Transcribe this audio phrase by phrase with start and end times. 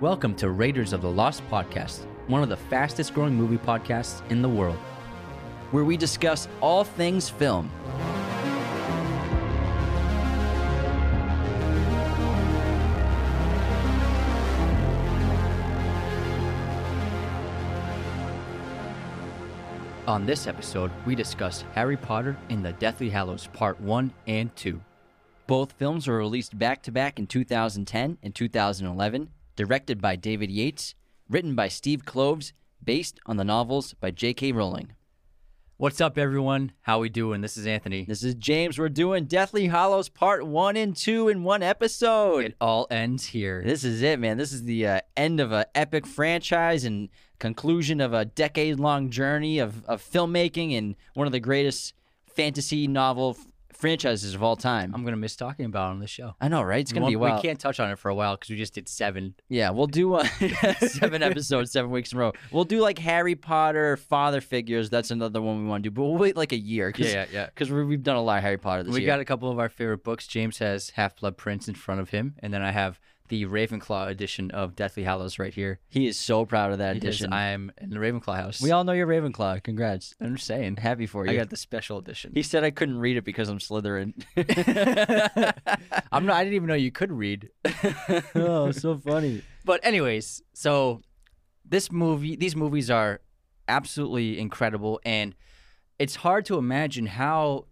[0.00, 4.42] Welcome to Raiders of the Lost Podcast, one of the fastest growing movie podcasts in
[4.42, 4.78] the world.
[5.72, 7.68] where we discuss all things film.
[20.06, 24.80] On this episode, we discuss Harry Potter and the Deathly Hallows Part 1 and 2.
[25.48, 30.94] Both films were released back to back in 2010 and 2011, directed by David Yates,
[31.28, 34.52] written by Steve Kloves, based on the novels by J.K.
[34.52, 34.92] Rowling.
[35.78, 36.70] What's up, everyone?
[36.82, 37.40] How we doing?
[37.40, 38.04] This is Anthony.
[38.04, 38.78] This is James.
[38.78, 42.44] We're doing Deathly Hallows Part 1 and 2 in one episode.
[42.44, 43.64] It all ends here.
[43.66, 44.36] This is it, man.
[44.36, 47.08] This is the uh, end of an epic franchise and
[47.40, 51.94] conclusion of a decade long journey of, of filmmaking and one of the greatest
[52.28, 53.36] fantasy novel
[53.78, 54.94] franchises of all time.
[54.94, 56.34] I'm gonna miss talking about it on the show.
[56.40, 56.80] I know, right?
[56.80, 57.36] It's going to we be a while.
[57.36, 59.34] We can't touch on it for a while because we just did seven.
[59.48, 60.24] Yeah, we'll do uh,
[60.80, 62.32] seven episodes, seven weeks in a row.
[62.50, 64.90] We'll do like Harry Potter, father figures.
[64.90, 66.92] That's another one we want to do, but we'll wait like a year.
[66.92, 67.26] Cause, yeah.
[67.32, 69.00] yeah, Because we've done a lot of Harry Potter this year.
[69.00, 69.14] We year.
[69.14, 70.26] got a couple of our favorite books.
[70.26, 74.08] James has Half Blood Prince in front of him, and then I have the Ravenclaw
[74.08, 75.80] edition of Deathly Hallows right here.
[75.88, 77.32] he is so proud of that edition.
[77.32, 78.60] I am in the Ravenclaw house.
[78.60, 79.62] we all know you're Ravenclaw.
[79.62, 80.14] Congrats.
[80.20, 80.76] I'm just saying.
[80.76, 81.32] Happy for you.
[81.32, 82.32] I got the special edition.
[82.34, 84.14] he said I couldn't read it because I'm Slytherin.
[86.12, 86.36] I'm not.
[86.36, 87.50] I didn't even know you could read.
[88.34, 89.42] oh, so funny.
[89.64, 91.02] But anyways, so
[91.64, 93.20] this movie, these movies are
[93.66, 95.34] absolutely incredible, and
[95.98, 97.66] it's hard to imagine how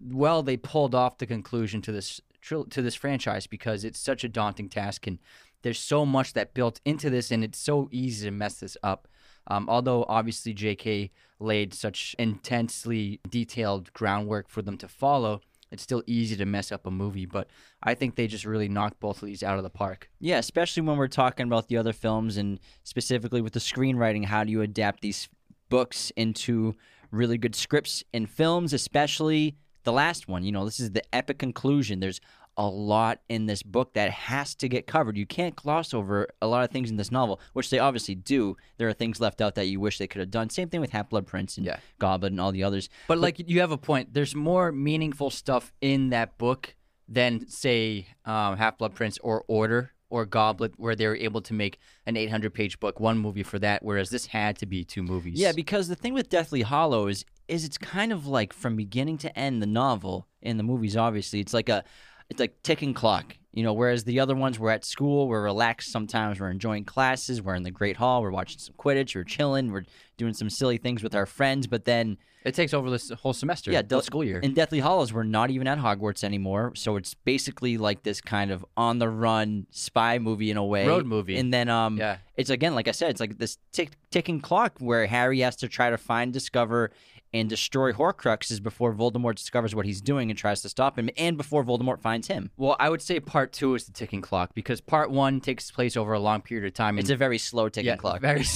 [0.00, 4.28] well they pulled off the conclusion to this to this franchise because it's such a
[4.28, 5.18] daunting task, and
[5.62, 9.08] there's so much that built into this, and it's so easy to mess this up.
[9.48, 11.10] Um, although obviously J.K.
[11.38, 16.86] laid such intensely detailed groundwork for them to follow, it's still easy to mess up
[16.86, 17.26] a movie.
[17.26, 17.48] But
[17.82, 20.10] I think they just really knocked both of these out of the park.
[20.20, 24.44] Yeah, especially when we're talking about the other films and specifically with the screenwriting, how
[24.44, 25.28] do you adapt these
[25.68, 26.74] books into
[27.10, 30.44] really good scripts and films, especially the last one.
[30.44, 32.00] You know, this is the epic conclusion.
[32.00, 32.20] There's
[32.58, 35.16] a lot in this book that has to get covered.
[35.18, 38.56] You can't gloss over a lot of things in this novel, which they obviously do.
[38.78, 40.48] There are things left out that you wish they could have done.
[40.50, 41.78] Same thing with Half Blood Prince and Yeah.
[41.98, 42.88] Goblin and all the others.
[43.08, 44.12] But like you have a point.
[44.14, 46.74] There's more meaningful stuff in that book
[47.08, 51.52] than say um, Half Blood Prince or Order or Goblet, where they were able to
[51.52, 55.02] make an 800 page book, one movie for that, whereas this had to be two
[55.02, 55.38] movies.
[55.38, 59.18] Yeah, because the thing with Deathly Hallow is, is it's kind of like from beginning
[59.18, 60.96] to end the novel and the movies.
[60.96, 61.84] Obviously, it's like a
[62.28, 63.36] it's like ticking clock.
[63.52, 65.90] You know, whereas the other ones we're at school, we're relaxed.
[65.90, 67.40] Sometimes we're enjoying classes.
[67.40, 68.20] We're in the Great Hall.
[68.20, 69.14] We're watching some Quidditch.
[69.14, 69.72] We're chilling.
[69.72, 69.84] We're
[70.18, 71.66] doing some silly things with our friends.
[71.66, 73.72] But then, it takes over this whole semester.
[73.72, 74.40] Yeah, the school year.
[74.40, 76.72] in Deathly Hallows, we're not even at Hogwarts anymore.
[76.74, 80.86] So it's basically like this kind of on the run spy movie in a way,
[80.86, 81.38] Road movie.
[81.38, 84.78] And then, um, yeah, it's again like i said it's like this tick, ticking clock
[84.78, 86.90] where harry has to try to find discover
[87.36, 91.36] and destroy horcruxes before voldemort discovers what he's doing and tries to stop him and
[91.36, 94.80] before voldemort finds him well, I would say part two is the ticking clock because
[94.80, 96.98] part one takes place over a long period of time.
[96.98, 98.40] it's a very slow ticking yeah, clock Very.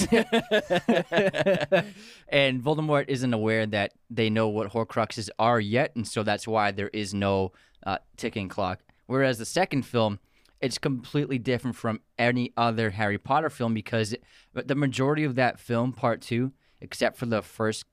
[2.27, 6.71] and Voldemort isn't aware that they know what Horcruxes are yet, and so that's why
[6.71, 7.51] there is no
[7.85, 8.79] uh, ticking clock.
[9.05, 10.19] Whereas the second film,
[10.59, 14.15] it's completely different from any other Harry Potter film because
[14.53, 17.85] the majority of that film, part two, except for the first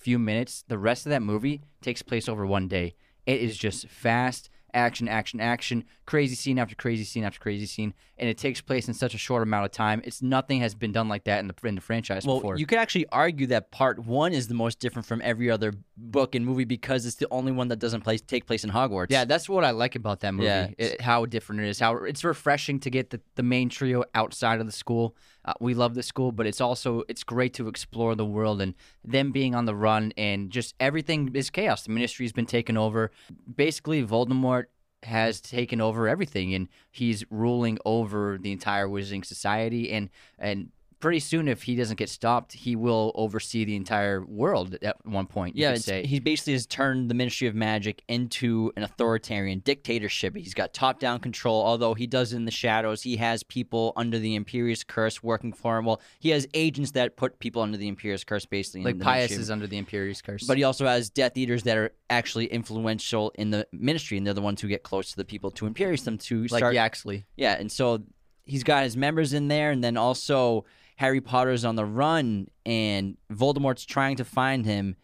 [0.00, 2.94] few minutes, the rest of that movie takes place over one day.
[3.26, 7.94] It is just fast action, action, action, crazy scene after crazy scene after crazy scene,
[8.18, 10.00] and it takes place in such a short amount of time.
[10.04, 12.56] It's nothing has been done like that in the in the franchise well before.
[12.56, 16.34] you could actually argue that part one is the most different from every other book
[16.34, 19.24] and movie because it's the only one that doesn't place, take place in hogwarts yeah,
[19.24, 20.46] that's what I like about that movie.
[20.46, 20.68] Yeah.
[20.78, 21.78] It, how different it is.
[21.78, 25.16] How it's refreshing to get the, the main trio outside of the school.
[25.44, 28.74] Uh, we love the school, but it's also it's great to explore the world and
[29.04, 31.84] them being on the run and just everything is chaos.
[31.84, 33.10] The ministry's been taken over.
[33.56, 34.66] Basically, Voldemort
[35.04, 41.20] has taken over everything and he's ruling over the entire wizarding society and and pretty
[41.20, 45.56] soon if he doesn't get stopped he will oversee the entire world at one point
[45.56, 49.60] you yeah, it's, say he basically has turned the Ministry of Magic into an authoritarian
[49.60, 50.36] dictatorship.
[50.36, 53.02] He's got top-down control, although he does it in the shadows.
[53.02, 55.84] He has people under the Imperius Curse working for him.
[55.84, 58.82] Well, he has agents that put people under the Imperius Curse, basically.
[58.82, 61.92] like Pius is under the imperius curse but he also has Death Eaters that are
[62.08, 65.50] actually influential in the Ministry, and they're the ones who get close to the people
[65.52, 66.74] to Imperius them to like start.
[66.74, 68.02] Yaxley Yeah, and so
[68.44, 70.64] he's got his members in there, and then also
[71.00, 74.96] Harry Potter's on the run, and Voldemort's trying to find him.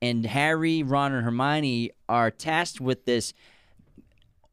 [0.00, 3.34] And Harry, Ron, and Hermione are tasked with this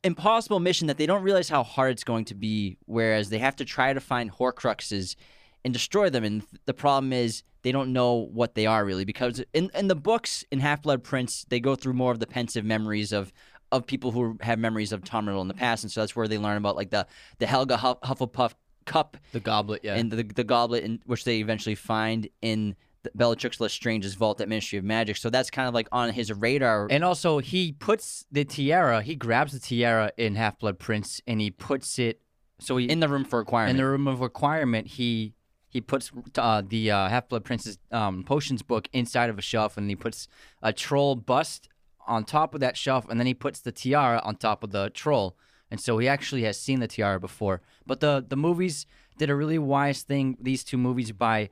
[0.03, 2.77] impossible mission that they don't realize how hard it's going to be.
[2.87, 5.15] Whereas they have to try to find Horcruxes
[5.63, 6.25] and destroy them.
[6.25, 9.87] And th- the problem is they don't know what they are really because in in
[9.87, 13.31] the books in Half Blood Prince they go through more of the Pensieve memories of
[13.71, 16.27] of people who have memories of Tom Riddle in the past, and so that's where
[16.27, 17.07] they learn about like the
[17.39, 18.55] the Helga Hufflepuff
[18.85, 19.95] cup The goblet, yeah.
[19.95, 24.47] and the the goblet, in, which they eventually find in the Bellatrix Lestrange's vault at
[24.47, 25.17] Ministry of Magic.
[25.17, 26.87] So that's kind of like on his radar.
[26.89, 29.01] And also, he puts the tiara.
[29.01, 32.21] He grabs the tiara in Half Blood Prince, and he puts it.
[32.59, 33.71] So he in the room for requirement.
[33.71, 34.87] in the room of requirement.
[34.87, 35.33] He
[35.67, 39.77] he puts uh, the uh, Half Blood Prince's um, potions book inside of a shelf,
[39.77, 40.27] and he puts
[40.61, 41.69] a troll bust
[42.07, 44.89] on top of that shelf, and then he puts the tiara on top of the
[44.89, 45.37] troll.
[45.71, 47.61] And so he actually has seen the tiara before.
[47.91, 48.85] But the the movies
[49.17, 50.37] did a really wise thing.
[50.39, 51.49] These two movies by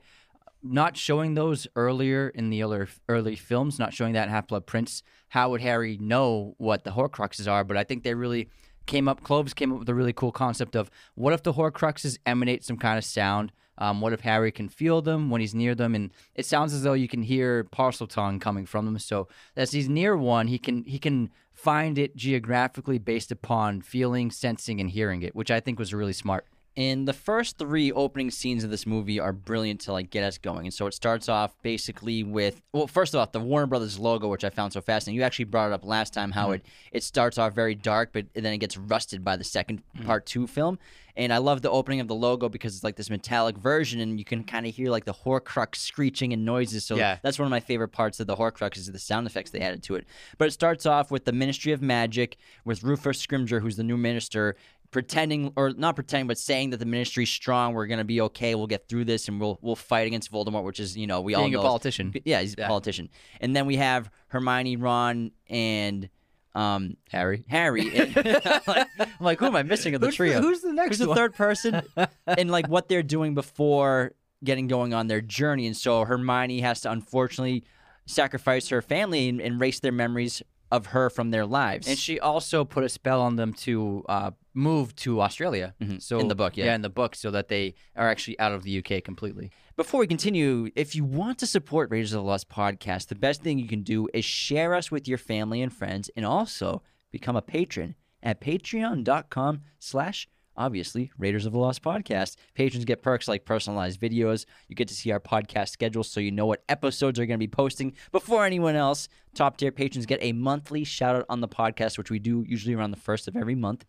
[0.62, 4.64] not showing those earlier in the early, early films, not showing that in Half Blood
[4.64, 7.62] Prince, how would Harry know what the Horcruxes are?
[7.62, 8.48] But I think they really
[8.86, 12.16] came up, Kloves came up with a really cool concept of what if the Horcruxes
[12.24, 13.52] emanate some kind of sound?
[13.76, 15.94] Um, what if Harry can feel them when he's near them?
[15.94, 18.98] And it sounds as though you can hear Parseltongue coming from them.
[18.98, 21.30] So as he's near one, he can he can
[21.62, 26.12] find it geographically based upon feeling, sensing, and hearing it, which I think was really
[26.12, 26.46] smart.
[26.76, 30.38] And the first three opening scenes of this movie are brilliant to like get us
[30.38, 30.66] going.
[30.66, 34.28] And so it starts off basically with well, first of all, the Warner Brothers logo,
[34.28, 35.18] which I found so fascinating.
[35.18, 36.54] You actually brought it up last time how mm-hmm.
[36.54, 40.06] it it starts off very dark, but then it gets rusted by the 2nd mm-hmm.
[40.06, 40.78] part two film.
[41.20, 44.18] And I love the opening of the logo because it's like this metallic version, and
[44.18, 46.84] you can kind of hear like the Horcrux screeching and noises.
[46.86, 47.18] So Yeah.
[47.22, 49.82] that's one of my favorite parts of the Horcrux is the sound effects they added
[49.82, 50.06] to it.
[50.38, 53.98] But it starts off with the Ministry of Magic with Rufus Scrimgeour, who's the new
[53.98, 54.56] minister,
[54.92, 57.74] pretending or not pretending, but saying that the ministry's strong.
[57.74, 58.54] We're gonna be okay.
[58.54, 61.34] We'll get through this, and we'll we'll fight against Voldemort, which is you know we
[61.34, 62.14] all Being a politician.
[62.24, 62.66] Yeah, he's a Yeah.
[62.68, 63.10] politician.
[63.42, 66.08] And then we have Hermione, Ron, and
[66.54, 67.44] um, Harry.
[67.48, 67.96] Harry.
[67.96, 68.16] And-
[68.66, 70.40] I'm like, who am I missing of the Who's trio?
[70.40, 71.16] who's the next Who's the one?
[71.16, 71.82] third person?
[72.26, 74.12] and like what they're doing before
[74.42, 75.66] getting going on their journey.
[75.66, 77.64] And so Hermione has to unfortunately
[78.06, 80.42] sacrifice her family and, and erase their memories
[80.72, 81.86] of her from their lives.
[81.88, 85.74] And she also put a spell on them to uh, move to Australia.
[85.80, 86.02] Mhm.
[86.02, 86.74] So In the book, yeah.
[86.74, 89.50] in the book, so that they are actually out of the UK completely.
[89.76, 93.42] Before we continue, if you want to support Raiders of the Lost podcast, the best
[93.42, 97.36] thing you can do is share us with your family and friends and also become
[97.36, 102.36] a patron at patreon.com slash obviously Raiders of the Lost podcast.
[102.54, 104.46] Patrons get perks like personalized videos.
[104.68, 107.46] You get to see our podcast schedule so you know what episodes are going to
[107.46, 109.08] be posting before anyone else.
[109.34, 112.74] Top tier patrons get a monthly shout out on the podcast, which we do usually
[112.74, 113.84] around the first of every month.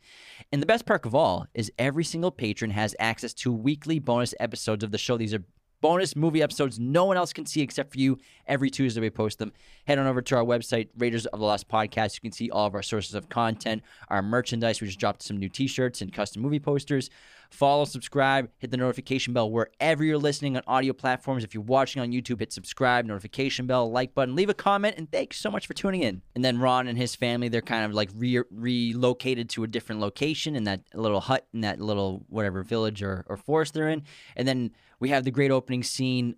[0.52, 4.34] And the best perk of all is every single patron has access to weekly bonus
[4.40, 5.18] episodes of the show.
[5.18, 5.44] These are
[5.81, 8.19] bonus movie episodes no one else can see except for you.
[8.48, 9.51] Every Tuesday we post them.
[9.86, 12.16] Head on over to our website, Raiders of the Lost Podcast.
[12.16, 14.80] You can see all of our sources of content, our merchandise.
[14.80, 17.10] We just dropped some new T-shirts and custom movie posters.
[17.51, 21.44] Follow, subscribe, hit the notification bell wherever you're listening on audio platforms.
[21.44, 25.12] If you're watching on YouTube, hit subscribe, notification bell, like button, leave a comment, and
[25.12, 26.21] thanks so much for tuning in.
[26.33, 30.00] And then Ron and his family, they're kind of like re- relocated to a different
[30.00, 34.03] location in that little hut in that little whatever village or, or forest they're in.
[34.38, 34.71] And then
[35.01, 36.36] we have the great opening scene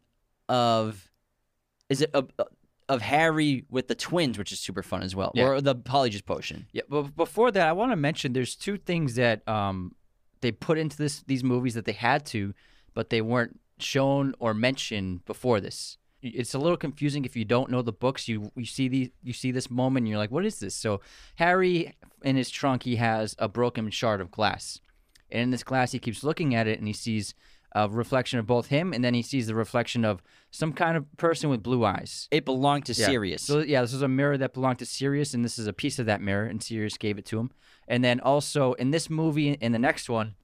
[0.50, 1.10] of
[1.90, 2.32] is it of,
[2.90, 5.46] of Harry with the twins, which is super fun as well, Yeah.
[5.46, 6.66] or the Polyjuice potion.
[6.74, 9.94] Yeah, but before that, I want to mention there's two things that um,
[10.44, 12.54] they put into this these movies that they had to,
[12.94, 15.98] but they weren't shown or mentioned before this.
[16.22, 18.28] It's a little confusing if you don't know the books.
[18.28, 21.02] You you see the you see this moment, and you're like, "What is this?" So
[21.36, 24.80] Harry in his trunk, he has a broken shard of glass,
[25.32, 27.34] and in this glass, he keeps looking at it, and he sees
[27.76, 31.06] a reflection of both him, and then he sees the reflection of some kind of
[31.18, 32.28] person with blue eyes.
[32.32, 33.08] It belonged to Yeah.
[33.08, 33.42] Sirius.
[33.44, 35.98] So yeah, this was a mirror that belonged to Sirius, and this is a piece
[36.00, 37.52] of that mirror, and Sirius gave it to him.
[37.88, 40.36] And then also in this movie, in the next one,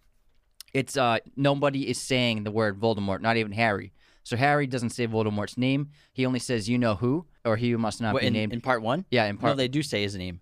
[0.74, 3.94] it's uh nobody is saying the word Voldemort, not even Harry.
[4.24, 5.90] So Harry doesn't say Voldemort's name.
[6.14, 8.54] He only says you know who, or he who must not What, be in, named.
[8.54, 9.06] in part one?
[9.10, 9.52] yeah, in part.
[9.54, 10.42] no, they do say his name.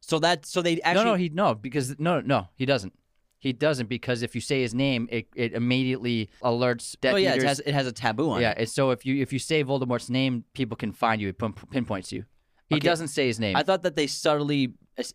[0.00, 2.92] So that so they actually no, no, he no because no, no, he doesn't.
[3.44, 7.34] He doesn't because if you say his name, it, it immediately alerts Death oh yeah,
[7.34, 8.70] it has it has a taboo on yeah, it.
[8.70, 11.28] so if you if you say Voldemort's name, people can find you.
[11.28, 11.36] It
[11.70, 12.24] pinpoints you.
[12.70, 12.88] He Okay.
[12.88, 13.54] doesn't say his name.
[13.54, 14.72] I thought that they subtly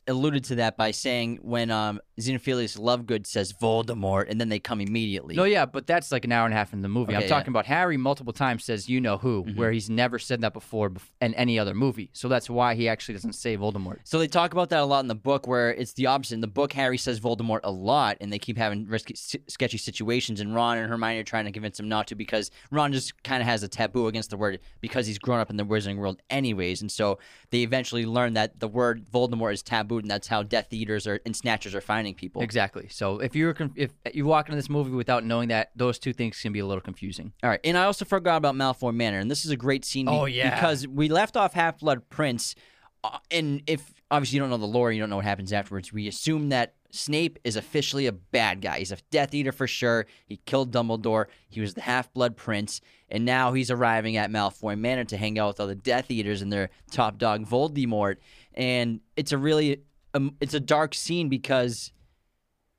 [0.08, 4.82] alluded to that by saying when um Xenophilius Lovegood says Voldemort, and then they come
[4.82, 5.36] immediately.
[5.36, 7.16] No, yeah, but that's like an hour and a half in the movie.
[7.16, 9.56] Okay, I'm talking about Harry multiple times says "you know who," Mhm.
[9.56, 12.10] where he's never said that before in any other movie.
[12.12, 14.00] So that's why he actually doesn't say Voldemort.
[14.04, 16.34] So they talk about that a lot in the book, where it's the opposite.
[16.36, 19.78] In the book, Harry says Voldemort a lot, and they keep having risky, s- sketchy
[19.78, 20.42] situations.
[20.42, 23.42] And Ron and Hermione are trying to convince him not to because Ron just kind
[23.42, 26.22] of has a taboo against the word because he's grown up in the Wizarding world,
[26.30, 26.82] anyways.
[26.82, 27.18] And so
[27.52, 31.20] they eventually learn that the word Voldemort is tabooed, and that's how Death Eaters are
[31.26, 32.42] and Snatchers are finding people.
[32.42, 32.88] Exactly.
[32.90, 36.42] So if you're if you walk into this movie without knowing that, those two things
[36.42, 37.34] can be a little confusing.
[37.44, 40.06] All right, and I also forgot about Malfoy Manor, and this is a great scene.
[40.08, 40.56] be- Oh, yeah.
[40.56, 42.56] because we left off Half Blood Prince,
[43.04, 45.94] uh, and if obviously you don't know the lore, you don't know what happens afterwards.
[45.94, 48.80] We assume that Snape is officially a bad guy.
[48.80, 50.08] He's a Death Eater for sure.
[50.26, 51.26] He killed Dumbledore.
[51.48, 55.38] He was the Half Blood Prince, and now he's arriving at Malfoy Manor to hang
[55.38, 58.16] out with all the Death Eaters and their top dog Voldemort.
[58.60, 61.94] And it's a really, um, it's a dark scene because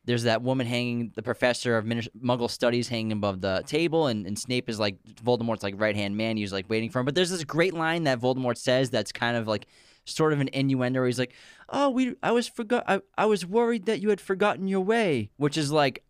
[0.05, 4.39] there's that woman hanging, the professor of Muggle studies hanging above the table, and, and
[4.39, 6.37] Snape is like Voldemort's like right hand man.
[6.37, 7.07] He's like waiting for him.
[7.07, 9.67] But there's this great line that Voldemort says that's kind of like
[10.05, 11.01] sort of an innuendo.
[11.01, 11.33] Where he's like,
[11.71, 15.31] "Oh, we, I was forgot, I, I was worried that you had forgotten your way,"
[15.39, 16.05] which is like,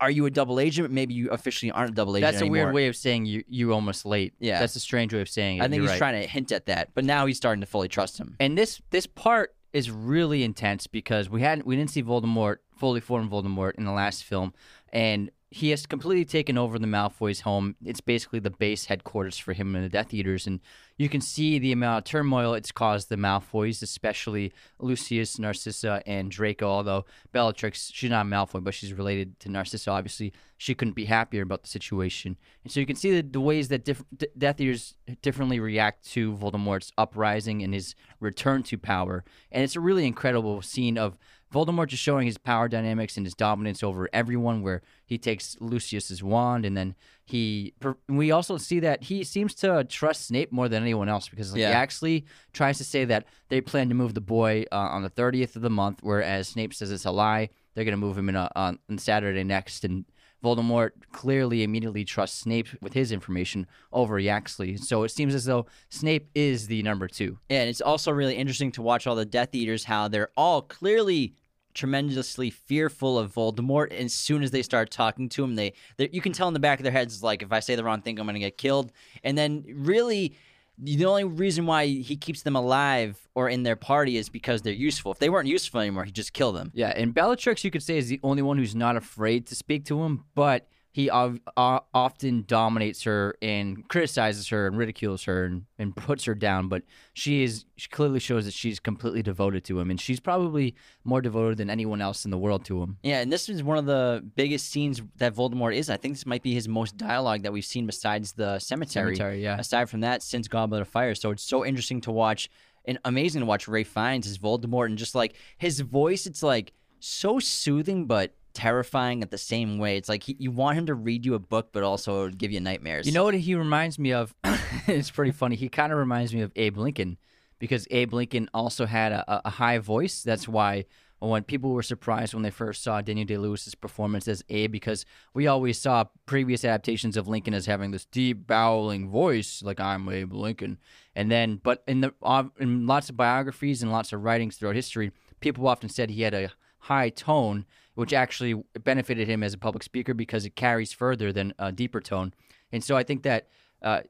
[0.00, 0.90] are you a double agent?
[0.90, 2.32] Maybe you officially aren't a double agent.
[2.32, 2.64] That's a anymore.
[2.64, 4.32] weird way of saying you you almost late.
[4.38, 4.58] Yeah.
[4.58, 5.60] That's a strange way of saying it.
[5.60, 5.98] I think You're he's right.
[5.98, 8.36] trying to hint at that, but now he's starting to fully trust him.
[8.40, 13.00] And this this part is really intense because we hadn't we didn't see Voldemort fully
[13.00, 14.54] formed Voldemort in the last film,
[14.92, 17.74] and he has completely taken over the Malfoy's home.
[17.84, 20.60] It's basically the base headquarters for him and the Death Eaters, and
[20.96, 26.30] you can see the amount of turmoil it's caused the Malfoys, especially Lucius, Narcissa, and
[26.30, 26.68] Draco.
[26.68, 29.90] Although Bellatrix, she's not a Malfoy, but she's related to Narcissa.
[29.90, 33.40] Obviously, she couldn't be happier about the situation, and so you can see the, the
[33.40, 38.78] ways that diff- D- Death Eaters differently react to Voldemort's uprising and his return to
[38.78, 39.24] power.
[39.50, 41.18] And it's a really incredible scene of
[41.52, 46.22] Voldemort just showing his power dynamics and his dominance over everyone, where he takes Lucius's
[46.22, 47.74] wand, and then he.
[48.08, 51.60] We also see that he seems to trust Snape more than anyone else because like,
[51.60, 51.68] Yeah.
[51.70, 55.10] he actually tries to say that they plan to move the boy uh, on the
[55.10, 57.48] 30th of the month, whereas Snape says it's a lie.
[57.74, 60.04] They're going to move him in a, on, on Saturday next, and
[60.44, 64.76] Voldemort clearly immediately trusts Snape with his information over Yaxley.
[64.76, 67.38] So it seems as though Snape is the number two.
[67.50, 71.34] And it's also really interesting to watch all the Death Eaters, how they're all clearly
[71.74, 73.90] tremendously fearful of Voldemort.
[73.90, 76.54] And as soon as they start talking to him, they they- you can tell in
[76.54, 78.40] the back of their heads like, if I say the wrong thing, I'm going to
[78.40, 78.92] get killed.
[79.24, 80.36] And then really.
[80.82, 84.72] The only reason why he keeps them alive or in their party is because they're
[84.72, 85.12] useful.
[85.12, 86.70] If they weren't useful anymore, he'd just kill them.
[86.72, 89.84] Yeah, and Bellatrix, you could say, is the only one who's not afraid to speak
[89.86, 95.64] to him, but he uh, often dominates her and criticizes her and ridicules her and,
[95.78, 96.68] and puts her down.
[96.68, 96.82] But
[97.12, 101.20] she is she clearly shows that she's completely devoted to him, and she's probably more
[101.20, 102.98] devoted than anyone else in the world to him.
[103.02, 105.88] Yeah, and this is one of the biggest scenes that Voldemort is.
[105.88, 109.14] I think this might be his most dialogue that we've seen besides the cemetery.
[109.14, 109.58] Cemetery, yeah.
[109.58, 111.14] Aside from that, since Goblet of Fire.
[111.14, 112.50] So it's so interesting to watch
[112.84, 116.72] and amazing to watch Ralph Fiennes as Voldemort and just like his voice, it's like
[116.98, 119.96] so soothing but terrifying at the same way.
[119.96, 122.60] It's like he, you want him to read you a book, but also give you
[122.60, 123.06] nightmares.
[123.06, 124.34] You know what he reminds me of?
[124.86, 125.56] it's pretty funny.
[125.56, 127.18] He kind of reminds me of Abe Lincoln
[127.58, 130.22] because Abe Lincoln also had a, a- high voice.
[130.22, 130.86] That's why
[131.20, 135.04] when people were surprised when they first saw Daniel Day Lewis's performance as Abe, because
[135.34, 140.08] we always saw previous adaptations of Lincoln as having this deep, bowling voice, like I'm
[140.08, 140.78] Abe Lincoln.
[141.14, 142.14] And then, but in the
[142.58, 146.34] in lots of biographies and lots of writings throughout history, people often said he had
[146.34, 147.66] a high tone,
[148.00, 152.00] which actually benefited him as a public speaker because it carries further than a deeper
[152.00, 152.32] tone.
[152.72, 153.48] And so I think that
[153.82, 154.00] uh,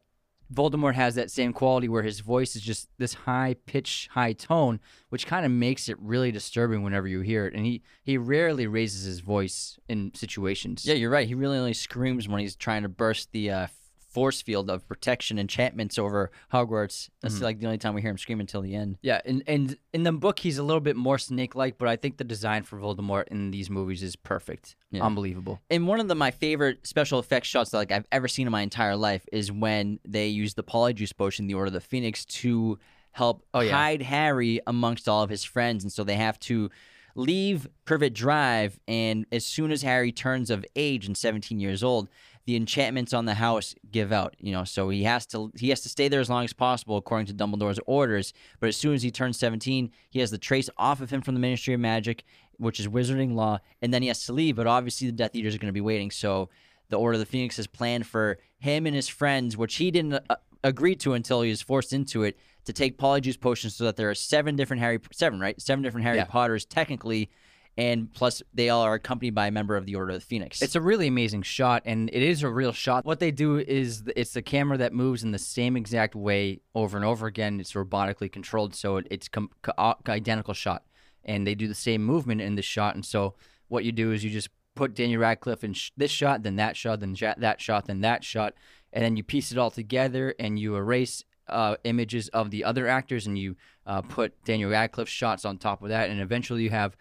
[0.54, 4.78] Voldemort has that same quality where his voice is just this high pitch, high tone,
[5.09, 7.54] which kind of makes it really disturbing whenever you hear it.
[7.54, 10.87] And he he rarely raises his voice in situations.
[10.87, 11.26] Yeah, you're right.
[11.26, 13.66] He really only screams when he's trying to burst the uh,
[14.11, 17.09] force field of protection enchantments over Hogwarts.
[17.23, 17.45] That's mm-hmm.
[17.45, 18.99] like the only time we hear him scream until the end.
[19.02, 22.17] Yeah, and and in the book he's a little bit more snake-like, but I think
[22.17, 25.05] the design for Voldemort in these movies is perfect, Yeah.
[25.05, 25.61] unbelievable.
[25.71, 28.52] And one of the my favorite special effects shots that like I've ever seen in
[28.52, 32.25] my entire life is when they use the Polyjuice potion, the Order of the Phoenix,
[32.26, 32.79] to
[33.12, 33.73] help Oh, yeah.
[33.73, 36.71] hide Harry amongst all of his friends, and so they have to
[37.17, 38.79] leave Privet Drive.
[38.87, 42.09] And as soon as Harry turns of age and 17 years old,
[42.50, 44.35] the enchantments on the house give out.
[44.40, 46.97] You know, so he has to he has to stay there as long as possible
[46.97, 48.33] according to Dumbledore's orders.
[48.59, 51.35] But as soon as he turns 17, he has the trace off of him from
[51.35, 52.25] the Ministry of Magic,
[52.59, 54.57] which is wizarding law, and then he has to leave.
[54.57, 56.11] But obviously, the Death Eaters are going to be waiting.
[56.11, 56.49] So
[56.88, 60.14] the Order of the Phoenix has planned for him and his friends, which he didn't
[60.14, 63.95] uh, agree to until he was forced into it, to take Polyjuice potions so that
[63.95, 66.25] there are seven different Harry seven right seven different Harry Yeah.
[66.25, 67.30] Potters technically,
[67.77, 70.61] and plus they all are accompanied by a member of the Order of the Phoenix.
[70.62, 73.05] It's a really amazing shot, and it is a real shot.
[73.05, 76.97] What they do is it's the camera that moves in the same exact way over
[76.97, 77.61] and over again.
[77.61, 80.85] It's robotically controlled, so it's com- co- identical shot,
[81.25, 82.95] and they do the same movement in the shot.
[82.95, 83.35] And so
[83.69, 86.77] what you do is you just put Daniel Radcliffe in sh- this shot, then that
[86.77, 88.55] shot, then ja- that shot, then that shot,
[88.93, 92.87] and then you piece it all together, and you erase uh, images of the other
[92.87, 96.71] actors and you uh, put Daniel Radcliffe shots on top of that, and eventually you
[96.71, 96.97] have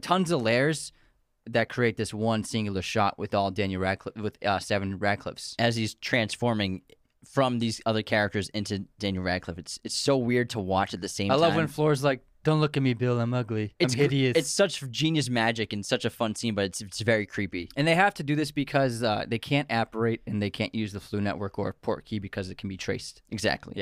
[0.00, 0.92] tons of layers
[1.46, 5.54] that create this one singular shot with all Daniel Radcliffe with uh, seven Radcliffes.
[5.58, 6.82] as he's transforming
[7.28, 9.58] from these other characters into Daniel Radcliffe.
[9.58, 11.40] It's it's so weird to watch at the same I time.
[11.40, 13.20] love when Fleur's like, "Don't look at me, Bill.
[13.20, 13.74] I'm ugly.
[13.78, 17.00] it's I'm hideous." It's such genius magic and such a fun scene, but it's it's
[17.00, 17.68] very creepy.
[17.76, 20.92] and they have to do this because uh, they can't apparate and they can't use
[20.92, 23.22] the Floo Network or Portkey because it can be traced.
[23.30, 23.81] Exactly.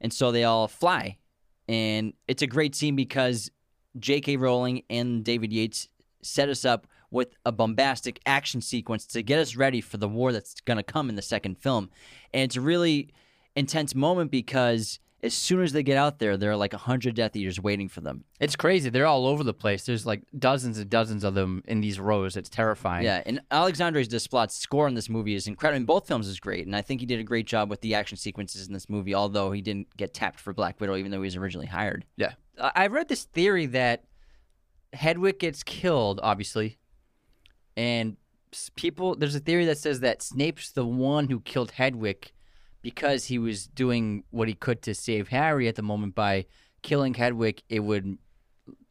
[0.00, 1.18] And so they all fly.
[1.68, 3.50] And it's a great scene because
[3.98, 4.36] J.K.
[4.36, 5.88] Rowling and David Yates
[6.22, 10.32] set us up with a bombastic action sequence to get us ready for the war
[10.32, 11.90] that's going to come in the second film.
[12.34, 13.10] And it's a really
[13.56, 17.34] intense moment because as soon as they get out there, there are like 100 Death
[17.34, 18.24] Eaters waiting for them.
[18.38, 18.88] It's crazy.
[18.88, 19.84] They're all over the place.
[19.84, 22.36] There's like dozens and dozens of them in these rows.
[22.36, 23.04] It's terrifying.
[23.04, 25.78] Yeah, and Alexandre Desplat's score in this movie is incredible.
[25.78, 27.94] In both films is great, and I think he did a great job with the
[27.94, 29.14] action sequences in this movie.
[29.14, 32.04] Although he didn't get tapped for Black Widow, even though he was originally hired.
[32.16, 32.32] Yeah.
[32.60, 34.04] I I read this theory that
[34.92, 36.78] Hedwig gets killed, obviously,
[37.76, 38.16] and
[38.76, 39.14] people.
[39.14, 42.32] There's a theory that says that Snape's the one who killed Hedwig
[42.88, 46.46] because he was doing what he could to save Harry at the moment by
[46.82, 47.62] killing Hedwig.
[47.68, 48.16] It would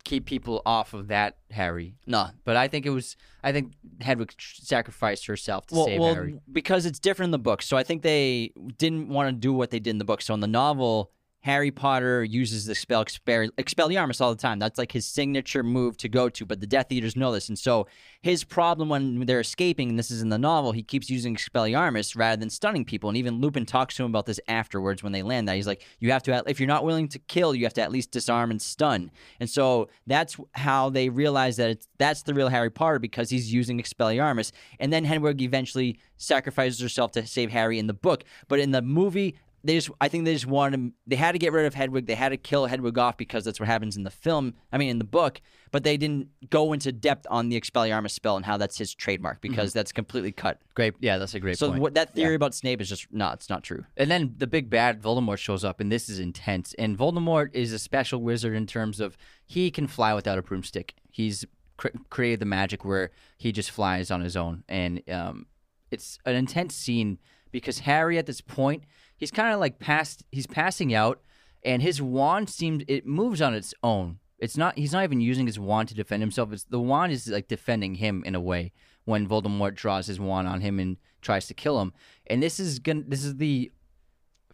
[0.03, 1.95] keep people off of that Harry.
[2.05, 3.17] No, But I think it was.
[3.41, 6.39] I think Hedwig sacrificed herself to well, save well, Harry.
[6.51, 7.63] because it's different in the book.
[7.63, 10.21] So I think they didn't want to do what they did in the book.
[10.21, 11.11] So in the novel,
[11.47, 14.59] Harry Potter uses the spell Expel- Expelliarmus all the time.
[14.59, 16.45] That's like his signature move to go to.
[16.45, 17.87] But the Death Eaters know this, and so
[18.21, 22.17] his problem when they're escaping, and this is in the novel, he keeps using Expelliarmus
[22.17, 23.09] rather than stunning people.
[23.09, 25.47] And even Lupin talks to him about this afterwards when they land.
[25.47, 27.81] That he's like, you have to, if you're not willing to kill, you have to
[27.81, 29.09] at least disarm and stun.
[29.39, 33.53] And so that's how they realize that it's, that's the real Harry Potter because he's
[33.53, 34.51] using Expelliarmus.
[34.81, 38.25] And then Hedwig eventually sacrifices herself to save Harry in the book.
[38.49, 39.35] But in the movie,
[39.67, 42.05] they just I think they just wanted they had to get rid of Hedwig.
[42.05, 44.53] They had to kill Hedwig off because that's what happens in the film.
[44.71, 48.37] I mean in the book, but they didn't go into depth on the Expelliarmus spell
[48.37, 50.61] and how that's his trademark because that's completely cut.
[50.73, 50.93] Great.
[50.99, 51.81] Yeah, that's a great so point.
[51.81, 53.35] what that theory about Snape is just not.
[53.35, 53.83] it's not true.
[53.97, 56.73] And then the big bad Voldemort shows up, and this is intense.
[56.79, 60.95] And Voldemort is a special wizard in terms of he can fly without a broomstick.
[61.11, 65.47] He's cr- created the magic where he just flies on his own, and um,
[65.91, 67.19] it's an intense scene
[67.51, 68.83] because Harry at this point
[69.17, 71.21] he's kind of like past he's passing out,
[71.63, 74.19] and his wand seems it moves on its own.
[74.39, 76.53] It's not he's not even using his wand to defend himself.
[76.53, 78.71] It's the wand is like defending him in a way
[79.05, 81.93] when Voldemort draws his wand on him and tries to kill him.
[82.27, 83.71] And this is gonna this is the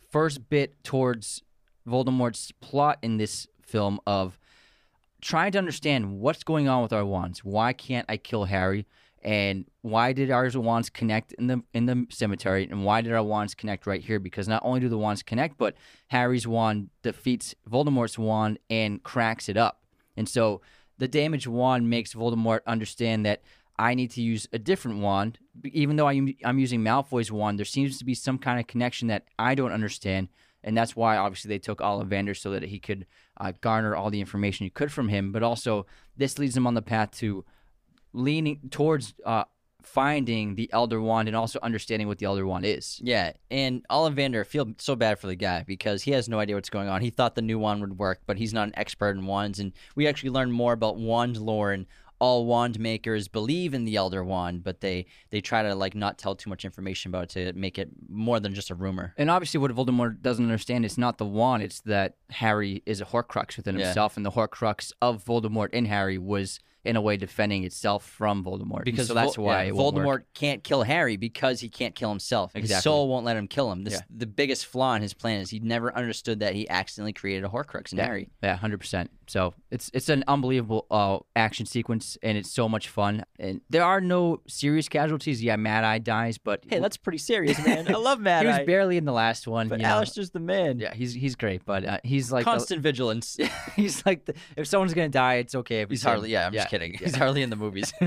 [0.10, 1.44] first bit towards
[1.88, 4.40] Voldemort's plot in this film of
[5.22, 7.44] trying to understand what's going on with our wands.
[7.44, 8.86] Why can't I kill Harry?
[9.24, 12.68] And why did our wands connect in the in the cemetery?
[12.70, 14.20] And why did our wands connect right here?
[14.20, 15.76] Because not only do the wands connect, but
[16.08, 19.82] Harry's wand defeats Voldemort's wand and cracks it up.
[20.18, 20.62] And so
[20.98, 23.42] the damaged wand makes Voldemort understand that
[23.80, 25.40] I need to use a different wand.
[25.66, 29.26] Even though I'm, using Malfoy's wand, there seems to be some kind of connection that
[29.40, 30.30] I don't understand.
[30.64, 33.06] And that's why, obviously, they took Ollivander so that he could
[33.40, 35.32] uh, garner all the information he could from him.
[35.32, 37.44] But also, this leads him on the path to
[38.14, 39.44] leaning towards uh,
[39.82, 43.00] finding the Elder Wand and also understanding what the Elder Wand is.
[43.04, 46.56] Yeah, and Ollivander, I feel so bad for the guy because he has no idea
[46.56, 47.02] what's going on.
[47.02, 49.60] He thought the new wand would work, but he's not an expert in wands.
[49.60, 51.86] And we actually learn more about wand lore and
[52.20, 56.18] all wand makers believe in the Elder Wand, but they they try to like not
[56.18, 59.14] tell too much information about it to make it more than just a rumor.
[59.18, 63.06] And obviously, what Voldemort doesn't understand is not the wand; it's that Harry is a
[63.06, 63.88] Horcrux within Yeah.
[63.88, 68.44] himself, and the Horcrux of Voldemort in Harry was, in a way, defending itself from
[68.44, 68.84] Voldemort.
[68.84, 70.26] Because so that's why yeah, Voldemort work.
[70.34, 72.52] can't kill Harry because he can't kill himself.
[72.56, 72.76] Exactly.
[72.76, 73.84] His soul won't let him kill him.
[73.84, 74.00] This Yeah.
[74.10, 77.50] the biggest flaw in his plan is he never understood that he accidentally created a
[77.50, 78.30] Horcrux in Harry.
[78.42, 79.12] Yeah, hundred percent.
[79.28, 83.24] So it's it's an unbelievable uh, action sequence, and it's so much fun.
[83.40, 85.44] And there are no serious casualties.
[85.44, 87.88] Yeah, Mad Eye dies, but Hey, that's pretty serious, man.
[87.88, 88.52] I love Mad Eye.
[88.54, 89.68] he was barely in the last one.
[89.70, 89.90] but you know.
[89.90, 90.80] Alistair's the man.
[90.80, 93.38] yeah, he's he's great, but uh, he's like the- Constant vigilance.
[93.76, 95.82] he's like the, if someone's gonna die, it's okay.
[95.82, 96.10] If He's him.
[96.10, 96.32] hardly.
[96.32, 96.94] Yeah, I'm just kidding.
[96.94, 97.00] yeah.
[97.00, 97.94] He's hardly in the movies.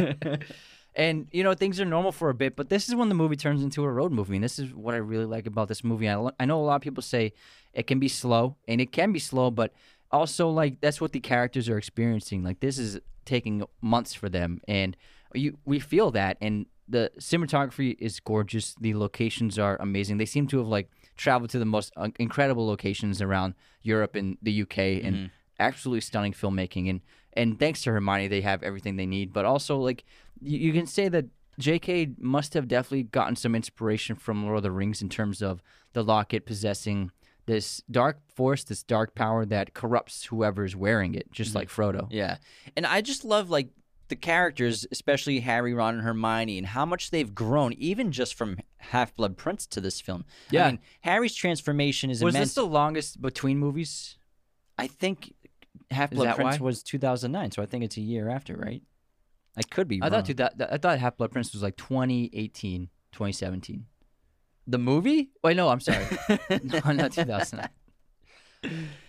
[0.98, 3.36] And you know things are normal for a bit, but this is when the movie
[3.36, 6.08] turns into a road movie, and this is what I really like about this movie.
[6.08, 7.34] I, I know a lot of people say
[7.74, 9.74] it can be slow, and it can be slow, but
[10.10, 12.42] also like that's what the characters are experiencing.
[12.42, 14.96] Like this is taking months for them, and
[15.34, 16.36] you we feel that.
[16.40, 18.74] And the cinematography is gorgeous.
[18.80, 20.18] The locations are amazing.
[20.18, 24.38] They seem to have like traveled to the most uh, incredible locations around Europe and
[24.42, 26.88] the UK, and absolutely stunning filmmaking.
[26.88, 27.00] And
[27.32, 29.32] and thanks to Hermione, they have everything they need.
[29.32, 30.04] But also, like
[30.40, 31.26] you, you can say that
[31.58, 32.10] J.K.
[32.18, 36.04] must have definitely gotten some inspiration from Lord of the Rings in terms of the
[36.04, 37.10] locket possessing
[37.46, 41.58] this dark force, this dark power that corrupts whoever's wearing it, just mm-hmm.
[41.58, 42.08] like Frodo.
[42.10, 42.36] Yeah.
[42.76, 43.68] And I just love like
[44.08, 48.58] the characters, especially Harry, Ron, and Hermione, and how much they've grown, even just from
[48.78, 50.24] Half Blood Prince to this film.
[50.50, 50.66] Yeah.
[50.66, 52.50] I mean, Harry's transformation is Was immense.
[52.50, 54.16] this the longest between movies?
[54.78, 55.34] I think
[55.90, 56.64] Half Blood Prince why?
[56.64, 58.82] was 2009, so I think it's a year after, right?
[59.56, 60.12] I could be wrong.
[60.12, 60.24] I wrong.
[60.24, 63.86] thought that- I thought Half Blood Prince was like 2018, 2017.
[64.66, 65.30] The movie?
[65.42, 66.04] Wait, no, I'm sorry.
[66.62, 67.68] no, not 2009.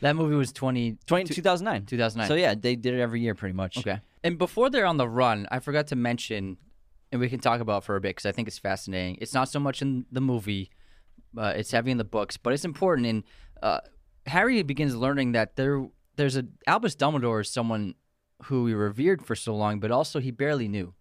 [0.01, 1.85] That movie was 20, 20, 2009.
[1.85, 2.27] 2009.
[2.27, 3.77] So yeah, they did it every year pretty much.
[3.77, 3.99] Okay.
[4.23, 6.57] And before they're on the run, I forgot to mention,
[7.11, 9.17] and we can talk about it for a bit because I think it's fascinating.
[9.21, 10.69] It's not so much in the movie,
[11.37, 13.07] uh, it's heavy in the books, but it's important.
[13.07, 13.23] And
[13.63, 13.79] uh,
[14.25, 17.95] Harry begins learning that there, there's a Albus Dumbledore is someone
[18.43, 20.93] who we revered for so long, but also he barely knew.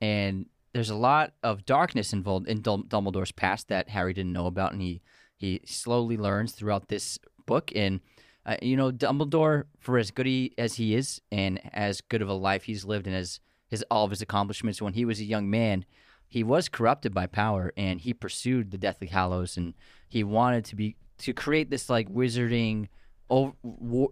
[0.00, 4.46] And there's a lot of darkness involved in Dum- Dumbledore's past that Harry didn't know
[4.46, 5.00] about, and he
[5.34, 7.72] he slowly learns throughout this book.
[7.74, 8.00] And
[8.44, 12.28] uh, you know, Dumbledore, for as good he, as he is, and as good of
[12.28, 15.24] a life he's lived, and as his all of his accomplishments, when he was a
[15.24, 15.86] young man,
[16.28, 19.72] he was corrupted by power, and he pursued the Deathly Hallows, and
[20.06, 22.88] he wanted to be to create this like wizarding,
[23.30, 24.10] oh, war,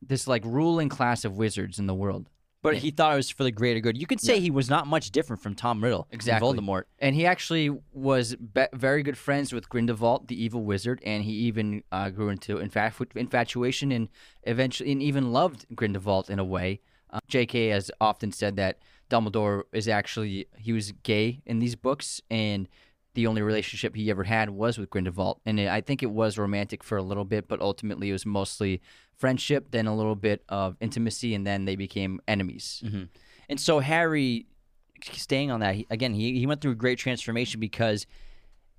[0.00, 2.30] this like ruling class of wizards in the world.
[2.62, 3.96] But he thought it was for the greater good.
[3.96, 6.48] You could say he was not much different from Tom Riddle, and Exactly.
[6.48, 6.84] Voldemort.
[6.98, 11.32] And he actually was be- very good friends with Grindelwald, the evil wizard, and he
[11.32, 14.08] even uh, grew into infatu- infatuation and
[14.42, 16.80] eventually and even loved Grindelwald in a way.
[17.10, 17.68] Uh, J.K.
[17.68, 22.68] has often said that Dumbledore is actually he was gay in these books, and
[23.16, 25.40] the only relationship he ever had was with Grindelwald.
[25.46, 28.82] And I think it was romantic for a little bit, but ultimately it was mostly
[29.16, 32.82] friendship, then a little bit of intimacy, and then they became enemies.
[32.84, 33.04] Mm-hmm.
[33.48, 34.46] And so Harry,
[35.12, 38.06] staying on that he, again, he he went through a great transformation because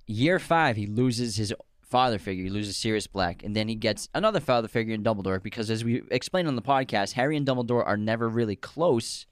[0.06, 4.08] year five he loses his father figure, he loses Sirius Black, and then he gets
[4.14, 5.42] another father figure in Dumbledore.
[5.42, 9.26] Because as we explained on the podcast, Harry and Dumbledore are never really close.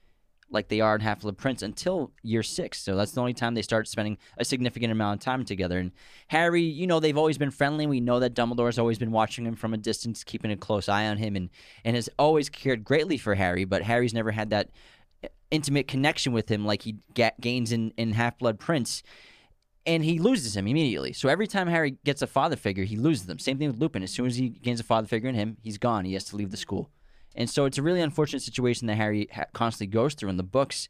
[0.48, 2.80] Like they are in Half Blood Prince until year six.
[2.80, 5.78] So that's the only time they start spending a significant amount of time together.
[5.78, 5.90] And
[6.28, 7.86] Harry, you know, they've always been friendly.
[7.86, 11.06] We know that Dumbledore's always been watching him from a distance, keeping a close eye
[11.06, 11.50] on him, and,
[11.84, 13.64] and has always cared greatly for Harry.
[13.64, 14.70] But Harry's never had that
[15.24, 19.02] uh, intimate connection with him like he ga- gains in, in Half Blood Prince.
[19.84, 21.12] And he loses him immediately.
[21.12, 23.38] So every time Harry gets a father figure, he loses them.
[23.38, 24.02] Same thing with Lupin.
[24.02, 26.04] As soon as he gains a father figure in him, he's gone.
[26.04, 26.90] He has to leave the school.
[27.36, 30.42] And so it's a really unfortunate situation that Harry ha- constantly goes through in the
[30.42, 30.88] books.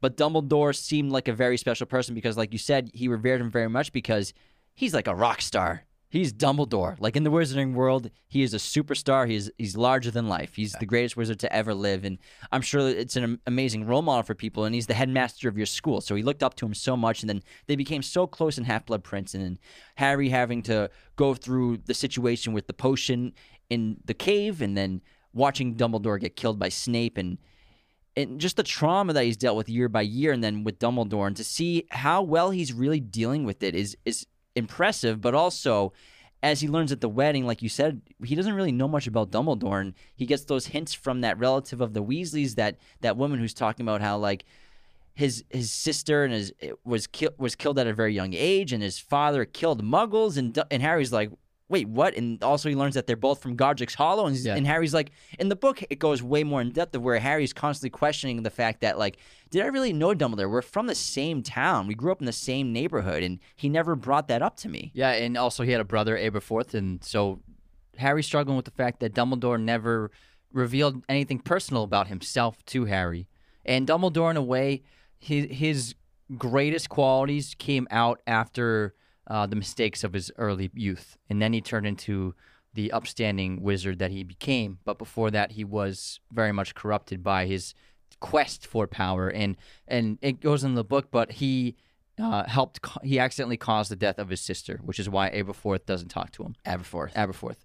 [0.00, 3.50] But Dumbledore seemed like a very special person because, like you said, he revered him
[3.50, 4.32] very much because
[4.74, 5.84] he's like a rock star.
[6.10, 6.96] He's Dumbledore.
[6.98, 9.28] Like in the wizarding world, he is a superstar.
[9.28, 10.54] He's he's larger than life.
[10.54, 12.16] He's the greatest wizard to ever live, and
[12.50, 14.64] I'm sure it's an amazing role model for people.
[14.64, 17.22] And he's the headmaster of your school, so he looked up to him so much.
[17.22, 19.58] And then they became so close in Half Blood Prince, and then
[19.96, 23.34] Harry having to go through the situation with the potion
[23.68, 27.38] in the cave, and then watching Dumbledore get killed by Snape, and
[28.16, 31.26] and just the trauma that he's dealt with year by year, and then with Dumbledore,
[31.26, 35.20] and to see how well he's really dealing with it is is impressive.
[35.20, 35.92] But also,
[36.42, 39.30] as he learns at the wedding, like you said, he doesn't really know much about
[39.30, 43.38] Dumbledore, and he gets those hints from that relative of the Weasleys, that that woman
[43.38, 44.44] who's talking about how like
[45.14, 46.52] his his sister and his
[46.84, 50.58] was ki- was killed at a very young age, and his father killed Muggles, and
[50.70, 51.30] and Harry's like.
[51.70, 52.16] Wait, what?
[52.16, 54.54] And also, he learns that they're both from Godric's Hollow, and, Yeah.
[54.56, 57.52] and Harry's like, in the book, it goes way more in depth of where Harry's
[57.52, 59.18] constantly questioning the fact that, like,
[59.50, 60.50] did I really know Dumbledore?
[60.50, 63.94] We're from the same town, we grew up in the same neighborhood, and he never
[63.96, 64.92] brought that up to me.
[64.94, 67.40] Yeah, and also he had a brother, Aberforth, and so
[67.98, 70.10] Harry's struggling with the fact that Dumbledore never
[70.52, 73.28] revealed anything personal about himself to Harry.
[73.66, 74.82] And Dumbledore, in a way,
[75.18, 75.94] his, his
[76.38, 78.94] greatest qualities came out after
[79.28, 81.16] uh, the mistakes of his early youth.
[81.28, 82.34] And then he turned into
[82.74, 84.78] the upstanding wizard that he became.
[84.84, 87.74] But before that, he was very much corrupted by his
[88.20, 89.28] quest for power.
[89.28, 91.76] And, and it goes in the book, but he
[92.18, 92.80] uh, helped.
[93.02, 96.42] He accidentally caused the death of his sister, which is why Aberforth doesn't talk to
[96.42, 96.56] him.
[96.66, 97.12] Aberforth.
[97.14, 97.56] Aberforth.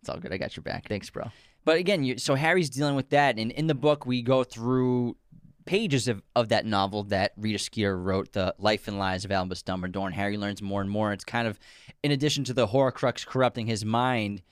[0.00, 0.32] It's all good.
[0.32, 0.88] I got your back.
[0.88, 1.30] Thanks, bro.
[1.64, 5.16] But again, you, so Harry's dealing with that, and in the book we go through
[5.64, 9.62] pages of, of that novel that Rita Skeeter wrote, The Life and Lies of Albus
[9.62, 11.12] Dumbledore, and Harry learns more and more.
[11.12, 11.58] It's kind of,
[12.02, 14.42] in addition to the Horcrux corrupting his mind,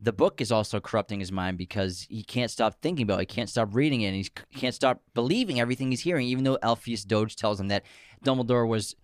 [0.00, 3.30] the book is also corrupting his mind because he can't stop thinking about it.
[3.30, 4.08] He can't stop reading it.
[4.08, 7.84] And he can't stop believing everything he's hearing, even though Elphias Doge tells him that
[8.24, 8.96] Dumbledore was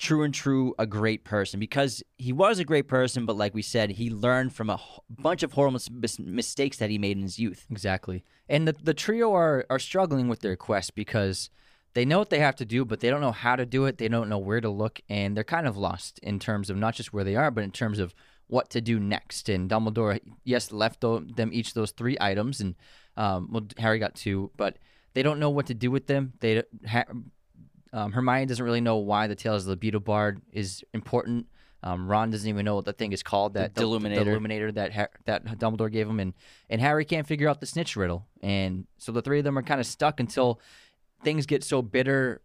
[0.00, 3.62] true and true a great person because he was a great person, but like we
[3.62, 7.22] said, he learned from a h- bunch of horrible mis- mistakes that he made in
[7.22, 7.66] his youth.
[7.70, 8.24] Exactly.
[8.48, 11.50] And the the trio are are struggling with their quest because
[11.92, 13.98] they know what they have to do, but they don't know how to do it.
[13.98, 16.94] They don't know where to look, and they're kind of lost in terms of not
[16.94, 18.14] just where they are, but in terms of
[18.46, 19.48] what to do next.
[19.48, 22.74] And Dumbledore, yes, left them each those three items, and
[23.16, 24.78] um, well, Harry got two, but
[25.14, 26.32] they don't know what to do with them.
[26.40, 27.04] They ha-
[27.92, 31.46] um, Hermione doesn't really know why the Tales of the Beedle Bard is important.
[31.82, 34.24] Um, Ron doesn't even know what the thing is called that The Deluminator.
[34.24, 36.34] the Illuminator that Har- that Dumbledore gave him, and
[36.68, 39.62] and Harry can't figure out the snitch riddle, and so the three of them are
[39.62, 40.60] kind of stuck until
[41.24, 42.42] things get so bitter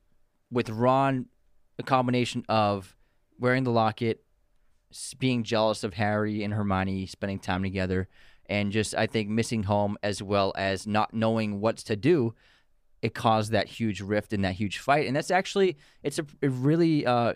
[0.52, 1.26] with Ron,
[1.78, 2.96] a combination of
[3.38, 4.24] wearing the locket,
[5.20, 8.08] being jealous of Harry and Hermione spending time together,
[8.48, 12.34] and just I think missing home as well as not knowing what's to do.
[13.02, 16.50] It caused that huge rift and that huge fight, and that's actually it's a, a
[16.50, 17.34] really uh,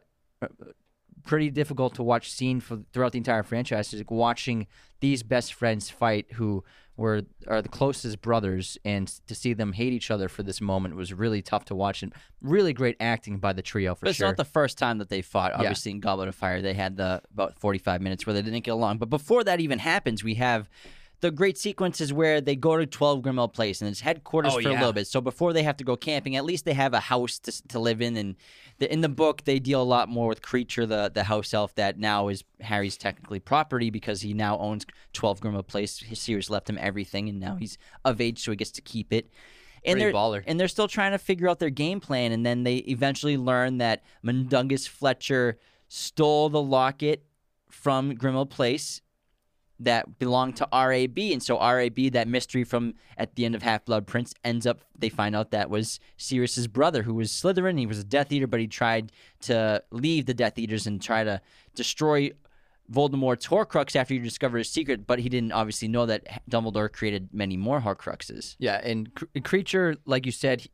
[1.25, 3.93] pretty difficult to watch scene for throughout the entire franchise.
[3.93, 4.67] Is like watching
[4.99, 6.63] these best friends fight who
[6.97, 10.95] were are the closest brothers, and to see them hate each other for this moment
[10.95, 14.17] was really tough to watch, and really great acting by the trio for But it's
[14.17, 14.27] sure.
[14.27, 15.53] not the first time that they fought.
[15.53, 18.71] Obviously, in Goblet of Fire, they had the about 45 minutes where they didn't get
[18.71, 18.97] along.
[18.97, 20.69] But before that even happens, we have
[21.21, 24.61] the great sequence is where they go to 12 Grimmauld Place and it's headquarters Oh,
[24.61, 25.07] for a little bit.
[25.07, 27.79] So before they have to go camping, at least they have a house to, to
[27.79, 28.15] live in.
[28.15, 28.35] And
[28.77, 31.75] the, in the book, they deal a lot more with Kreacher, the, the house elf
[31.75, 36.03] that now is Harry's technically property because he now owns 12 Grimmauld Place.
[36.13, 39.29] Sirius left him everything, and now he's of age, so he gets to keep it.
[39.85, 40.43] And Pretty they're, baller.
[40.45, 42.31] and they're still trying to figure out their game plan.
[42.33, 47.25] And then they eventually learn that Mundungus Fletcher stole the locket
[47.69, 49.01] from Grimmauld Place
[49.79, 51.17] that belonged to RAB.
[51.17, 54.81] And so RAB, that mystery from at the end of Half Blood Prince, ends up,
[54.97, 57.79] they find out that was Sirius's brother, who was Slytherin.
[57.79, 59.11] He was a Death Eater, but he tried
[59.41, 61.41] to leave the Death Eaters and try to
[61.75, 62.31] destroy
[62.91, 67.29] Voldemort's Horcrux after he discovered his secret, but he didn't obviously know that Dumbledore created
[67.31, 68.55] many more Horcruxes.
[68.59, 70.67] Yeah, and Cr- Kreacher, like you said,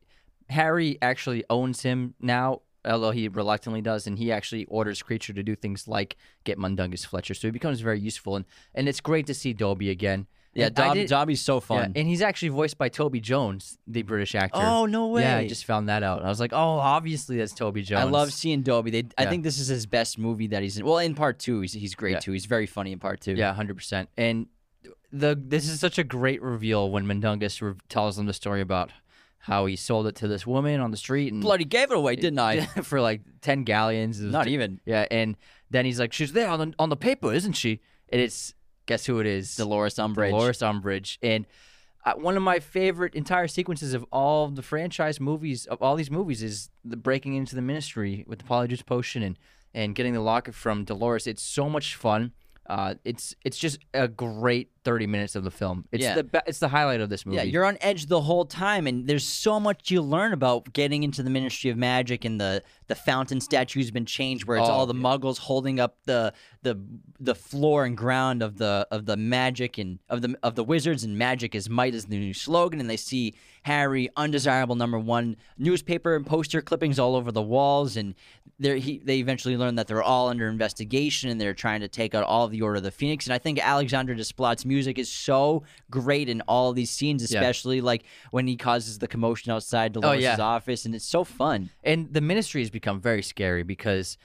[0.50, 5.44] Harry actually owns him now, although he reluctantly does, and he actually orders Kreacher to
[5.44, 9.26] do things like get Mundungus Fletcher, so he becomes very useful, and and it's great
[9.28, 10.28] to see Dobby again.
[10.54, 11.92] Yeah, Dob- did- Dobby's so yeah, fun.
[11.98, 14.62] and he's actually voiced by Toby Jones, the British actor.
[14.64, 15.24] Oh, no way.
[15.24, 16.24] Yeah, I just found that out.
[16.24, 18.00] I was like, oh, obviously that's Toby Jones.
[18.00, 18.90] I love seeing Dobby.
[18.90, 20.86] They, I think this is his best movie that he's in.
[20.86, 22.20] Well, in part two, he's, he's great Yeah.
[22.20, 22.32] too.
[22.32, 23.34] He's very funny in part two.
[23.34, 24.08] Yeah, hundred percent.
[24.16, 24.48] And
[25.12, 28.92] the this is such a great reveal when Mundungus re- tells them the story about
[29.46, 32.16] how he sold it to this woman on the street and Bloody gave it away,
[32.16, 32.66] didn't I?
[32.84, 34.20] for like ten galleons.
[34.20, 34.82] Not even.
[34.86, 35.38] Yeah, and
[35.70, 37.80] then he's like, "She's there on the on the paper, isn't she?"
[38.10, 38.56] And it's
[38.88, 39.56] guess who it is?
[39.56, 40.32] Dolores Umbridge.
[40.32, 41.18] Dolores Umbridge.
[41.22, 41.46] And
[42.06, 46.12] uh, one of my favorite entire sequences of all the franchise movies of all these
[46.12, 49.38] movies is the breaking into the Ministry with the Polyjuice potion and
[49.76, 51.28] and getting the locket from Dolores.
[51.28, 52.32] It's so much fun.
[52.68, 55.86] Uh, it's it's just a great thirty minutes of the film.
[55.92, 56.16] It's Yeah.
[56.16, 57.38] the be- it's the highlight of this movie.
[57.38, 61.04] Yeah, you're on edge the whole time, and there's so much you learn about getting
[61.04, 64.72] into the Ministry of Magic, and the the fountain statue's been changed, where it's Oh,
[64.72, 65.02] all the yeah.
[65.02, 66.80] Muggles holding up the the
[67.20, 71.04] the floor and ground of the of the magic and of the of the wizards,
[71.04, 75.36] and magic is might is the new slogan, and they see Harry undesirable number one
[75.60, 78.16] newspaper and poster clippings all over the walls, and
[78.60, 82.16] they he they eventually learn that they're all under investigation, and they're trying to take
[82.16, 85.10] out all of the Order of the Phoenix, and I think Alexander Desplat's music is
[85.12, 87.40] so great in all of these scenes, Yeah.
[87.40, 90.38] especially like when he causes the commotion outside Dolores' yeah.
[90.40, 91.70] office, and it's so fun.
[91.84, 94.18] And the ministry has become very scary because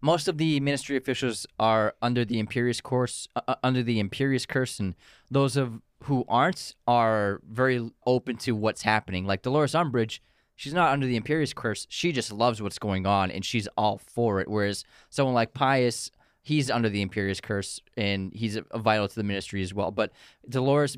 [0.00, 4.46] most of the ministry officials are under the Imperius course, uh, uh, under the Imperius
[4.46, 4.94] curse, and
[5.30, 9.24] those of who aren't are very open to what's happening.
[9.24, 10.20] Like Dolores Umbridge,
[10.56, 11.86] she's not under the Imperius curse.
[11.90, 14.48] She just loves what's going on, and she's all for it.
[14.48, 16.10] Whereas someone like Pius,
[16.42, 19.90] he's under the Imperius curse, and he's a, vital to the ministry as well.
[19.90, 20.12] But
[20.48, 20.96] Dolores,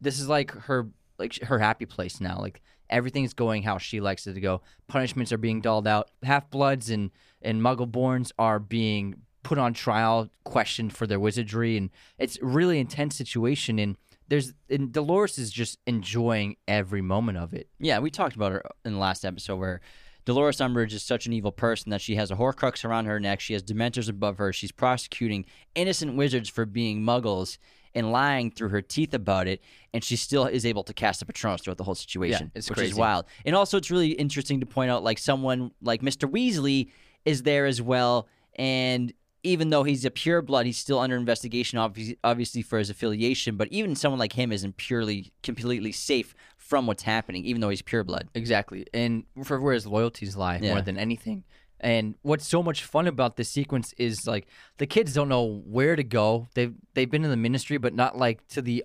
[0.00, 2.38] this is like her like her happy place now.
[2.40, 4.62] Like everything's going how she likes it to go.
[4.86, 6.10] Punishments are being doled out.
[6.22, 7.10] Half bloods and
[7.42, 13.16] and Muggleborns are being put on trial, questioned for their wizardry, and it's really intense
[13.16, 13.78] situation.
[13.78, 13.96] And
[14.28, 17.68] there's and Dolores is just enjoying every moment of it.
[17.78, 19.80] Yeah, we talked about her in the last episode where
[20.24, 23.40] Dolores Umbridge is such an evil person that she has a Horcrux around her neck.
[23.40, 24.52] She has Dementors above her.
[24.52, 27.58] She's prosecuting innocent wizards for being Muggles,
[27.94, 29.62] and lying through her teeth about it,
[29.92, 32.78] and she still is able to cast a Patronus throughout the whole situation, it's which
[32.78, 33.24] is wild.
[33.44, 36.30] And also, it's really interesting to point out like someone like Mr.
[36.30, 36.90] Weasley
[37.24, 39.12] is there as well, and
[39.48, 43.56] even though he's a pure blood, he's still under investigation, obviously, obviously for his affiliation.
[43.56, 47.82] But even someone like him isn't purely, completely safe from what's happening, even though he's
[47.82, 48.28] pure blood.
[48.34, 48.86] Exactly.
[48.92, 50.72] And for where his loyalties lie Yeah.
[50.72, 51.44] more than anything.
[51.80, 54.46] And what's so much fun about this sequence is like
[54.78, 56.48] the kids don't know where to go.
[56.54, 58.84] They've they've been in the ministry, but not like to the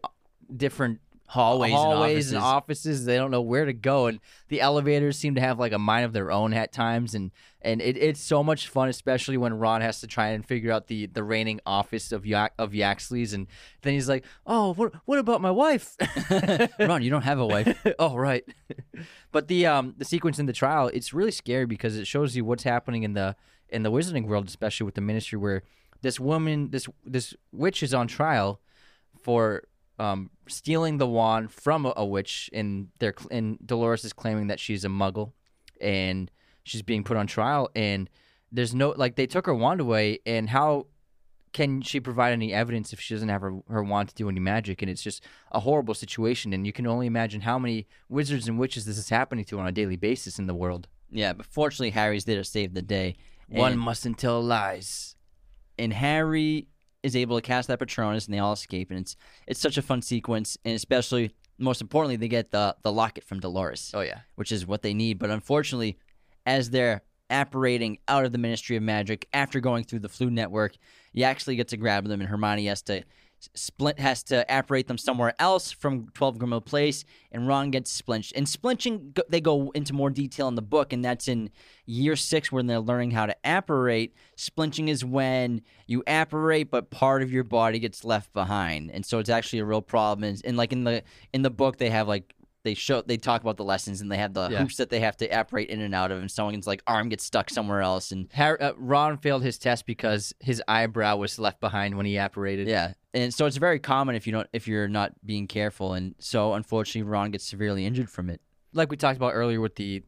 [0.56, 0.99] different
[1.33, 2.85] Hallways and hallways and offices.
[2.85, 3.05] offices.
[3.05, 4.19] They don't know where to go, and
[4.49, 7.15] the elevators seem to have like a mind of their own at times.
[7.15, 10.71] And and it, it's so much fun, especially when Ron has to try and figure
[10.71, 12.23] out the the raining office of
[12.59, 13.47] of Yaxley's, and
[13.81, 15.95] then he's like, "Oh, what what about my wife?"
[16.79, 17.83] Ron, you don't have a wife.
[17.97, 18.43] oh right.
[19.31, 22.45] but the um the sequence in the trial, it's really scary because it shows you
[22.45, 23.35] what's happening in the
[23.69, 25.63] in the wizarding world, especially with the ministry, where
[26.03, 28.61] this woman, this this witch is on trial
[29.19, 29.63] for
[29.99, 34.60] um stealing the wand from a, a witch, and they're and Dolores is claiming that
[34.60, 35.34] she's a Muggle,
[35.82, 36.29] and
[36.63, 38.10] she's being put on trial, and
[38.51, 40.88] there's no like they took her wand away, and how
[41.53, 44.39] can she provide any evidence if she doesn't have her, her wand to do any
[44.39, 44.82] magic?
[44.82, 46.51] And it's just a horrible situation.
[46.51, 49.67] And you can only imagine how many wizards and witches this is happening to on
[49.67, 50.88] a daily basis in the world.
[51.12, 53.15] yeah, but fortunately, Harry's there to save the day.
[53.49, 55.15] One And- mustn't tell lies.
[55.77, 56.69] and Harry
[57.03, 59.81] is able to cast that Patronus, and they all escape, and it's it's such a
[59.81, 64.19] fun sequence, and especially most importantly, they get the the locket from Dolores, Oh yeah,
[64.35, 65.19] which is what they need.
[65.19, 65.97] But unfortunately,
[66.45, 70.75] as they're apparating out of the Ministry of Magic after going through the Floo Network,
[71.13, 73.03] you actually get to grab them, and Hermione has to
[73.56, 78.34] splint has to apparate them somewhere else from 12 Grimmauld Place, and Ron gets splinched.
[78.36, 81.49] And splinching, they go into more detail in the book, and that's in
[81.86, 84.13] year six when they're learning how to apparate.
[84.38, 89.19] Splinching is when you apparate, but part of your body gets left behind, and so
[89.19, 90.23] it's actually a real problem.
[90.29, 91.03] And, and like in the
[91.34, 94.17] in the book, they have like they show they talk about the lessons, and they
[94.17, 94.60] have the Yeah.
[94.60, 97.23] hoops that they have to apparate in and out of, and someone's like arm gets
[97.23, 101.95] stuck somewhere else, and uh, Ron failed his test because his eyebrow was left behind
[101.97, 102.67] when he apparated.
[102.67, 106.15] Yeah, and so it's very common if you don't if you're not being careful, and
[106.19, 108.41] so unfortunately Ron gets severely injured from it.
[108.73, 110.04] like we talked about earlier with the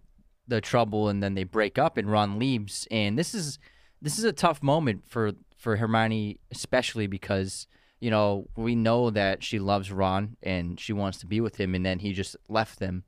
[0.48, 3.58] the trouble and then they break up and Ron leaves and this is
[4.02, 7.65] this is a tough moment for for Hermione especially because
[8.06, 11.74] you know we know that she loves Ron and she wants to be with him
[11.74, 13.04] and then he just left them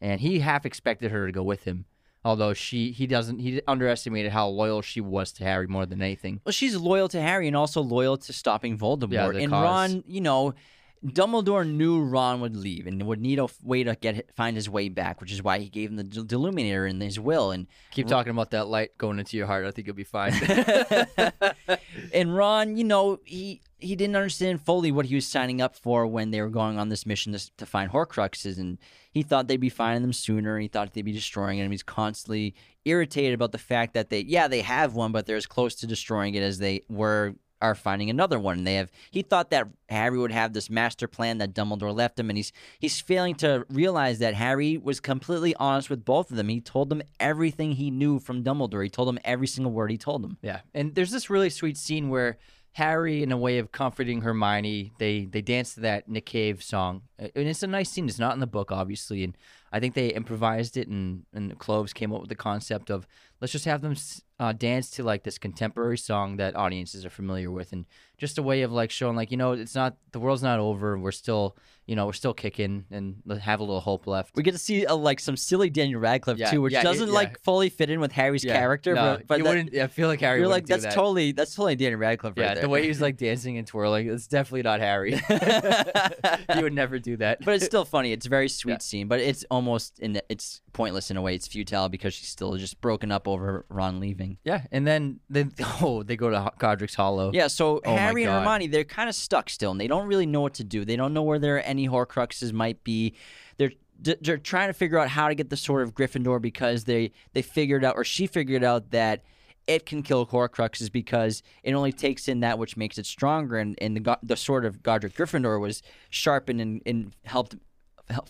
[0.00, 1.86] and he half expected her to go with him
[2.24, 6.40] although she he doesn't he underestimated how loyal she was to Harry more than anything
[6.44, 9.34] Well, she's loyal to Harry and also loyal to stopping Voldemort.
[9.34, 9.64] Yeah, and cause.
[9.64, 10.54] Ron, you know,
[11.04, 14.88] Dumbledore knew Ron would leave and would need a way to get find his way
[14.88, 17.50] back, which is why he gave him the Deluminator in his will.
[17.50, 20.32] And keep talking about that light going into your heart I think you'll be fine
[22.12, 26.06] and Ron, you know, he he didn't understand fully what he was signing up for
[26.06, 28.78] when they were going on this mission to, to find Horcruxes, and
[29.12, 30.56] he thought they'd be finding them sooner.
[30.56, 31.70] And he thought they'd be destroying them.
[31.70, 35.46] He's constantly irritated about the fact that they, yeah, they have one, but they're as
[35.46, 38.58] close to destroying it as they were are finding another one.
[38.58, 38.90] And they have.
[39.10, 42.52] He thought that Harry would have this master plan that Dumbledore left him, and he's
[42.78, 46.48] he's failing to realize that Harry was completely honest with both of them.
[46.48, 48.84] He told them everything he knew from Dumbledore.
[48.84, 50.38] He told them every single word he told them.
[50.42, 52.38] Yeah, and there's this really sweet scene where
[52.72, 57.02] Harry, in a way of comforting Hermione, they they dance to that Nick Cave song,
[57.18, 58.08] and it's a nice scene.
[58.08, 59.36] It's not in the book, obviously, and
[59.72, 63.06] I think they improvised it, and and Kloves came up with the concept of
[63.40, 63.96] let's just have them
[64.40, 67.86] uh, dance to like this contemporary song that audiences are familiar with, and
[68.18, 70.98] just a way of like showing like you know it's not the world's not over.
[70.98, 74.36] We're still you know we're still kicking, and have a little hope left.
[74.36, 77.08] We get to see uh, like some silly Daniel Radcliffe Yeah, too, which yeah, doesn't
[77.08, 77.14] yeah.
[77.14, 78.94] like fully fit in with Harry's Yeah, character.
[78.94, 79.74] no, but but you that- wouldn't.
[79.76, 80.40] I feel like Harry.
[80.40, 80.94] you're wouldn't like do that's that.
[80.94, 82.34] totally that's totally Daniel Radcliffe.
[82.36, 82.62] Yeah, right there.
[82.62, 85.12] the way he was like dancing and twirling, it's definitely not Harry.
[86.54, 87.38] he would never do that.
[87.44, 88.12] but it's still funny.
[88.12, 88.78] It's a very sweet Yeah.
[88.78, 91.34] scene, but it's almost in it's pointless in a way.
[91.34, 94.38] It's futile because she's still just broken up over Ron leaving.
[94.44, 95.52] yeah, and then then
[95.82, 97.30] oh, they go to Ho- Godric's Hollow.
[97.32, 98.32] Yeah, so Oh my Harry and.
[98.32, 100.84] Hermione, they're kind of stuck still, and they don't really know what to do.
[100.84, 103.14] They don't know where there any Horcruxes might be.
[103.56, 107.12] They're they're trying to figure out how to get the sword of Gryffindor because they
[107.32, 109.22] they figured out, or she figured out that
[109.66, 113.58] it can kill Horcruxes because it only takes in that which makes it stronger.
[113.58, 117.56] And, and the the sword of Godric Gryffindor was sharpened and, and helped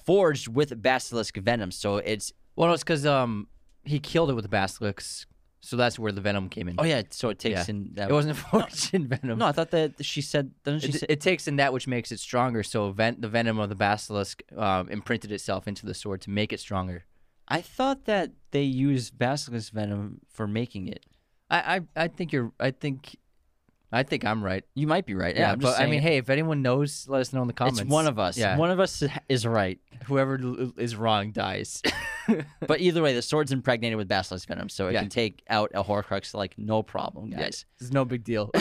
[0.05, 1.71] forged with basilisk venom.
[1.71, 3.47] So it's Well, no, it's because um
[3.85, 5.28] he killed it with the basilisk,
[5.61, 6.77] so that's where the venom came in.
[6.79, 7.75] oh yeah, so it takes Yeah.
[7.75, 8.11] in that.
[8.11, 8.39] it wasn't
[8.95, 9.39] in venom.
[9.39, 10.53] no, I thought that she said.
[10.65, 11.07] Doesn't she It, say?
[11.09, 12.63] it takes in that which makes it stronger.
[12.63, 16.53] So ven- the venom of the basilisk um, imprinted itself into the sword to make
[16.53, 17.05] it stronger.
[17.49, 21.05] I thought that they used basilisk venom for making it.
[21.51, 22.53] I, I, I think you're.
[22.61, 23.17] I think
[23.91, 24.65] I think I'm right.
[24.75, 25.35] You might be right.
[25.35, 27.55] Yeah, I'm just but I mean, hey, if anyone knows, let us know in the
[27.55, 27.81] comments.
[27.81, 28.37] it's one of us.
[28.37, 28.59] Yeah.
[28.59, 29.79] One of us is right.
[30.05, 31.83] Whoever l- is wrong dies.
[32.67, 35.01] But either way, the sword's impregnated with basilisk venom, so it Yeah.
[35.01, 37.65] can take out a Horcrux like no problem, guys.
[37.81, 38.51] it's no big deal.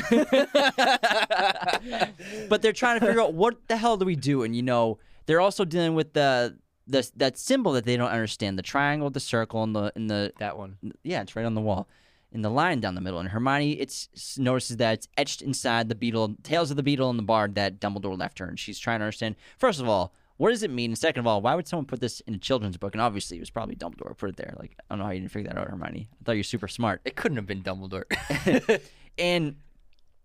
[2.49, 4.97] but they're trying to figure out what the hell do we do, and you know
[5.25, 6.57] they're also dealing with the
[6.87, 10.33] the that symbol that they don't understand: the triangle, the circle, and the and the
[10.39, 10.77] that one.
[11.03, 11.87] yeah, it's right on the wall.
[12.33, 15.95] In the line down the middle, and Hermione it's notices that it's etched inside the
[15.95, 18.99] Beedle, tales of the Beedle and the bard that Dumbledore left her, and she's trying
[18.99, 19.35] to understand.
[19.57, 20.91] First of all, what does it mean?
[20.91, 22.93] And second of all, why would someone put this in a children's book?
[22.93, 24.53] And obviously, it was probably Dumbledore who put it there.
[24.57, 26.09] Like, I don't know how you didn't figure that out, Hermione.
[26.11, 27.01] I thought you were super smart.
[27.05, 28.05] It couldn't have been Dumbledore.
[29.17, 29.55] And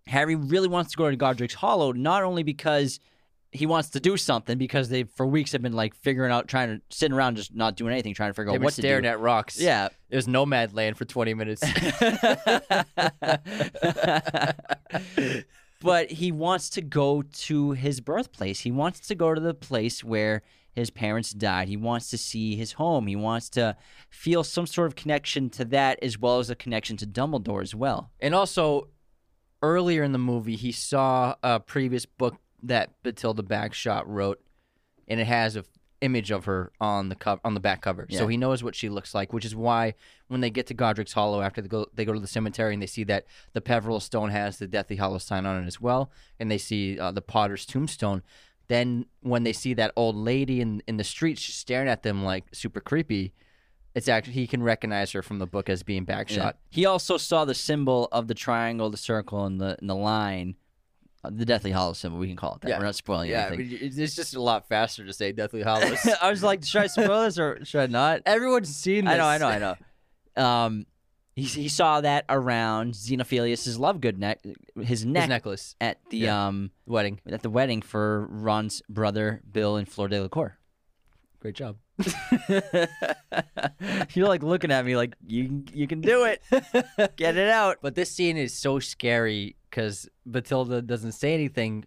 [0.07, 3.01] Harry really wants to go to Godric's Hollow, not only because
[3.51, 6.77] he wants to do something, because they for weeks have been like figuring out, trying
[6.77, 9.21] to sitting around, just not doing anything, trying to figure out what to staring at
[9.21, 9.61] rocks.
[9.61, 9.89] Yeah.
[10.09, 11.63] It was Nomadland for 20 minutes.
[15.83, 18.61] but he wants to go to his birthplace.
[18.61, 21.68] He wants to go to the place where his parents died.
[21.68, 23.07] He wants to see his home.
[23.07, 23.76] He wants to
[24.09, 27.74] feel some sort of connection to that as well as a connection to Dumbledore as
[27.74, 28.11] well.
[28.20, 28.89] and also,
[29.62, 34.41] earlier in the movie, he saw a previous book that Bathilda Bagshot wrote,
[35.07, 35.64] and it has a
[36.03, 38.07] image of her on the cover on the back cover.
[38.11, 38.30] So Yeah.
[38.30, 39.94] he knows what she looks like, which is why
[40.28, 42.82] when they get to Godric's Hollow after they go they go to the cemetery and
[42.82, 46.11] they see that the Peverell stone has the Deathly Hallow sign on it as well,
[46.38, 48.22] and they see uh, the Potter's tombstone.
[48.68, 52.24] Then when they see that old lady in in the street she's staring at them
[52.24, 53.32] like super creepy,
[53.94, 56.55] it's actually he can recognize her from the book as being Bagshot.
[56.70, 60.57] He also saw the symbol of the triangle, the circle, and the and the line,
[61.31, 62.18] the Deathly Hallow symbol.
[62.18, 62.68] We can call it that.
[62.68, 62.79] Yeah.
[62.79, 63.68] We're not spoiling Yeah, anything.
[63.68, 66.05] mean, it's just a lot faster to say Deathly Hallows.
[66.23, 68.23] I was like, should I spoil this or should I not?
[68.27, 69.14] Everyone's seen this.
[69.14, 70.43] I know, I know, I know.
[70.45, 70.87] Um,
[71.35, 74.41] he, he saw that around Xenophilius's Lovegood neck,
[74.77, 76.47] his His necklace, at the Yeah.
[76.49, 77.20] um wedding.
[77.27, 80.59] at the wedding for Ron's brother Bill and Fleur Delacour.
[81.41, 81.77] Great job.
[84.14, 86.43] You're like looking at me like you you can do it.
[87.16, 87.79] Get it out.
[87.83, 91.87] But this scene is so scary because Bathilda doesn't say anything,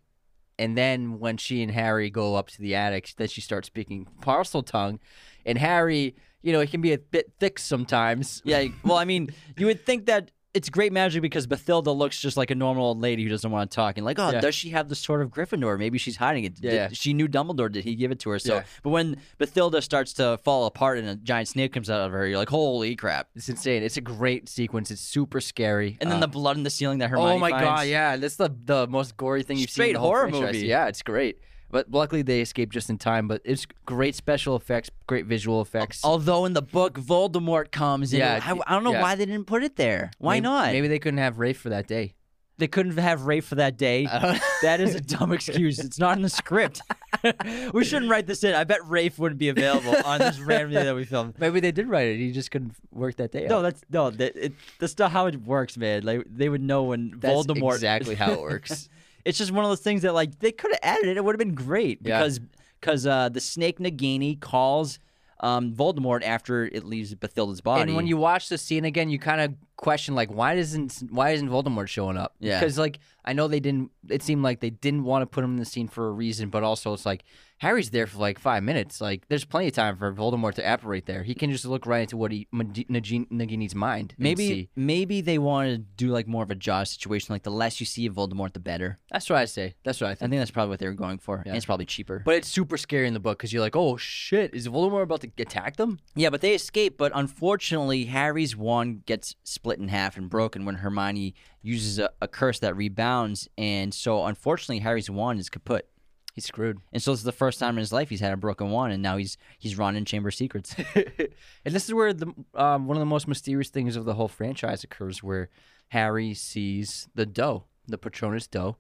[0.58, 4.08] and then when she and Harry go up to the attic, then she starts speaking
[4.22, 4.98] Parseltongue,
[5.46, 8.42] and Harry, you know, it can be a bit thick sometimes.
[8.44, 12.38] Yeah, well, I mean, you would think that it's great magic because Bathilda looks just
[12.38, 13.98] like a normal old lady who doesn't want to talk.
[13.98, 14.40] And like, oh, Yeah.
[14.42, 15.78] does she have the sword of Gryffindor?
[15.78, 16.54] Maybe she's hiding it.
[16.62, 16.90] Yeah, Did- yeah.
[16.94, 17.72] She knew Dumbledore.
[17.72, 18.40] Did he give it to her?
[18.40, 18.64] So, Yeah.
[18.82, 22.26] but when Bathilda starts to fall apart and a giant snake comes out of her,
[22.28, 23.28] you're like, holy crap!
[23.36, 23.84] It's insane.
[23.84, 24.90] It's a great sequence.
[24.92, 25.98] It's super scary.
[26.02, 28.38] And then Uh, the blood in the ceiling that Hermione oh my god, yeah, that's
[28.38, 29.74] the the most gory thing you've seen.
[29.74, 30.60] Straight in the whole horror movie.
[30.66, 31.38] Yeah, it's great.
[31.70, 33.28] But luckily they escaped just in time.
[33.28, 36.02] But it's great special effects, great visual effects.
[36.04, 38.20] Although in the book, Voldemort comes in.
[38.20, 39.02] Yeah, I, I don't know yeah.
[39.02, 40.12] why they didn't put it there.
[40.20, 40.72] Why maybe, not?
[40.72, 42.14] Maybe they couldn't have Rafe for that day.
[42.58, 44.08] they couldn't have Rafe for that day.
[44.62, 45.78] That is a dumb excuse.
[45.78, 46.82] It's not in the script.
[47.74, 48.56] we shouldn't write this in.
[48.56, 51.36] I bet Rafe wouldn't be available on this random day that we filmed.
[51.40, 52.18] Maybe they did write it.
[52.18, 53.46] He just couldn't work that day.
[53.48, 53.62] No, out.
[53.64, 54.10] that's no.
[54.10, 56.04] That, it, that's not how it works, man.
[56.04, 57.74] Like they would know when That's Voldemort.
[57.74, 58.90] exactly how it works.
[59.26, 61.18] It's just one of those things that like they could have added it.
[61.18, 62.40] It would have been great because
[62.80, 65.00] because uh, the snake Nagini calls
[65.40, 67.82] um, Voldemort after it leaves Bathilda's body.
[67.82, 71.32] and when you watch the scene again, you kind of question like, why doesn't why
[71.32, 72.34] isn't Voldemort showing up?
[72.40, 72.60] Yeah.
[72.60, 73.90] because like I know they didn't.
[74.10, 76.50] It seemed like they didn't want to put him in the scene for a reason,
[76.50, 77.24] but also it's like
[77.58, 79.02] Harry's there for like five minutes.
[79.02, 81.24] Like there's plenty of time for Voldemort to apparate there.
[81.24, 84.14] He can just look right into what he Magi- Nagi- Nagini's mind.
[84.20, 87.34] maybe maybe they wanted to do like more of a Jaws situation.
[87.34, 89.00] Like the less you see of Voldemort, the better.
[89.12, 89.74] that's what I say.
[89.84, 90.28] That's what I think.
[90.28, 90.42] I think.
[90.42, 91.50] that's probably what they were going for, Yeah.
[91.50, 92.22] and it's probably cheaper.
[92.24, 95.22] But it's super scary in the book because you're like, oh shit, is Voldemort about
[95.22, 95.98] to attack them?
[96.16, 96.96] Yeah, but they escape.
[97.00, 102.28] But unfortunately, Harry's wand gets split in half and broken when Hermione uses a, a
[102.28, 105.90] curse that rebounds, and so unfortunately, Harry's wand is kaput.
[106.36, 106.78] He's screwed.
[106.94, 108.94] And so this is the first time in his life he's had a broken wand,
[108.94, 110.76] and now he's he's Ron in Chamber of Secrets.
[110.96, 114.28] and this is where the um, one of the most mysterious things of the whole
[114.28, 115.50] franchise occurs, where
[115.88, 118.78] Harry sees the doe, the Patronus doe,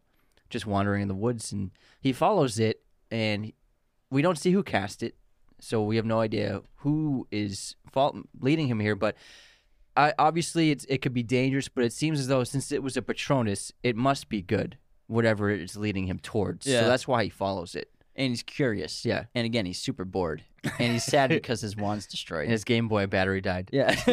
[0.51, 3.51] just wandering in the woods, and he follows it, and
[4.11, 5.15] we don't see who cast it,
[5.59, 8.95] so we have no idea who is fault leading him here.
[8.95, 9.15] But
[9.97, 12.97] I, obviously, it's it could be dangerous, but it seems as though since it was
[12.97, 14.77] a Patronus, it must be good,
[15.07, 16.65] whatever it's leading him towards.
[16.67, 16.81] Yeah.
[16.81, 17.89] So that's why he follows it.
[18.15, 19.05] and he's curious.
[19.05, 19.25] Yeah.
[19.35, 20.43] And again, he's super bored,
[20.79, 22.43] and he's sad because his wand's destroyed.
[22.43, 23.69] And his Game Boy battery died.
[23.71, 23.95] Yeah.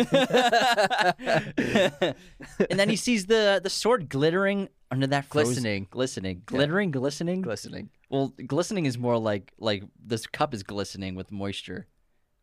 [2.71, 5.87] and then he sees the the sword glittering under that frozen- Glistening.
[5.91, 7.43] glistening, glittering, glistening.
[7.43, 7.91] Glistening.
[8.11, 11.87] well, glistening is more like like this cup is glistening with moisture.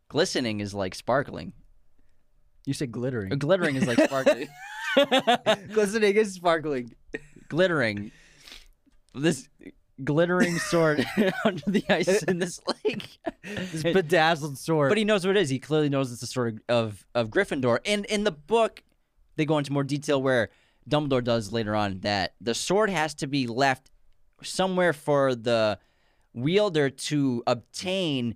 [0.09, 1.53] Glistening is like sparkling.
[2.69, 3.29] You said glittering.
[3.29, 4.47] Glittering is like sparkling.
[5.73, 6.93] Glistening is sparkling.
[7.47, 8.11] glittering.
[9.15, 9.49] This
[10.03, 11.03] glittering sword
[11.43, 13.17] under the ice in this lake.
[13.43, 14.89] This bedazzled sword.
[14.89, 15.49] But he knows what it is.
[15.49, 17.79] He clearly knows it's the sword of, of Gryffindor.
[17.87, 18.83] And in the book,
[19.35, 20.49] they go into more detail where
[20.87, 23.89] Dumbledore does later on that the sword has to be left
[24.43, 25.79] somewhere for the
[26.35, 28.35] wielder to obtain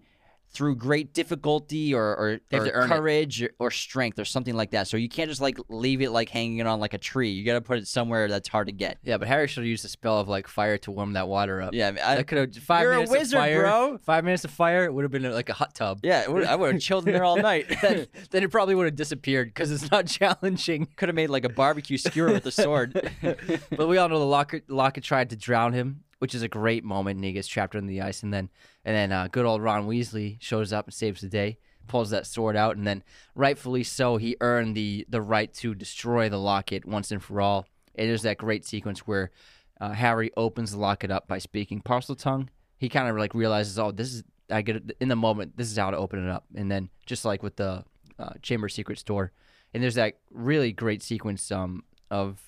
[0.54, 2.96] through great difficulty or, or, or to earn it.
[2.96, 4.88] courage or, or strength or something like that.
[4.88, 7.30] So you can't just like leave it like hanging on like a tree.
[7.32, 9.00] You got to put it somewhere that's hard to get.
[9.04, 11.62] yeah, but Harry should have used the spell of like fire to warm that water
[11.62, 11.74] up.
[11.74, 13.62] Yeah, I mean, I- that could have five You're a minutes wizard, of fire.
[13.62, 13.98] bro.
[14.04, 16.00] Five minutes of fire it would have been like a hot tub.
[16.04, 17.66] yeah, would- I would have chilled in there all night.
[17.82, 20.88] then, then it probably would have disappeared because it's not challenging.
[20.98, 23.12] Could have made like a barbecue skewer with a sword.
[23.22, 26.86] but we all know the Locket Locket tried to drown him, which is a great
[26.86, 28.24] moment, and he gets trapped in the ice.
[28.24, 28.50] And then
[28.86, 32.26] and then uh, good old Ron Weasley shows up and saves the day, pulls that
[32.26, 33.04] sword out, and then
[33.36, 37.66] rightfully so, he earned the the right to destroy the Locket once and for all.
[37.94, 39.32] It is that great sequence where
[39.82, 42.48] uh, Harry opens the Locket up by speaking Parseltongue.
[42.78, 45.58] He kind of like realizes, oh, this is I get it in the moment.
[45.58, 47.84] This is how to open it up, and then just like with the
[48.18, 49.34] uh, Chamber of Secrets door,
[49.74, 52.40] and there's that really great sequence um, of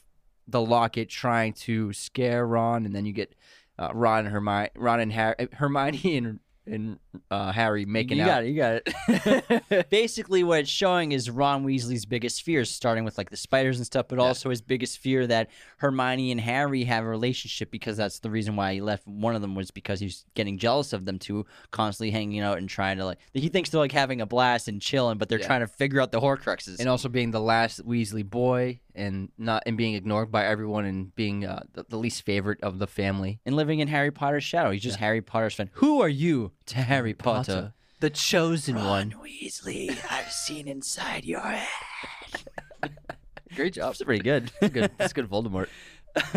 [0.47, 3.33] the locket trying to scare Ron, and then you get
[3.79, 6.97] uh, Ron and Hermione, Ron and Harry, Hermione and and
[7.29, 8.27] uh, Harry making you out.
[8.27, 8.47] got it.
[8.47, 9.89] You got it.
[9.91, 13.85] Basically, what it's showing is Ron Weasley's biggest fears, starting with like the spiders and
[13.85, 18.17] stuff, but also his biggest fear that Hermione and Harry have a relationship because that's
[18.17, 19.05] the reason why he left.
[19.07, 22.67] One of them was because he's getting jealous of them two, constantly hanging out and
[22.67, 23.19] trying to like.
[23.33, 25.45] He thinks they're like having a blast and chilling, but they're Yeah.
[25.45, 26.79] trying to figure out the Horcruxes.
[26.79, 31.15] And also being the last Weasley boy, and not and being ignored by everyone, and
[31.15, 33.39] being uh, the, the least favorite of the family.
[33.45, 34.71] and living in Harry Potter's shadow.
[34.71, 35.69] He's just Harry Potter's friend.
[35.73, 37.73] Who are you to Harry Potter?
[37.99, 39.15] the chosen one.
[39.21, 42.41] Weasley, I've seen inside your head.
[43.55, 43.93] Great job.
[43.93, 44.51] That's pretty good.
[44.59, 44.91] That's good.
[44.97, 45.67] That's good, Voldemort.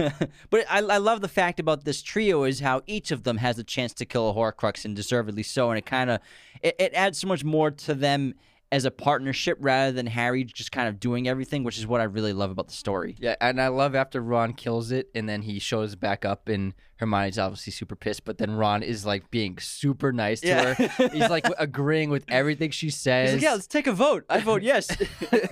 [0.51, 3.59] but I, I love the fact about this trio is how each of them has
[3.59, 6.21] a chance to kill a Horcrux and deservedly so, and it kind of
[6.63, 8.35] it, it adds so much more to them
[8.71, 12.05] as a partnership rather than Harry just kind of doing everything, which is what I
[12.05, 13.17] really love about the story.
[13.19, 16.75] Yeah, and I love after Ron kills it, and then he shows back up, and
[16.97, 20.75] Hermione's obviously super pissed, but then Ron is like being super nice to Yeah.
[20.75, 21.09] her.
[21.09, 23.31] He's like agreeing with everything she says.
[23.31, 24.25] He's like, yeah, let's take a vote.
[24.29, 24.89] I vote yes.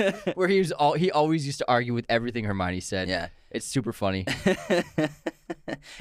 [0.34, 3.08] where he was all he always used to argue with everything Hermione said.
[3.08, 3.28] Yeah.
[3.50, 4.26] it's super funny.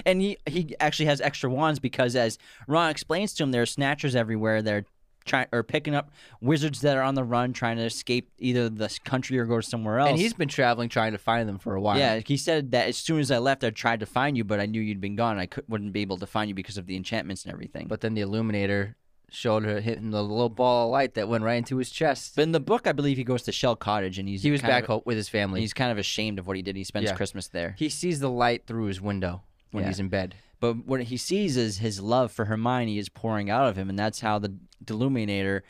[0.05, 2.37] and he he actually has extra wands because as
[2.67, 4.61] Ron explains to him, there are snatchers everywhere.
[4.61, 4.85] They're
[5.25, 8.95] trying or picking up wizards that are on the run, trying to escape either the
[9.03, 10.09] country or go somewhere else.
[10.11, 11.97] and he's been traveling trying to find them for a while.
[11.97, 14.59] Yeah, he said that as soon as I left, I tried to find you, but
[14.59, 15.37] I knew you'd been gone.
[15.37, 17.87] I could, wouldn't be able to find you because of the enchantments and everything.
[17.87, 18.93] But, then the Deluminator
[19.31, 22.33] showed her hitting the little ball of light that went right into his chest.
[22.35, 24.61] But in the book, I believe he goes to Shell Cottage, and he's he was
[24.61, 25.59] back home with his family.
[25.61, 26.75] He's kind of ashamed of what he did.
[26.75, 27.15] He spends Yeah.
[27.15, 27.75] Christmas there.
[27.79, 29.89] he sees the light through his window when Yeah.
[29.89, 30.35] he's in bed.
[30.59, 33.99] But what he sees is his love for Hermione is pouring out of him, and
[33.99, 35.61] that's how the Deluminator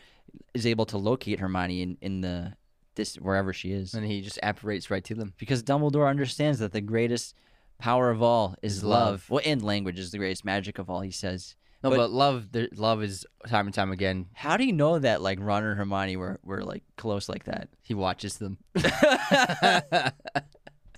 [0.54, 2.54] is able to locate Hermione in, in the
[2.96, 3.94] this wherever she is.
[3.94, 5.34] And he just apparates right to them.
[5.38, 7.36] Because Dumbledore understands that the greatest
[7.78, 9.12] power of all is love.
[9.12, 9.30] love.
[9.30, 11.02] Well, and language is the greatest magic of all.
[11.02, 11.56] He says.
[11.84, 14.28] No, But- but, love, there, love is time and time again.
[14.34, 17.70] How do you know that like Ron and Hermione were, were like close like that?
[17.84, 18.58] He watches them.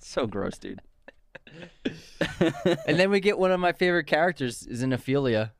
[0.00, 0.80] So gross, dude.
[2.86, 5.50] And then we get one of my favorite characters, Xenophilia.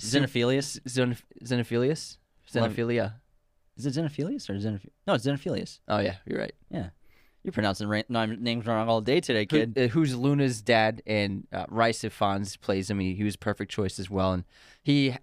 [0.00, 0.80] Xenophilius?
[0.82, 2.18] Xen- Xenophilius?
[2.52, 3.14] Xenophilia.
[3.76, 4.86] Is it Xenophilius or Xenoph?
[5.06, 5.80] No, it's Xenophilius.
[5.88, 6.54] Oh yeah, you're right.
[6.70, 6.90] Yeah.
[7.44, 9.78] You're pronouncing ra- nam- names wrong all day today, Who- kid.
[9.78, 12.98] uh, who's Luna's dad, and uh, Rhys Ifans plays him.
[12.98, 14.44] He, he was a perfect choice as well, and
[14.82, 15.16] he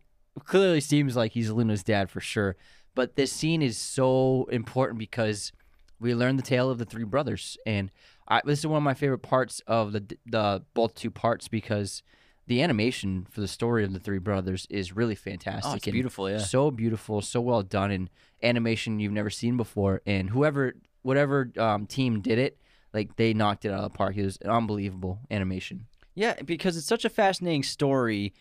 [0.45, 2.55] clearly seems like he's Luna's dad for sure.
[2.95, 5.51] But this scene is so important because
[5.99, 7.91] we learn the tale of the three brothers, and
[8.27, 12.01] I, this is one of my favorite parts of the the both two parts because
[12.47, 15.71] the animation for the story of the three brothers is really fantastic.
[15.71, 16.37] Oh, it's beautiful, yeah.
[16.37, 18.09] so beautiful, so well done, and
[18.43, 20.01] animation you've never seen before.
[20.05, 22.59] And whoever, whatever um, team did it,
[22.93, 24.15] like they knocked it out of the park.
[24.17, 25.87] It was unbelievable animation.
[26.13, 28.33] Yeah, because it's such a fascinating story,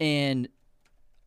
[0.00, 0.48] and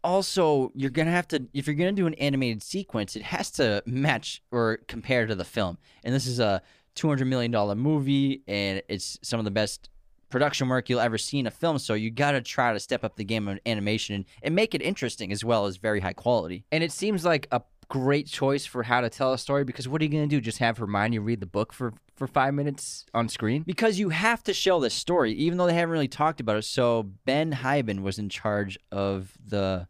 [0.04, 3.84] also you're gonna have to if you're gonna do an animated sequence, it has to
[3.86, 5.78] match or compare to the film.
[6.04, 6.62] And this is a
[6.96, 9.90] two hundred million dollar movie, and it's some of the best
[10.30, 11.78] production work you'll ever see in a film.
[11.78, 14.74] So you got to try to step up the game of animation and, and make
[14.74, 16.66] it interesting as well as very high quality.
[16.72, 20.02] And it seems like a great choice for how to tell a story because what
[20.02, 20.42] are you going to do?
[20.42, 23.64] Just have Hermione read the book for for five minutes on screen?
[23.64, 26.64] because you have to show this story, even though they haven't really talked about it.
[26.64, 29.88] So Ben Hibon was in charge of the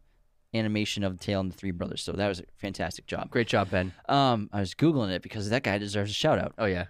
[0.54, 2.02] animation of the Tale and the Three Brothers.
[2.02, 3.30] So that was a fantastic job.
[3.30, 3.92] Great job, Ben.
[4.08, 6.54] Um, I was googling it because that guy deserves a shout out.
[6.58, 6.86] Oh yeah,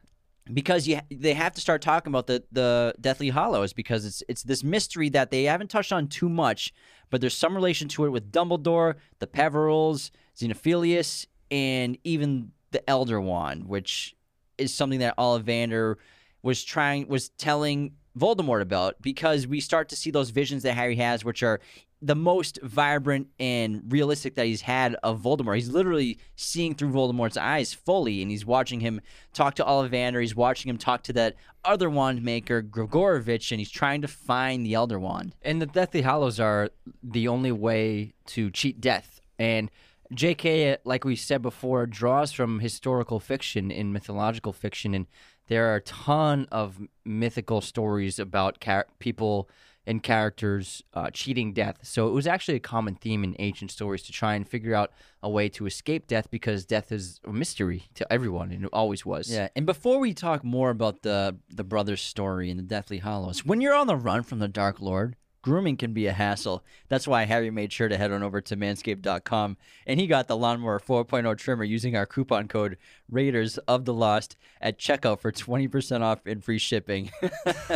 [0.53, 4.43] because you they have to start talking about the the Deathly Hallows because it's it's
[4.43, 6.73] this mystery that they haven't touched on too much,
[7.11, 13.21] but there's some relation to it with Dumbledore, the Peverells, Xenophilius, and even the Elder
[13.21, 14.15] Wand, which
[14.59, 15.97] is something that Ollivander
[16.43, 20.97] was trying was telling Voldemort about because we start to see those visions that Harry
[20.97, 21.61] has, which are
[22.03, 25.57] the most vibrant and realistic that he's had of Voldemort.
[25.57, 29.01] He's literally seeing through Voldemort's eyes fully, and he's watching him
[29.33, 30.21] talk to Ollivander.
[30.21, 34.65] He's watching him talk to that other wand maker, Gregorovitch, and he's trying to find
[34.65, 35.35] the Elder Wand.
[35.43, 36.71] And the Deathly Hallows are
[37.03, 39.21] the only way to cheat death.
[39.39, 39.71] And
[40.13, 45.07] J.K., like we said before, draws from historical fiction and mythological fiction, and
[45.49, 49.49] there are a ton of mythical stories about char- people
[49.87, 51.79] and characters uh, cheating death.
[51.83, 54.91] So it was actually a common theme in ancient stories to try and figure out
[55.23, 59.07] a way to escape death because death is a mystery to everyone, and it always
[59.07, 59.31] was.
[59.31, 63.45] Yeah, and before we talk more about the the brothers' story and the Deathly Hallows,
[63.45, 65.17] when you're on the run from the Dark Lord,
[65.47, 66.65] grooming can be a hassle.
[66.89, 70.37] That's why Harry made sure to head on over to manscaped.com and he got the
[70.37, 72.77] Lawnmower 4.0 trimmer using our coupon code
[73.09, 77.13] Raiders of the Lost at checkout for 20% off and free shipping.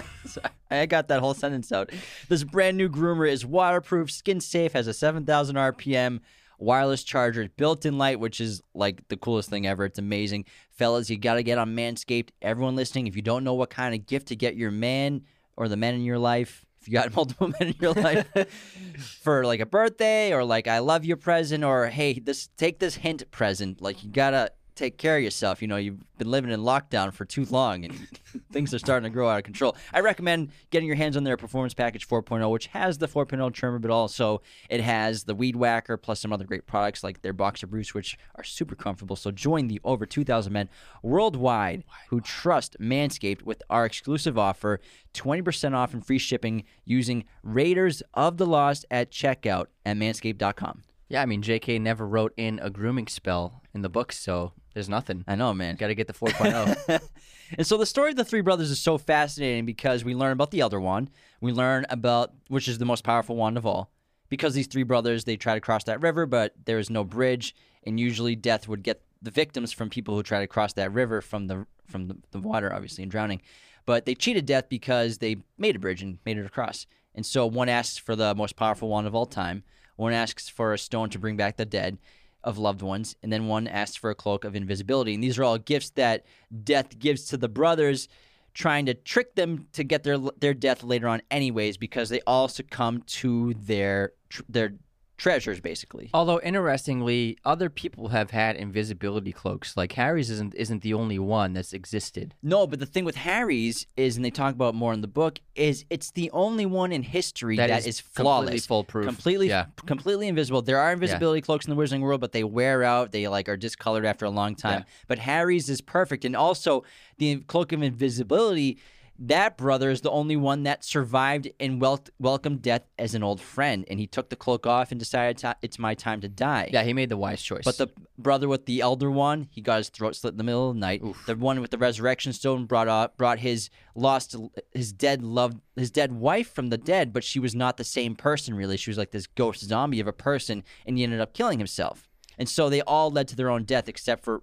[0.71, 1.93] I got that whole sentence out.
[2.29, 6.19] This brand new groomer is waterproof, skin safe, has a 7,000 RPM
[6.59, 9.85] wireless charger, built-in light, which is like the coolest thing ever.
[9.85, 11.09] It's amazing, fellas.
[11.09, 12.31] You got to get on Manscaped.
[12.43, 15.23] Everyone listening, if you don't know what kind of gift to get your man
[15.57, 18.27] or the men in your life, if you got multiple men in your life
[19.23, 22.97] for like a birthday or like I love you present or hey, this take this
[22.97, 23.81] hint present.
[23.81, 25.61] Like you gotta take care of yourself.
[25.61, 27.95] You know, you've been living in lockdown for too long and
[28.53, 29.77] things are starting to grow out of control.
[29.93, 33.79] I recommend getting your hands on their Performance Package 4.0, which has the 4.0 trimmer,
[33.79, 37.67] but also it has the Weed Whacker plus some other great products like their Boxer
[37.67, 39.17] Briefs, which are super comfortable.
[39.17, 40.71] So join the over 2,000 men
[41.03, 44.81] worldwide who trust Manscaped with our exclusive offer
[45.13, 50.85] 20% off and free shipping using Raiders of the Lost at checkout at manscaped.com.
[51.11, 51.81] Yeah, I mean, J.K.
[51.81, 55.25] never wrote in a grooming spell in the book, so there's nothing.
[55.27, 55.75] I know, man.
[55.75, 57.01] Got to get the 4.0.
[57.59, 60.53] and so the story of the three brothers is so fascinating because we learn about
[60.53, 61.11] the Elder Wand.
[61.41, 63.91] We learn about which is the most powerful wand of all.
[64.29, 67.57] Because these three brothers, they try to cross that river, but there is no bridge,
[67.83, 71.21] and usually death would get the victims from people who try to cross that river
[71.21, 73.43] from the from the, the water, obviously, and drowning.
[73.85, 76.87] But they cheated death because they made a bridge and made it across.
[77.17, 79.65] And so one asks for the most powerful wand of all time.
[80.01, 81.99] One asks for a stone to bring back the dead
[82.43, 85.13] of loved ones, and then one asks for a cloak of invisibility.
[85.13, 86.25] And these are all gifts that
[86.65, 88.09] death gives to the brothers,
[88.55, 92.49] trying to trick them to get their their death later on, anyways, because they all
[92.49, 94.13] succumb to their
[94.49, 94.73] their
[95.21, 96.09] treasures, basically.
[96.15, 99.77] Although interestingly, other people have had invisibility cloaks.
[99.77, 102.35] Like Harry's isn't isn't the only one that's existed.
[102.43, 105.39] No, but the thing with Harry's is, and they talk about more in the book,
[105.55, 109.07] is it's the only one in history That that is is, completely flawless, foolproof.
[109.07, 109.67] completely, Yeah.
[109.87, 110.63] completely invisible.
[110.63, 113.13] There are invisibility cloaks in the Wizarding world, but they wear out.
[113.13, 114.85] They like are discolored after a long time.
[115.07, 116.83] But Harry's is perfect, and also
[117.19, 118.79] the cloak of invisibility.
[119.23, 123.39] That brother is the only one that survived and wel- welcomed death as an old
[123.39, 126.71] friend, and he took the cloak off and decided to, it's my time to die.
[126.73, 127.65] Yeah, he made the wise choice.
[127.65, 130.71] But the brother with the elder wand, he got his throat slit in the middle
[130.71, 131.03] of the night.
[131.27, 134.35] The one with the resurrection stone brought up brought his lost
[134.73, 138.17] his dead loved his dead wife from the dead, but she was not the same
[138.17, 138.79] person really.
[138.79, 142.09] She was like this ghost zombie of a person, and he ended up killing himself.
[142.39, 144.43] And so they all led to their own death, except for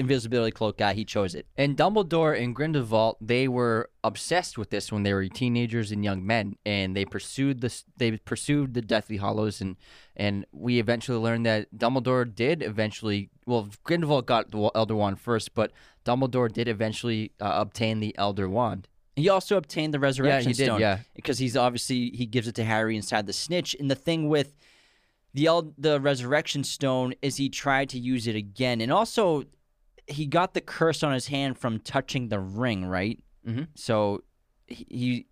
[0.00, 0.94] invisibility cloak guy.
[0.94, 1.46] He chose it.
[1.56, 6.26] And Dumbledore and Grindelwald, they were obsessed with this when they were teenagers and young
[6.26, 7.84] men, and they pursued this.
[7.96, 9.76] They pursued the Deathly Hallows, and
[10.16, 13.30] and we eventually learned that Dumbledore did eventually.
[13.46, 15.70] Well, Grindelwald got the Elder Wand first, but
[16.04, 18.88] Dumbledore did eventually uh, obtain the Elder Wand.
[19.16, 20.80] He also obtained the resurrection he did, stone.
[20.80, 21.00] yeah.
[21.14, 23.76] because he's obviously he gives it to Harry inside the snitch.
[23.78, 24.56] And the thing with
[25.34, 29.44] the the resurrection stone is he tried to use it again, and also
[30.10, 33.18] he got the curse on his hand from touching the ring, right?
[33.46, 33.68] Mhm.
[33.74, 34.22] So
[34.66, 35.26] he he-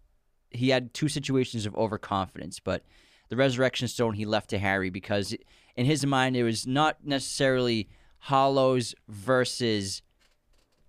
[0.50, 2.82] he had two situations of overconfidence, but
[3.28, 5.36] the resurrection stone he left to Harry because
[5.76, 7.88] in his mind it was not necessarily
[8.20, 10.00] hallows versus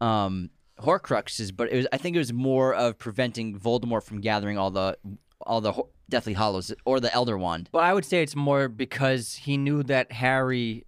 [0.01, 4.57] um horcruxes but it was i think it was more of preventing voldemort from gathering
[4.57, 4.97] all the
[5.45, 5.73] all the
[6.09, 9.83] deathly hallows or the elder wand But I would say it's more because he knew
[9.83, 10.85] that Harry,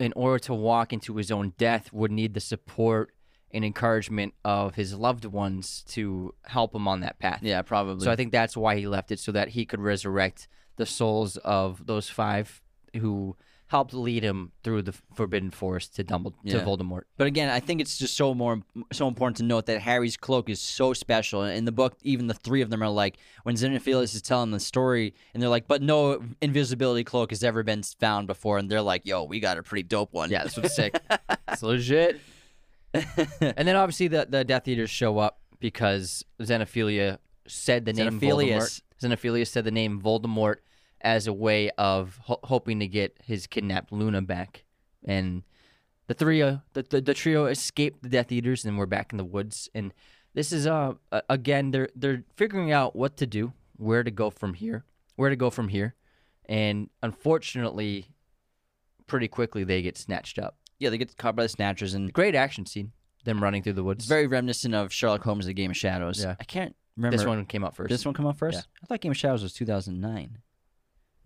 [0.00, 3.12] in order to walk into his own death, would need the support
[3.52, 7.40] and encouragement of his loved ones to help him on that path.
[7.42, 10.48] yeah probably So I think that's why he left it so that he could resurrect
[10.76, 12.62] the souls of those five
[12.96, 13.36] who
[13.70, 16.58] helped lead him through the Forbidden Forest to Dumbledore Yeah.
[16.58, 17.02] to Voldemort.
[17.16, 18.60] But again, I think it's just so more
[18.92, 21.44] so important to note that Harry's cloak is so special.
[21.44, 24.58] In the book, even the three of them are like when Xenophilius is telling the
[24.58, 28.82] story, and they're like, "But no invisibility cloak has ever been found before," and they're
[28.82, 31.00] like, "Yo, we got a pretty dope one." Yeah, this one's sick.
[31.48, 32.20] it's legit.
[32.92, 38.20] and then obviously the the Death Eaters show up because Xenophilia said the name Voldemort.
[38.20, 38.82] Xenophilius.
[39.00, 40.56] Xenophilius said the name Voldemort
[41.02, 44.64] as a way of ho- hoping to get his kidnapped Luna back.
[45.04, 45.42] And
[46.06, 49.16] the three, uh, the, the the trio escaped the Death Eaters, and we're back in
[49.18, 49.68] the woods.
[49.74, 49.92] And
[50.34, 50.94] this is uh
[51.28, 54.84] again they're they're figuring out what to do, where to go from here,
[55.16, 55.94] where to go from here,
[56.46, 58.06] and unfortunately,
[59.06, 60.56] pretty quickly they get snatched up.
[60.78, 62.92] yeah, they get caught by the Snatchers, and Great action scene,
[63.24, 64.06] them running through the woods.
[64.06, 66.22] very reminiscent of Sherlock Holmes: The Game of Shadows.
[66.22, 66.36] Yeah.
[66.40, 67.88] I can't remember this one came out first.
[67.88, 68.56] This one came out first.
[68.58, 68.62] Yeah.
[68.82, 70.38] I thought Game of Shadows was 2009.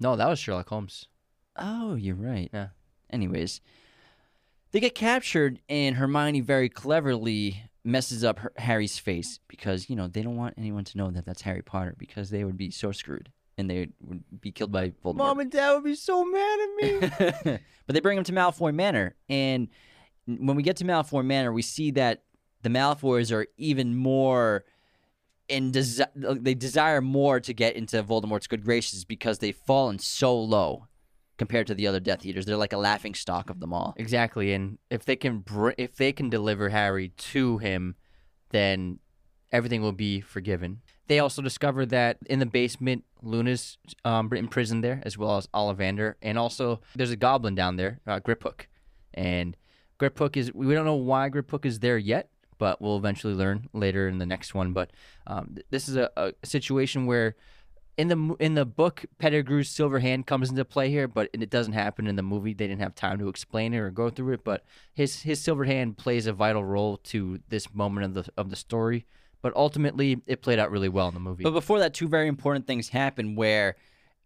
[0.01, 1.09] No, that was Sherlock Holmes.
[1.57, 2.51] Oh, you're right.
[2.53, 2.69] Yeah.
[3.11, 3.61] Anyways,
[4.73, 10.09] they get captured, and Hermione very cleverly messes up her, Harry's face because you know
[10.09, 12.93] they don't want anyone to know that that's Harry Potter because they would be so
[12.93, 15.17] screwed and they would be killed by Voldemort.
[15.17, 16.77] Mom and Dad would be so mad at
[17.45, 17.59] me.
[17.87, 19.69] but they bring him to Malfoy Manor, and
[20.27, 22.25] when we get to Malfoy Manor, we see that
[22.63, 24.65] the Malfoys are even more
[25.49, 30.39] in desi- they desire more to get into Voldemort's good graces because they've fallen so
[30.39, 30.87] low
[31.37, 32.47] compared to the other Death Eaters.
[32.47, 33.95] They're like a laughing stock of them all.
[33.97, 37.97] exactly, and if they can br- if they can deliver Harry to him,
[38.51, 38.99] then
[39.53, 40.81] everything will be forgiven.
[41.07, 46.15] They also discover that in the basement, Luna's um, imprisoned there, as well as Ollivander,
[46.23, 48.63] and also there's a goblin down there, uh, Griphook,
[49.13, 49.57] and
[50.01, 54.09] Griphook is we don't know why Griphook is there yet, but we'll eventually learn later
[54.09, 54.73] in the next one.
[54.73, 54.91] But
[55.27, 57.37] um, th- this is a, a situation where
[57.97, 61.75] in the in the book, Pettigrew's silver hand comes into play here, but it doesn't
[61.75, 62.53] happen in the movie.
[62.53, 64.45] They didn't have time to explain it or go through it.
[64.45, 68.51] But his his silver hand plays a vital role to this moment of the of
[68.51, 69.07] the story.
[69.43, 71.45] But ultimately, it played out really well in the movie.
[71.45, 73.77] But before that, two very important things happen where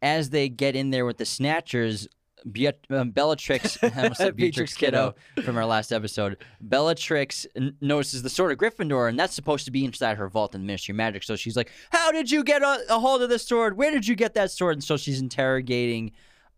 [0.00, 2.06] as they get in there with the Snatchers,
[2.50, 5.14] Beat- um, Bellatrix, almost said Beatrix Beatrix Kiddo
[5.44, 9.70] from our last episode, Bellatrix n- notices the sword of Gryffindor, and that's supposed to
[9.70, 11.22] be inside her vault in the Ministry of Magic.
[11.22, 13.76] So she's like, How did you get a, a hold of this sword?
[13.76, 14.74] Where did you get that sword?
[14.74, 16.12] And so she's interrogating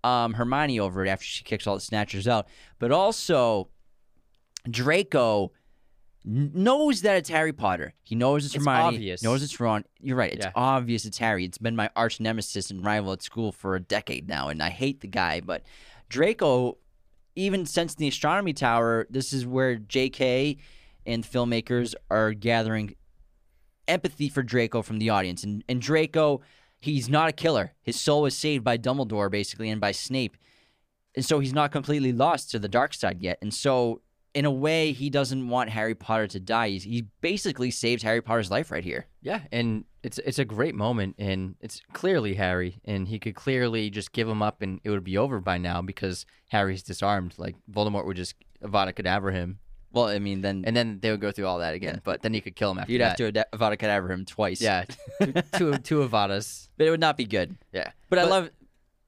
[0.05, 2.49] um, Hermione over it after she kicks all the Snatchers out.
[2.79, 3.69] But also,
[4.69, 5.53] Draco
[6.25, 7.95] knows that it's Harry Potter.
[8.03, 8.97] He knows it's, It's Hermione.
[8.97, 9.23] obvious.
[9.23, 9.85] Knows it's Ron.
[10.01, 10.33] You're right.
[10.33, 10.53] It's Yeah.
[10.55, 11.45] obvious it's Harry.
[11.45, 14.71] It's been my arch nemesis and rival at school for a decade now, and I
[14.71, 15.41] hate the guy.
[15.41, 15.63] But
[16.09, 16.77] Draco,
[17.37, 20.59] even since the astronomy tower, this is where J.K.
[21.07, 22.95] and filmmakers are gathering
[23.89, 25.43] empathy for Draco from the audience.
[25.43, 26.43] And, and Draco,
[26.81, 27.73] he's not a killer.
[27.83, 30.37] His soul was saved by Dumbledore, basically, and by Snape.
[31.17, 33.39] And so he's not completely lost to the dark side yet.
[33.43, 34.01] And so,
[34.35, 36.69] in a way, he doesn't want Harry Potter to die.
[36.71, 39.07] He's, he basically saves Harry Potter's life right here.
[39.23, 43.91] Yeah, and it's it's a great moment, and it's clearly Harry, and he could clearly
[43.91, 47.35] just give him up, and it would be over by now because Harry's disarmed.
[47.39, 49.59] Like Voldemort would just Avada Kedavra him,
[49.93, 52.01] Well, I mean, then and then they would go through all that again.
[52.05, 54.61] But then he could kill him after you'd have to ad- Avada Kedavra him twice.
[54.61, 54.85] Yeah,
[55.21, 56.69] two, two two Avadas.
[56.79, 57.57] But it would not be good.
[57.73, 58.51] Yeah, But, I love.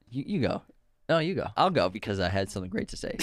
[0.09, 0.61] You, you go.
[1.09, 1.47] No, you go.
[1.57, 3.17] I'll go because I had something great to say.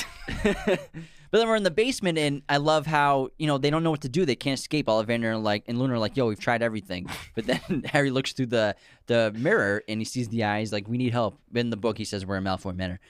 [1.30, 3.90] but then we're in the basement, and I love how you know they don't know
[3.90, 4.24] what to do.
[4.24, 4.86] They can't escape.
[4.86, 8.32] Ollivander and like and Luna are like, "Yo, we've tried everything." But then Harry looks
[8.32, 8.74] through the
[9.06, 10.72] the mirror and he sees the eyes.
[10.72, 11.38] Like, we need help.
[11.54, 13.00] In the book, he says we're in Malfoy Manor,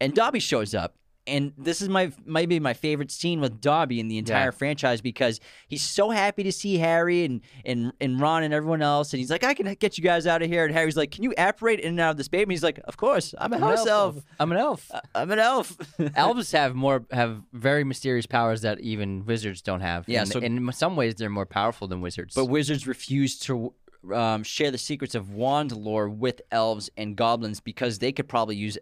[0.00, 0.94] and Dobby shows up.
[1.30, 4.50] And this is my maybe my favorite scene with Dobby in the entire Yeah.
[4.50, 9.12] franchise because he's so happy to see Harry and, and and Ron and everyone else,
[9.12, 11.22] and he's like, "I can get you guys out of here." And Harry's like, "Can
[11.24, 13.62] you apparate in and out of this basement?" He's like, "Of course, I'm a I'm
[13.62, 14.16] an house elf.
[14.38, 14.90] I'm an elf.
[15.14, 15.76] I'm an elf."
[16.16, 20.08] Elves have more have very mysterious powers that even wizards don't have.
[20.08, 22.34] Yeah, and, so- and in some ways they're more powerful than wizards.
[22.34, 23.72] But wizards refuse to
[24.14, 28.56] um, share the secrets of wand lore with elves and goblins because they could probably
[28.56, 28.78] use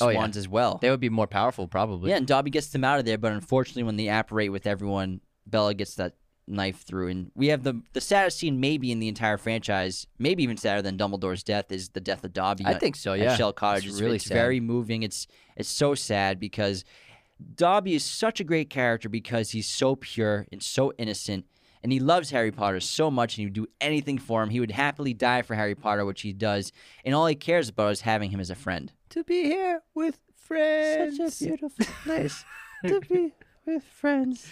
[0.00, 0.24] Oh, yeah.
[0.24, 0.78] as well.
[0.80, 2.10] they would be more powerful, probably.
[2.10, 5.20] yeah, and Dobby gets them out of there, but unfortunately, when they apparate with everyone,
[5.46, 6.14] Bella gets that
[6.48, 10.42] knife through, and we have the the saddest scene maybe in the entire franchise, maybe
[10.42, 12.64] even sadder than Dumbledore's death is the death of Dobby.
[12.64, 13.12] I at- think so.
[13.14, 13.84] Yeah, Shell Cottage.
[13.86, 15.02] It's It's, really it's very moving.
[15.02, 15.26] It's
[15.56, 16.84] it's so sad because
[17.54, 21.46] Dobby is such a great character because he's so pure and so innocent.
[21.84, 24.50] And he loves Harry Potter so much, and he would do anything for him.
[24.50, 26.70] He would happily die for Harry Potter, which he does.
[27.04, 28.92] And all he cares about is having him as a friend.
[29.12, 31.16] To be here with friends.
[31.16, 32.44] Such a beautiful place
[32.86, 33.32] to be
[33.66, 34.46] with friends.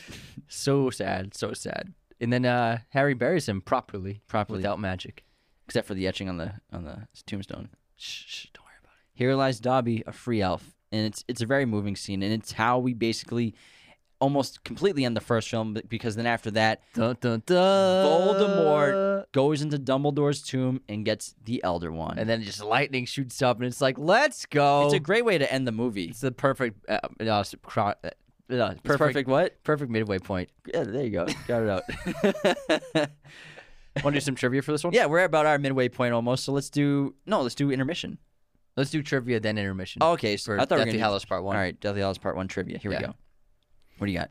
[0.48, 1.92] So sad, so sad.
[2.20, 4.58] And then uh, Harry buries him properly, Properly.
[4.58, 5.24] without magic.
[5.66, 7.68] Except for the etching on the on the tombstone.
[7.96, 9.06] Shh, shh, don't worry about it.
[9.12, 12.52] Here lies Dobby, a free elf, and it's it's a very moving scene, and it's
[12.52, 13.54] how we basically
[14.20, 18.06] almost completely end the first film because then after that, Dun, dun, dun.
[18.06, 23.40] Voldemort goes into Dumbledore's tomb and gets the Elder Wand, and then just lightning shoots
[23.42, 24.84] up, and it's like, let's go.
[24.84, 26.04] it's a great way to end the movie.
[26.04, 28.10] It's the perfect, uh, uh, cro- uh,
[28.52, 29.62] uh, it's Perfect, what?
[29.62, 30.50] perfect midway point.
[30.66, 31.26] Yeah, there you go.
[31.46, 33.10] Got it out.
[34.04, 34.92] Want to do some trivia for this one?
[34.92, 36.44] yeah, we're about our midway point almost.
[36.44, 38.18] So let's do no, let's do intermission.
[38.76, 40.00] Let's do trivia then intermission.
[40.02, 41.56] Oh, okay, so I thought we were gonna do- Hallows Part One.
[41.56, 42.78] All right, Deathly Hallows Part One trivia.
[42.78, 42.98] Here Yeah.
[43.00, 43.14] we go.
[44.00, 44.30] What do you got?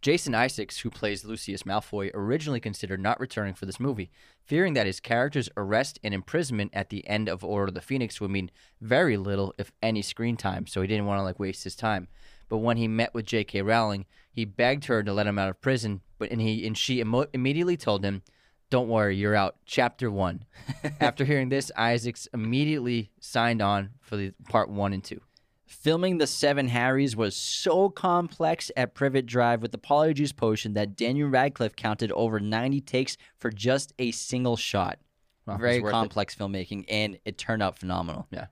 [0.00, 4.12] Jason Isaacs, who plays Lucius Malfoy, originally considered not returning for this movie,
[4.44, 8.20] fearing that his character's arrest and imprisonment at the end of Order of the Phoenix
[8.20, 10.68] would mean very little, if any, screen time.
[10.68, 12.06] So he didn't want to like waste his time.
[12.48, 13.62] But when he met with J.K.
[13.62, 16.02] Rowling, he begged her to let him out of prison.
[16.16, 18.22] But and he and she emo- immediately told him,
[18.70, 20.44] "Don't worry, you're out." Chapter one.
[21.00, 25.22] After hearing this, Isaacs immediately signed on for the part one and two.
[25.68, 30.96] Filming the Seven Harrys was so complex at Privet Drive with the Polyjuice Potion that
[30.96, 34.98] Daniel Radcliffe counted over 90 takes for just a single shot.
[35.46, 35.92] Well, Very worth it.
[35.92, 38.26] complex filmmaking, and it turned out phenomenal.
[38.30, 38.46] Yeah.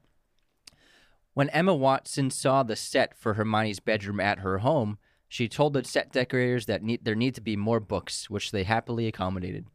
[1.33, 4.99] When Emma Watson saw the set for Hermione's bedroom at her home,
[5.29, 8.63] she told the set decorators that need, there need to be more books, which they
[8.63, 9.67] happily accommodated.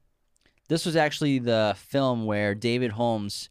[0.70, 3.50] This was actually the film where David Holmes,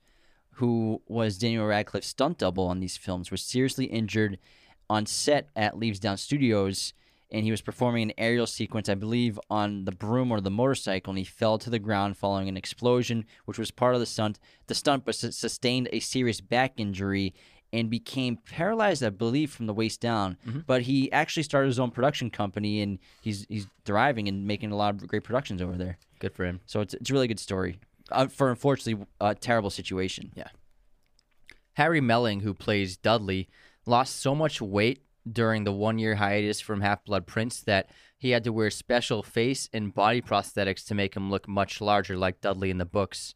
[0.61, 4.39] who was Daniel Radcliffe's stunt double on these films, was seriously injured
[4.91, 6.93] on set at Leaves Down Studios,
[7.31, 11.13] and he was performing an aerial sequence, I believe, on the broom or the motorcycle,
[11.13, 14.39] and he fell to the ground following an explosion, which was part of the stunt.
[14.67, 17.33] The stunt but sustained a serious back injury
[17.73, 20.37] and became paralyzed, I believe, from the waist down.
[20.47, 20.61] Mm-hmm.
[20.67, 24.77] But he actually started his own production company, and he's he's thriving and making a
[24.77, 25.97] lot of great productions over there.
[26.19, 26.61] Good for him.
[26.67, 27.79] So it's it's a really good story
[28.11, 30.33] uh, for unfortunately a terrible situation.
[30.35, 30.49] Yeah.
[31.75, 33.49] Harry Melling, who plays Dudley,
[33.87, 38.31] lost so much weight during the one year hiatus from Half Blood Prince that he
[38.31, 42.41] had to wear special face and body prosthetics to make him look much larger like
[42.41, 43.35] Dudley in the books.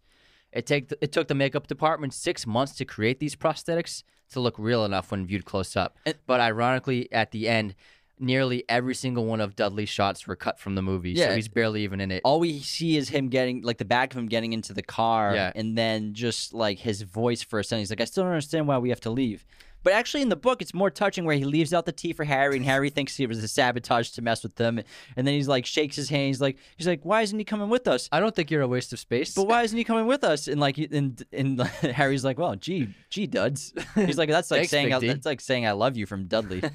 [0.52, 4.58] It, take, it took the makeup department six months to create these prosthetics to look
[4.58, 5.98] real enough when viewed close up.
[6.26, 7.74] but ironically, at the end,
[8.18, 11.34] nearly every single one of Dudley's shots were cut from the movie, so Yeah.
[11.34, 12.22] he's barely even in it.
[12.24, 15.34] All we see is him getting like the back of him getting into the car,
[15.34, 15.52] Yeah.
[15.54, 17.80] and then just like his voice for a second.
[17.80, 19.44] He's like, "I still don't understand why we have to leave."
[19.82, 22.24] But actually, in the book, it's more touching where he leaves out the tea for
[22.24, 24.80] Harry, and Harry thinks it was a sabotage to mess with them,
[25.14, 26.28] and then he's like shakes his hand.
[26.28, 28.68] He's like, he's like, "Why isn't he coming with us?" I don't think you're a
[28.68, 29.34] waste of space.
[29.34, 30.48] But why isn't he coming with us?
[30.48, 31.60] And like, and and
[32.00, 35.42] Harry's like, "Well, gee, gee, duds." He's like, "That's like Thanks, saying I, that's like
[35.42, 36.62] saying I love you from Dudley."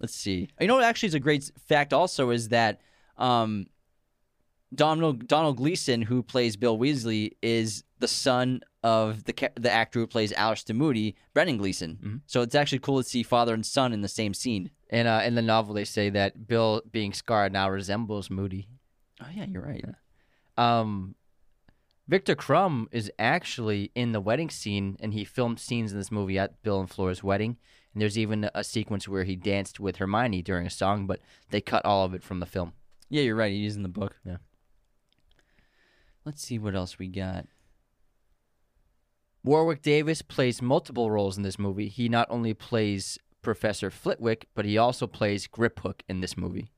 [0.00, 0.48] Let's see.
[0.60, 2.80] You know what actually is a great fact also is that
[3.16, 3.66] um,
[4.74, 10.06] Domhnall Domhnall Gleeson, who plays Bill Weasley, is the son of the the actor who
[10.06, 11.92] plays Alastor Moody, Brendan Gleeson.
[11.96, 12.16] Mm-hmm.
[12.26, 14.70] So it's actually cool to see father and son in the same scene.
[14.90, 18.68] And uh, in the novel, they say that Bill, being scarred, now resembles Moody.
[19.20, 19.84] Oh yeah, you're right.
[20.56, 21.14] Um,
[22.08, 26.38] Viktor Krum is actually in the wedding scene, and he filmed scenes in this movie
[26.38, 27.56] at Bill and Flora's wedding.
[27.96, 31.18] And there's even a sequence where he danced with Hermione during a song, but
[31.48, 32.74] they cut all of it from the film.
[33.08, 33.50] Yeah, you're right.
[33.50, 34.16] He's in the book.
[34.22, 34.36] Yeah.
[36.22, 37.46] Let's see what else we got.
[39.42, 41.88] Warwick Davis plays multiple roles in this movie.
[41.88, 46.68] He not only plays Professor Flitwick, but he also plays Griphook in this movie.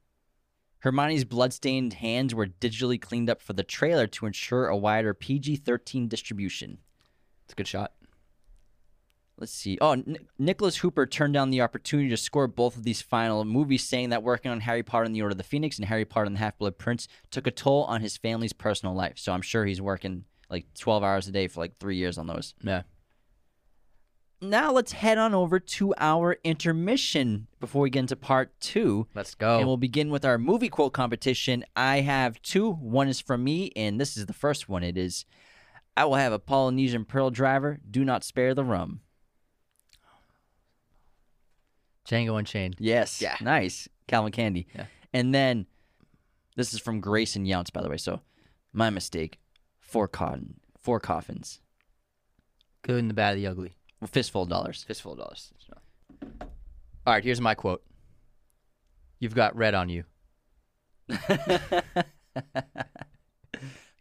[0.83, 5.57] Hermione's bloodstained hands were digitally cleaned up for the trailer to ensure a wider PG
[5.57, 6.79] 13 distribution.
[7.45, 7.95] It's a good shot.
[9.39, 9.79] Let's see.
[9.81, 13.85] Oh, N- Nicholas Hooper turned down the opportunity to score both of these final movies,
[13.85, 16.27] saying that working on Harry Potter and the Order of the Phoenix and Harry Potter
[16.27, 19.15] and the Half Blood Prince took a toll on his family's personal life.
[19.17, 22.27] So I'm sure he's working like 12 hours a day for like three years on
[22.27, 22.55] those.
[22.63, 22.83] Yeah.
[24.41, 29.09] Now let's head on over to our intermission before we get into part two.
[29.15, 29.59] Let's go.
[29.59, 31.65] And we'll begin with our movie quote competition.
[31.75, 32.71] I have two.
[32.73, 34.85] One is from me, and this is the first one.
[34.85, 35.25] It is
[35.97, 37.81] I will have a Polynesian pearl diver.
[37.89, 39.01] Do not spare the rum.
[42.09, 42.77] Django Unchained.
[42.79, 43.21] Yes.
[43.21, 43.37] Yeah.
[43.41, 43.89] Nice.
[44.07, 44.67] Calvin Candie.
[44.75, 44.87] Yeah.
[45.13, 45.67] And then
[46.57, 47.99] this is from Grayson Younts, by the way.
[47.99, 48.21] So
[48.73, 49.39] my mistake.
[49.81, 50.61] Four cotton.
[50.81, 51.61] Four coffins.
[52.83, 53.77] Good and the bad, the ugly.
[54.01, 54.85] Well, fistful of dollars.
[54.85, 55.53] Fistful of dollars.
[57.07, 57.83] All right, here's my quote.
[59.19, 60.05] You've got red on you.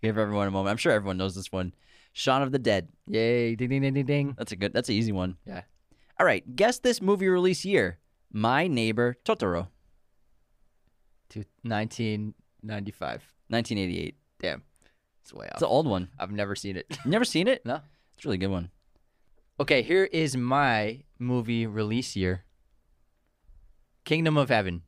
[0.01, 0.70] Give everyone a moment.
[0.70, 1.74] I'm sure everyone knows this one.
[2.14, 2.89] Shaun of the Dead.
[3.08, 3.55] Yay!
[3.55, 4.36] Ding ding ding ding ding.
[4.38, 4.74] That's a good.
[4.74, 5.38] That's an easy one.
[5.45, 5.62] Yeah.
[6.20, 6.55] All right.
[6.55, 7.99] Guess this movie release year.
[8.32, 9.68] My Neighbor Totoro.
[11.30, 13.34] To 1995.
[13.49, 14.15] 1988.
[14.39, 14.63] Damn,
[15.22, 15.53] it's way off.
[15.53, 16.09] It's an old one.
[16.20, 16.86] I've never seen it.
[17.05, 17.65] Never seen it?
[17.65, 17.80] no.
[18.15, 18.70] It's a really good one.
[19.59, 22.43] Okay, here is my movie release year.
[24.05, 24.82] Kingdom of Heaven,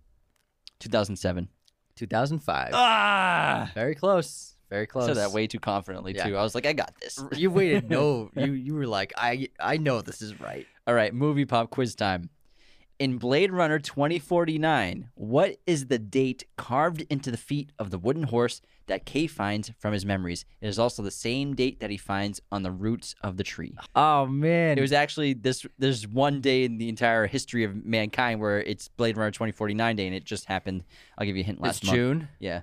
[0.80, 1.50] 2007.
[1.96, 2.70] 2005.
[2.74, 3.72] Ah!
[3.76, 4.56] Very close.
[4.70, 5.08] Very close.
[5.08, 6.28] Said that way too confidently Yeah.
[6.28, 6.38] too.
[6.38, 7.22] I was like, I got this.
[7.36, 7.90] You waited.
[7.90, 10.66] No, you you were like, I I know this is right.
[10.90, 12.32] All right, movie pop quiz time.
[12.98, 18.24] In Blade Runner 2049, what is the date carved into the feet of the wooden
[18.24, 20.46] horse that Kay finds from his memories?
[20.62, 23.76] It is also the same date that he finds on the roots of the tree.
[23.96, 25.64] Oh man, It was actually this.
[25.78, 30.08] There's one day in the entire history of mankind where it's Blade Runner 2049 day,
[30.08, 30.86] and it just happened.
[31.20, 31.62] I'll give you a hint.
[31.62, 31.96] Last it's month.
[31.98, 32.62] June Yeah.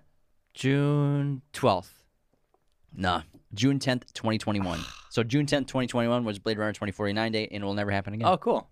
[0.52, 2.02] June twelfth.
[2.92, 3.22] Nah.
[3.56, 4.78] June 10th, 2021.
[5.10, 8.28] so June 10th, 2021 was Blade Runner 2049 day, and it will never happen again.
[8.28, 8.68] Oh, cool.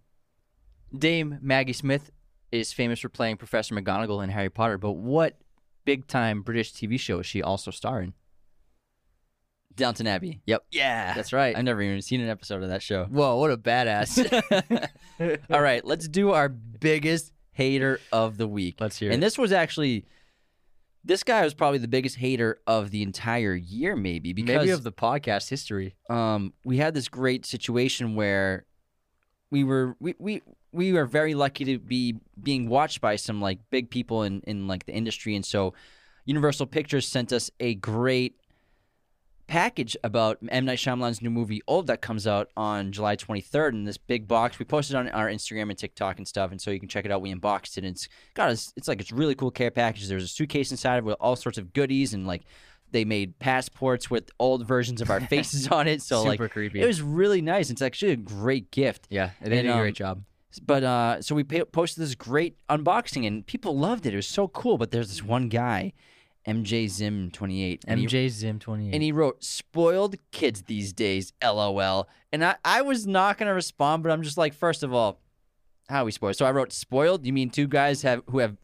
[0.96, 2.12] Dame Maggie Smith
[2.52, 5.36] is famous for playing Professor McGonagall in Harry Potter, but what
[5.84, 8.12] big time British TV show is she also starring?
[9.76, 10.40] Downton Abbey.
[10.46, 10.66] Yep.
[10.70, 11.14] Yeah.
[11.14, 11.56] That's right.
[11.56, 13.06] I've never even seen an episode of that show.
[13.06, 14.88] Whoa, what a badass.
[15.50, 18.76] All right, let's do our biggest hater of the week.
[18.80, 19.26] Let's hear And it.
[19.26, 20.06] this was actually
[21.04, 24.82] this guy was probably the biggest hater of the entire year, maybe because Maybe of
[24.82, 25.94] the podcast history.
[26.08, 28.64] um, we had this great situation where
[29.50, 30.42] we were we, we
[30.72, 34.66] we were very lucky to be being watched by some like big people in in
[34.66, 35.74] like the industry, and so
[36.24, 38.36] Universal Pictures sent us a great
[39.46, 43.84] package about M Night Shyamalan's new movie Old that comes out on July 23rd in
[43.84, 44.58] this big box.
[44.58, 47.10] We posted on our Instagram and TikTok and stuff, and so you can check it
[47.10, 47.22] out.
[47.22, 47.84] We unboxed it.
[47.84, 48.72] And it's got us.
[48.76, 50.08] It's like it's really cool care package.
[50.08, 52.42] There's a suitcase inside of it with all sorts of goodies and like.
[52.90, 56.80] They made passports with old versions of our faces on it, so like creepy.
[56.80, 57.68] it was really nice.
[57.68, 59.08] It's actually a great gift.
[59.10, 60.22] yeah, they did And, a um, great job.
[60.64, 64.12] But uh, so we posted this great unboxing, and people loved it.
[64.12, 64.78] It was so cool.
[64.78, 65.92] But there's this one guy,
[66.46, 68.92] MJ Zim twenty eight, and he, MJ Zim 28.
[68.92, 72.08] and he wrote "spoiled kids these days." LOL.
[72.32, 75.20] And I I was not gonna respond, but I'm just like, first of all,
[75.88, 76.36] how are we spoiled?
[76.36, 78.56] So I wrote "spoiled." You mean two guys have who have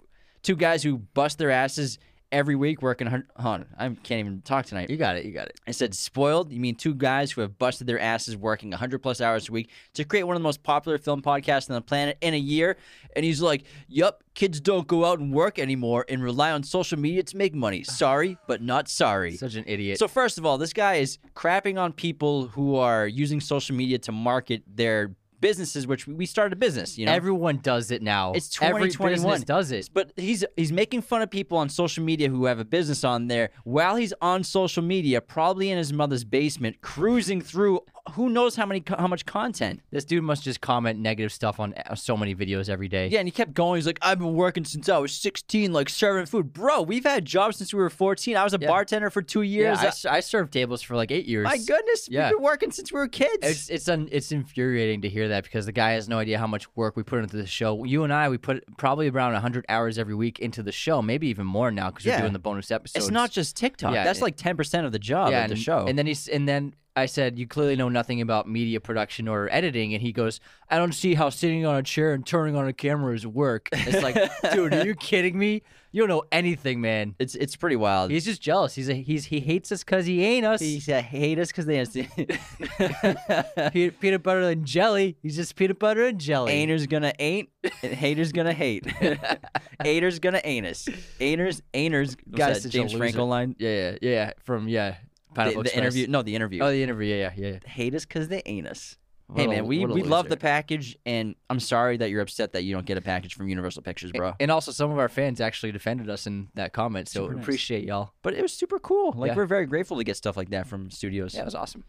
[0.43, 1.99] two guys who bust their asses
[2.33, 3.07] every week working?
[3.07, 4.91] Hold on, I can't even talk tonight.
[4.91, 5.25] you got it.
[5.25, 5.61] You got it.
[5.67, 6.53] I said spoiled.
[6.53, 9.71] You mean two guys who have busted their asses working 100 plus hours a week
[9.95, 12.77] to create one of the most popular film podcasts on the planet in a year?
[13.17, 16.99] And he's like, Yup, kids don't go out and work anymore and rely on social
[16.99, 17.83] media to make money.
[18.01, 19.37] Sorry, but not sorry.
[19.37, 19.99] Such an idiot.
[19.99, 23.99] So, first of all, this guy is crapping on people who are using social media
[23.99, 27.13] to market their businesses, which we started a business, you know?
[27.13, 28.33] Everyone does it now.
[28.33, 29.15] It's Every 2021.
[29.33, 29.89] business does it.
[29.93, 33.29] But he's he's making fun of people on social media who have a business on
[33.29, 37.81] there while he's on social media, probably in his mother's basement, cruising through
[38.13, 39.81] who knows how many how much content.
[39.91, 43.09] This dude must just comment negative stuff on uh, so many videos every day.
[43.09, 43.77] Yeah, and he kept going.
[43.79, 46.53] He's like, I've been working since I was 16, like serving food.
[46.53, 48.37] Bro, we've had jobs since we were 14.
[48.37, 48.69] I was a Yeah.
[48.69, 50.05] bartender for two Yeah, years.
[50.07, 51.45] I, served tables for like eight years.
[51.45, 52.29] My goodness, Yeah.
[52.29, 53.39] we've been working since we were kids.
[53.43, 56.47] It's it's un, it's infuriating to hear that because the guy has no idea how
[56.47, 57.85] much work we put into the show.
[57.85, 61.29] You and I, we put probably around hundred hours every week into the show, maybe
[61.29, 62.17] even more now because Yeah.
[62.17, 63.05] we're doing the bonus episodes.
[63.07, 63.95] it's not just TikTok.
[63.95, 65.87] Yeah, That's it- like 10% of the job yeah, of the and, show.
[65.87, 69.49] And then he's and then I said, "You clearly know nothing about media production or
[69.53, 72.67] editing," and he goes, "I don't see how sitting on a chair and turning on
[72.67, 74.17] a camera is work." It's like,
[74.53, 75.63] dude, are you kidding me?
[75.93, 77.17] You don't know anything, man.
[77.19, 78.11] it's it's pretty wild.
[78.13, 78.75] He's just jealous.
[78.75, 80.61] He's a, he's he hates us because he ain't us.
[80.61, 81.85] He said, hate us because they
[83.73, 85.17] Pe- peanut butter and jelly.
[85.23, 86.53] He's just peanut butter and jelly.
[86.53, 87.49] Ainers gonna ain't,
[87.83, 88.87] and haters gonna hate.
[89.83, 90.89] Haters gonna anus.
[91.21, 92.17] Ainers, ainers.
[92.27, 92.93] What's Guy's that such a James.
[92.93, 93.57] Franco line.
[93.59, 94.33] Yeah, yeah, yeah.
[94.45, 94.97] From yeah,
[95.35, 95.83] Pineapple the Express.
[95.85, 96.07] interview.
[96.09, 96.63] No, the interview.
[96.63, 97.15] Oh, the interview.
[97.15, 97.59] Yeah, yeah, yeah.
[97.69, 98.97] hate us because they ain't us.
[99.27, 102.53] What hey a- man, we, we love the package, and I'm sorry that you're upset
[102.55, 104.35] that you don't get a package from Universal Pictures, bro.
[104.41, 107.41] And also, some of our fans actually defended us in that comment, so nice.
[107.41, 108.13] appreciate y'all.
[108.23, 109.13] But it was super cool.
[109.13, 109.37] Like Yeah.
[109.37, 111.35] we're very grateful to get stuff like that from studios.
[111.35, 111.85] Yeah, it was awesome.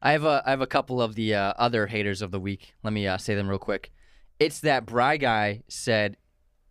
[0.00, 2.74] I have a I have a couple of the uh, other haters of the week.
[2.84, 3.90] Let me uh, say them real quick.
[4.38, 6.16] It's that Bry guy said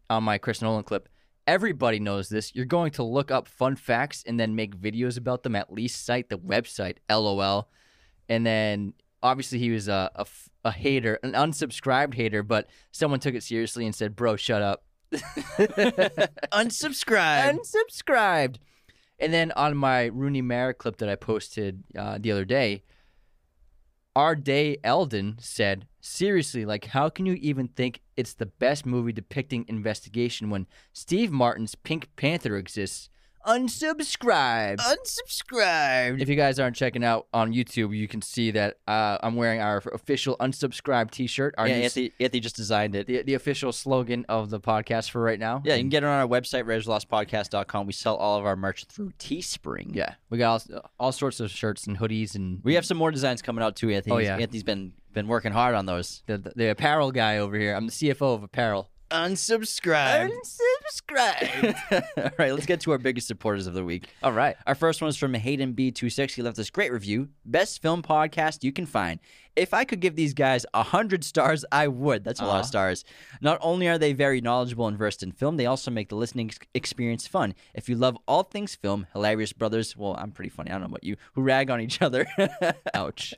[0.10, 1.10] on my Chris Nolan clip.
[1.52, 2.56] Everybody knows this.
[2.56, 5.54] You're going to look up fun facts and then make videos about them.
[5.54, 7.00] At least cite the website.
[7.10, 7.70] LOL.
[8.30, 10.26] And then obviously he was a
[10.64, 14.86] a hater, an unsubscribed hater, but someone took it seriously and said, "Bro, shut up."
[16.54, 17.60] Unsubscribe.
[17.60, 18.56] unsubscribed.
[19.20, 22.84] And then on my Rooney Mara clip that I posted uh, the other day,
[24.16, 29.14] our day Eldon said, "Seriously, like, how can you even think it's the best movie
[29.14, 33.10] depicting investigation when Steve Martin's Pink Panther exists?"
[33.46, 34.78] Unsubscribe.
[34.78, 36.22] Unsubscribed.
[36.22, 39.62] If you guys aren't checking out on YouTube, you can see that uh, I'm wearing
[39.62, 41.56] our official unsubscribe T-shirt.
[41.58, 43.08] Our yeah, new, Anthony, Anthony just designed it.
[43.08, 45.62] the, the official slogan of the podcast for right now.
[45.66, 47.88] Yeah, you can get it on our website, RegLostPodcast.com.
[47.88, 49.96] We sell all of our merch through Teespring.
[49.96, 53.12] Yeah, we got all, all sorts of shirts and hoodies and We have some more
[53.12, 54.16] designs coming out too, Anthony.
[54.16, 54.38] Oh, yeah.
[54.38, 56.24] Anthony's been Been working hard on those.
[56.28, 57.76] The, the, the apparel guy over here.
[57.76, 58.90] I'm the CFO of apparel.
[59.10, 60.30] Unsubscribe.
[60.30, 60.71] Unsubscribe.
[62.18, 64.08] All right, let's get to our biggest supporters of the week.
[64.24, 64.56] All right.
[64.68, 66.32] Our first one is from Hayden B26.
[66.32, 67.30] He left us great review.
[67.46, 69.20] Best film podcast you can find.
[69.56, 72.24] If I could give these guys a hundred stars, I would.
[72.24, 72.68] That's a lot of uh-huh.
[72.68, 73.04] stars.
[73.42, 76.48] Not only are they very knowledgeable and versed in film, they also make the listening
[76.48, 77.54] ex- experience fun.
[77.74, 79.98] If you love all things film, hilarious brothers.
[79.98, 80.72] Well, I'm pretty funny.
[80.72, 81.18] I don't know about you.
[81.34, 82.28] Who rag on each other.
[82.94, 83.34] Ouch.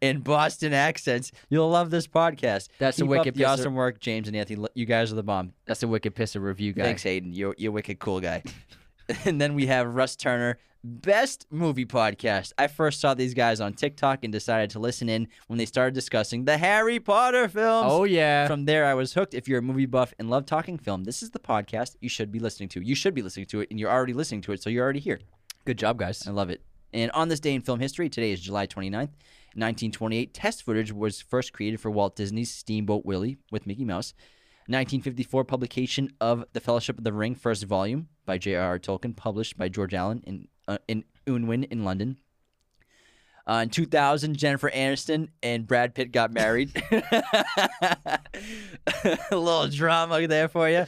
[0.00, 2.68] In Boston accents, you'll love this podcast.
[2.78, 3.48] That's a wicked the pisser.
[3.48, 4.66] awesome work, James and Anthony.
[4.74, 5.52] You guys are the bomb.
[5.66, 6.82] That's a wicked piss of review guy.
[6.82, 7.32] Thanks, Hayden.
[7.32, 8.42] You're you're a wicked cool guy.
[9.24, 12.52] and then we have Russ Turner, best movie podcast.
[12.58, 15.94] I first saw these guys on TikTok and decided to listen in when they started
[15.94, 17.88] discussing the Harry Potter films.
[17.90, 18.46] Oh yeah.
[18.46, 19.34] From there, I was hooked.
[19.34, 22.32] If you're a movie buff and love talking film, this is the podcast you should
[22.32, 22.80] be listening to.
[22.80, 25.00] You should be listening to it, and you're already listening to it, so you're already
[25.00, 25.20] here.
[25.64, 26.26] Good job, guys.
[26.26, 26.60] I love it.
[26.92, 29.10] And on this day in film history, today is July 29th.
[29.56, 34.14] 1928, test footage was first created for Walt Disney's Steamboat Willie with Mickey Mouse.
[34.66, 38.78] 1954, publication of The Fellowship of the Ring, first volume by J.R.R.
[38.78, 42.16] Tolkien, published by George Allen in, uh, in Unwin in London.
[43.46, 46.72] Uh, in 2000, Jennifer Aniston and Brad Pitt got married.
[46.90, 48.20] A
[49.32, 50.86] little drama there for you.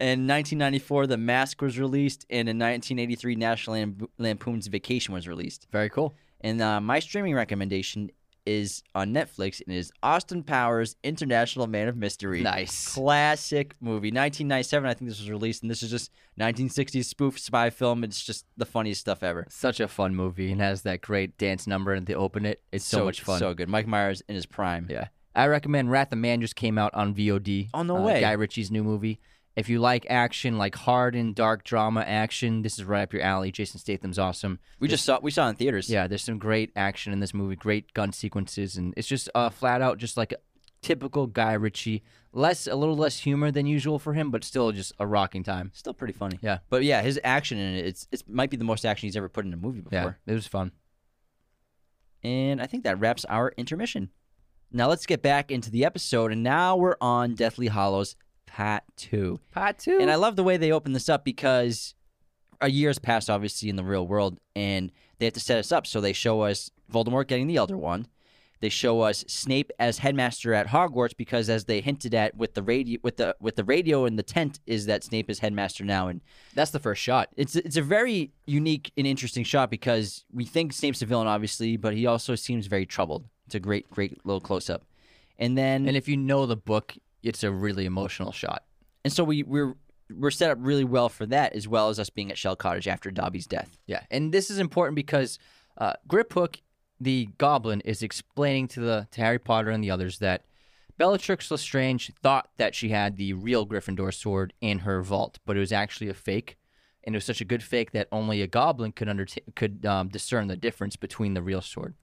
[0.00, 5.66] In 1994, The Mask was released, and in 1983, National Lamp- Lampoon's Vacation was released.
[5.70, 6.14] Very cool.
[6.40, 8.10] And uh, my streaming recommendation
[8.46, 12.40] is on Netflix, and it is Austin Powers International Man of Mystery.
[12.40, 12.94] Nice.
[12.94, 14.08] Classic movie.
[14.08, 16.10] 1997, I think this was released, and this is just
[16.40, 18.04] 1960s spoof spy film.
[18.04, 19.46] It's just the funniest stuff ever.
[19.50, 22.62] Such a fun movie and has that great dance number and they open it.
[22.72, 23.38] It's so, much fun.
[23.38, 23.68] So good.
[23.68, 24.86] Mike Myers in his prime.
[24.88, 25.08] Yeah.
[25.34, 27.68] I recommend Wrath of Man just came out on VOD.
[27.74, 28.20] Oh, no uh, way.
[28.20, 29.20] Guy Ritchie's new movie.
[29.58, 33.22] If you like action, like hard and dark drama action, this is right up your
[33.22, 33.50] alley.
[33.50, 34.60] Jason Statham's awesome.
[34.78, 35.90] We just saw we saw it in theaters.
[35.90, 39.50] Yeah, there's some great action in this movie, great gun sequences, and it's just uh,
[39.50, 40.36] flat out just like a
[40.80, 42.04] typical Guy Ritchie.
[42.32, 45.72] Less, a little less humor than usual for him, but still just a rocking time.
[45.74, 46.38] Still pretty funny.
[46.40, 46.58] Yeah.
[46.70, 49.28] But yeah, his action in it, it's it might be the most action he's ever
[49.28, 50.18] put in a movie before.
[50.24, 50.70] Yeah, it was fun.
[52.22, 54.10] And I think that wraps our intermission.
[54.70, 58.14] Now let's get back into the episode, and now we're on Deathly Hallows
[58.52, 59.40] Part Two.
[59.52, 59.98] Part two.
[60.00, 61.94] And I love the way they open this up because
[62.60, 65.86] a year's passed, obviously, in the real world, and they have to set us up.
[65.86, 68.08] So they show us Voldemort getting the Elder Wand.
[68.60, 72.62] They show us Snape as headmaster at Hogwarts because, as they hinted at with the
[72.62, 76.08] radio, with the with the radio in the tent, is that Snape is headmaster now,
[76.08, 76.20] and
[76.54, 77.28] That's the first shot.
[77.36, 81.76] it's it's a very unique and interesting shot because we think Snape's a villain, obviously,
[81.76, 83.26] but he also seems very troubled.
[83.46, 84.82] It's a great, great little close up,
[85.38, 88.64] and then And if you know the book, it's a really emotional shot.
[89.04, 89.74] and so we we're
[90.14, 92.88] we're set up really well for that, as well as us being at Shell Cottage
[92.88, 93.76] after Dobby's death.
[93.86, 95.38] Yeah, and this is important because
[95.76, 96.60] uh, Griphook,
[97.00, 100.44] the Goblin, is explaining to the to Harry Potter and the others that
[100.96, 105.60] Bellatrix Lestrange thought that she had the real Gryffindor sword in her vault, but it
[105.60, 106.56] was actually a fake,
[107.04, 110.08] and it was such a good fake that only a Goblin could underta- could um,
[110.08, 111.94] discern the difference between the real sword,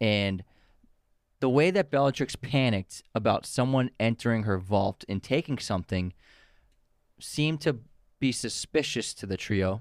[0.00, 0.44] and
[1.42, 6.12] the way that Bellatrix panicked about someone entering her vault and taking something
[7.18, 7.80] seemed to
[8.20, 9.80] be suspicious to the trio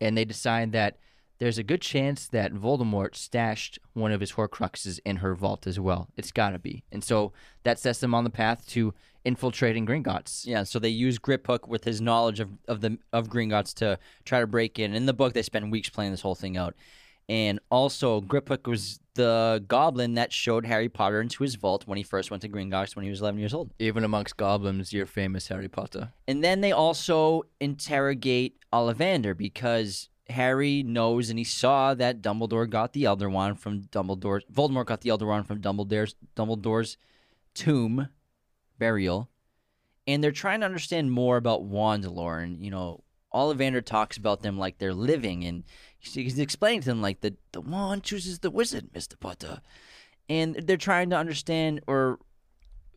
[0.00, 0.98] and they decide that
[1.38, 5.78] there's a good chance that Voldemort stashed one of his Horcruxes in her vault as
[5.78, 6.08] well.
[6.16, 6.82] It's got to be.
[6.90, 8.92] And so that sets them on the path to
[9.24, 10.46] infiltrating Gringotts.
[10.46, 14.40] Yeah, so they use Griphook with his knowledge of, of the of Gringotts to try
[14.40, 14.94] to break in.
[14.94, 16.74] In the book, they spend weeks playing this whole thing out.
[17.32, 22.04] And also, Grip was the goblin that showed Harry Potter into his vault when he
[22.04, 23.70] first went to Gringotts when he was 11 years old.
[23.78, 26.12] Even amongst goblins, you're famous Harry Potter.
[26.28, 32.92] And then they also interrogate Ollivander because Harry knows and he saw that Dumbledore got
[32.92, 34.42] the Elder Wand from Dumbledore.
[34.52, 36.98] Voldemort got the Elder Wand from Dumbledore's Dumbledore's
[37.54, 38.10] tomb
[38.78, 39.30] burial,
[40.06, 42.40] and they're trying to understand more about wand lore.
[42.40, 45.64] And you know, Ollivander talks about them like they're living, and
[46.02, 49.60] he's, explaining to them like the the wand chooses the wizard, Mister Potter,
[50.28, 52.18] and they're trying to understand or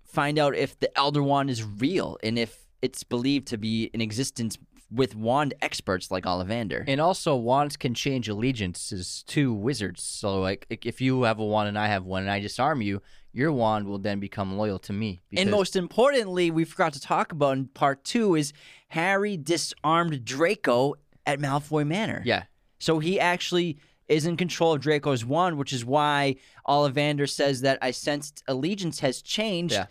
[0.05, 4.01] find out if the Elder Wand is real and if it's believed to be in
[4.01, 4.57] existence
[4.91, 6.83] with wand experts like Ollivander.
[6.87, 10.03] And also, wands can change allegiances to wizards.
[10.03, 13.01] So, like, if you have a wand and I have one, and I disarm you,
[13.33, 15.21] your wand will then become loyal to me.
[15.35, 18.53] and most importantly, we forgot to talk about in part two is
[18.89, 20.95] Harry disarmed Draco
[21.25, 22.21] at Malfoy Manor.
[22.23, 22.43] yeah,
[22.79, 23.77] So he actually
[24.07, 26.35] is in control of Draco's wand, which is why
[26.67, 29.87] Ollivander says that I sensed allegiance has changed, Yeah.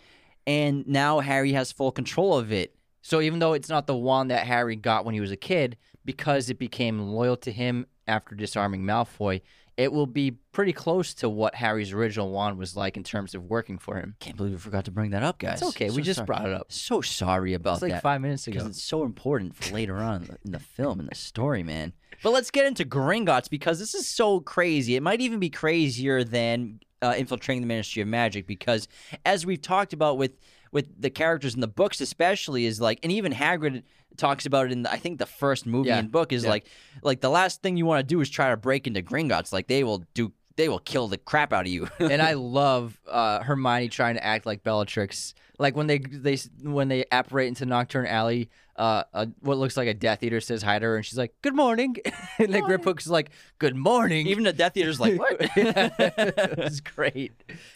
[0.47, 2.75] and now Harry has full control of it.
[3.01, 5.77] So even though it's not the wand that Harry got when he was a kid,
[6.05, 9.41] because it became loyal to him after disarming Malfoy,
[9.77, 13.43] it will be pretty close to what Harry's original wand was like in terms of
[13.43, 14.15] working for him.
[14.19, 15.61] Can't believe we forgot to bring that up, guys.
[15.61, 15.89] It's okay.
[15.89, 16.25] So we just sorry.
[16.25, 16.71] brought it up.
[16.71, 18.01] So sorry about It's like that.
[18.01, 18.55] five minutes ago.
[18.59, 21.61] because it's so important for later on in the, in the film and the story,
[21.63, 21.91] man.
[22.23, 24.95] But let's get into Gringotts because this is so crazy.
[24.95, 28.87] It might even be crazier than uh, infiltrating the Ministry of Magic because,
[29.25, 30.31] as we've talked about with
[30.75, 33.83] with the characters in the books, especially, is like, and even Hagrid
[34.17, 36.49] talks about it in the, I think the first movie Yeah, and book is yeah.
[36.49, 36.67] like
[37.01, 39.53] like the last thing you want to do is try to break into Gringotts.
[39.53, 40.33] Like they will do.
[40.57, 41.87] They will kill the crap out of you.
[41.99, 45.33] and I love uh, Hermione trying to act like Bellatrix.
[45.59, 49.87] Like when they they when they apparate into Knockturn Alley, uh, uh, what looks like
[49.87, 51.95] a Death Eater says hi to her, and she's like, "Good morning,"
[52.37, 53.29] and like Griphook's like,
[53.59, 55.37] "Good morning." even the Death Eater's like, what?
[55.39, 57.31] it was great.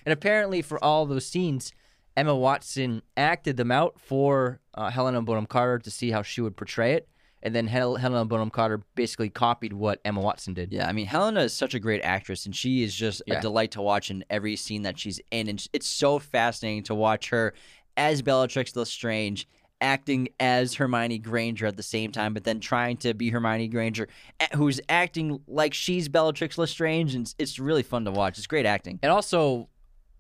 [0.05, 1.71] And apparently, for all those scenes,
[2.19, 6.55] Emma Watson acted them out for uh, Helena Bonham Carter to see how she would
[6.57, 7.07] portray it.
[7.41, 10.73] And then Hel- Helena Bonham Carter basically copied what Emma Watson did.
[10.73, 13.37] Yeah, I mean Helena is such a great actress, and she is just Yeah.
[13.37, 16.95] a delight to watch in every scene that she's in, and it's so fascinating to
[16.95, 17.53] watch her
[17.95, 19.47] as Bellatrix Lestrange
[19.81, 24.09] acting as Hermione Granger at the same time, but then trying to be Hermione Granger,
[24.55, 28.37] who's acting like she's Bellatrix Lestrange, and it's, it's really fun to watch.
[28.37, 28.99] It's great acting.
[29.01, 29.69] And also,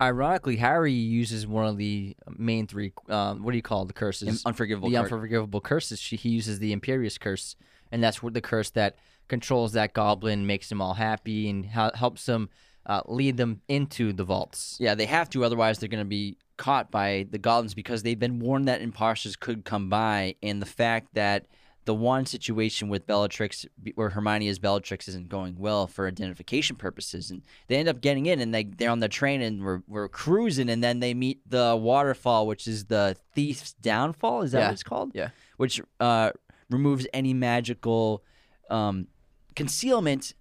[0.01, 2.93] ironically, Harry uses one of the main three.
[3.07, 4.43] Um, what do you call the curses?
[4.45, 4.89] Unforgivable.
[4.89, 5.11] the card.
[5.11, 5.99] unforgivable curses.
[5.99, 7.55] She, he uses the Imperius curse,
[7.91, 8.97] and that's the curse that
[9.27, 12.49] controls that goblin, makes them all happy, and ha- helps them
[12.85, 14.77] uh, lead them into the vaults.
[14.79, 18.19] Yeah, they have to, otherwise they're going to be caught by the goblins because they've
[18.19, 21.45] been warned that imposters could come by, and the fact that
[21.85, 23.65] the one situation with Bellatrix,
[23.95, 28.25] where Hermione is Bellatrix, isn't going well for identification purposes, and they end up getting
[28.27, 31.39] in, and they they're on the train and we're, we're cruising, and then they meet
[31.49, 34.43] the waterfall, which is the thief's downfall.
[34.43, 34.65] Is that Yeah.
[34.67, 35.11] what it's called?
[35.15, 35.29] Yeah.
[35.57, 36.31] Which uh,
[36.69, 38.23] removes any magical
[38.69, 39.07] um,
[39.55, 40.33] concealment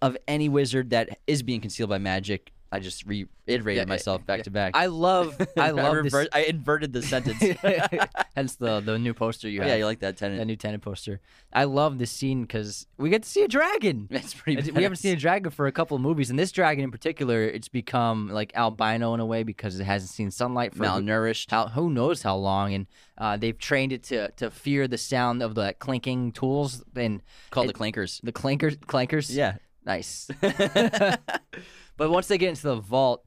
[0.00, 2.52] of any wizard that is being concealed by magic.
[2.74, 4.74] I just reiterated Yeah, myself back to back.
[4.74, 6.12] I love, I love this.
[6.12, 7.38] rever- I inverted the sentence.
[8.34, 9.68] Hence the the new poster you have.
[9.68, 11.20] yeah, you like that that new tenant poster.
[11.52, 14.08] I love this scene because we get to see a dragon.
[14.10, 14.70] That's pretty.
[14.70, 17.42] We haven't seen a dragon for a couple of movies, and this dragon in particular,
[17.42, 21.50] it's become like albino in a way because it hasn't seen sunlight for malnourished.
[21.50, 22.86] how who knows how long, and
[23.18, 27.20] uh, they've trained it to to fear the sound of the clinking tools and
[27.50, 28.20] called it- the clankers.
[28.22, 28.76] the clankers.
[28.78, 30.28] Clankers, Yeah, nice.
[30.40, 33.24] but once they get into the vault,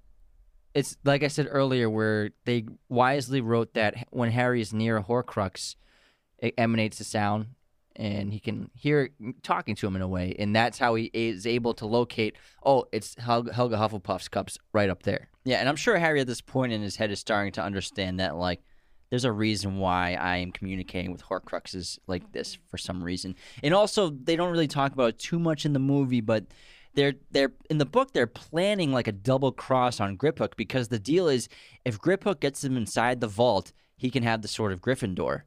[0.74, 5.04] it's like I said earlier, where they wisely wrote that when Harry is near a
[5.04, 5.76] Horcrux,
[6.40, 7.48] it emanates a sound,
[7.96, 9.10] and he can hear
[9.42, 12.36] talking to him in a way, and that's how he is able to locate.
[12.64, 15.30] Oh, it's Helga, Helga Hufflepuff's cups right up there.
[15.46, 18.20] yeah, and I'm sure Harry at this point in his head is starting to understand
[18.20, 18.62] that like.
[19.16, 22.68] There's a reason why I am communicating with Horcruxes like this mm-hmm.
[22.68, 25.80] for some reason, and also they don't really talk about it too much in the
[25.80, 26.48] movie, but
[26.96, 31.00] they're they're in the book they're planning like a double cross on Griphook because the
[31.00, 31.48] deal is
[31.86, 35.44] if Griphook gets him inside the vault, he can have the sword of Gryffindor.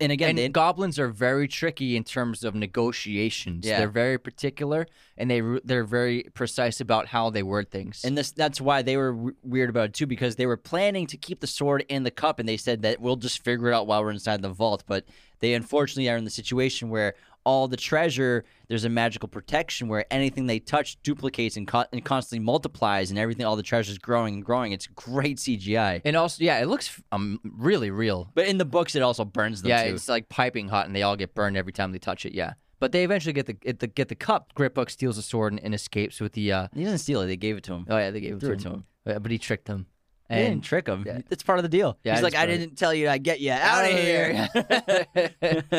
[0.00, 3.64] And again, and goblins are very tricky in terms of negotiations.
[3.64, 3.78] Yeah.
[3.78, 8.04] They're very particular, and they they're very precise about how they word things.
[8.04, 11.06] And this that's why they were w- weird about it too because they were planning
[11.08, 13.74] to keep the sword in the cup and they said that we'll just figure it
[13.74, 15.04] out while we're inside the vault, but
[15.40, 17.14] they unfortunately are in the situation where
[17.44, 22.04] all the treasure there's a magical protection where anything they touch duplicates and, co- and
[22.04, 24.72] constantly multiplies and everything all the treasure is growing and growing.
[24.72, 26.02] It's great CGI.
[26.04, 28.30] and also, yeah, it looks um really real.
[28.34, 29.94] But in the books it also burns them yeah, too.
[29.94, 32.34] it's like piping hot, and they all get burned every time they touch it.
[32.34, 34.52] Yeah, but they eventually get the get the, get the cup.
[34.54, 36.52] Griphook steals the sword and, and escapes with the.
[36.52, 37.86] uh He doesn't steal it, they gave it to him.
[37.88, 38.84] Oh yeah, they gave it to it him.
[39.04, 39.22] to him.
[39.22, 39.86] But he tricked them.
[40.30, 41.04] And trick him.
[41.06, 41.20] yeah.
[41.30, 41.98] It's part of the deal.
[42.04, 44.48] Yeah, He's like, I didn't tell you I'd get you out of here.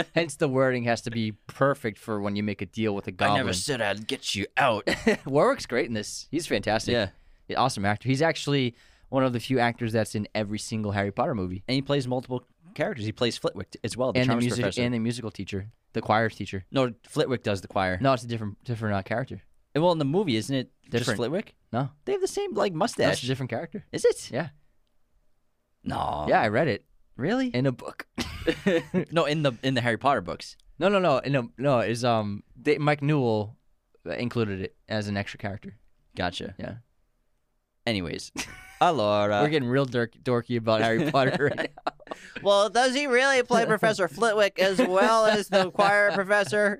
[0.15, 3.11] Hence, the wording has to be perfect for when you make a deal with a
[3.11, 3.35] goblin.
[3.35, 4.87] I never said I'd get you out.
[5.25, 6.27] Warwick's great in this.
[6.31, 6.93] He's fantastic.
[6.93, 7.09] yeah.
[7.47, 8.07] Yeah, awesome actor.
[8.07, 8.75] He's actually
[9.09, 11.63] one of the few actors that's in every single Harry Potter movie.
[11.67, 12.43] And he plays multiple
[12.75, 13.05] characters.
[13.05, 16.29] He plays Flitwick as well, the and the music and the musical teacher, the choir
[16.29, 16.65] teacher.
[16.71, 17.97] no, Flitwick does the choir.
[18.01, 19.41] No, it's a different different uh, character.
[19.75, 21.17] Well, in the movie, isn't it just Different.
[21.17, 21.55] Flitwick?
[21.71, 22.97] No, They have the same like mustache.
[22.97, 23.23] that's mustache.
[23.23, 23.85] a different character.
[23.91, 24.31] Is it?
[24.31, 24.49] Yeah,
[25.83, 26.25] No.
[26.27, 26.85] yeah, I read it
[27.15, 27.47] Really?
[27.49, 28.07] in a book.
[29.11, 30.55] no, in the in the Harry Potter books.
[30.79, 31.79] no, no, no, no, no.
[31.81, 33.57] Is um they, Mike Newell
[34.07, 35.77] uh, included it as an extra character.
[36.15, 36.55] Gotcha.
[36.57, 36.75] Yeah,
[37.85, 38.31] Anyways,
[38.81, 39.41] Alora.
[39.41, 41.93] we're getting real dork, dorky about Harry Potter right now.
[42.41, 46.79] well, does he really play Professor Flitwick as well as the choir professor?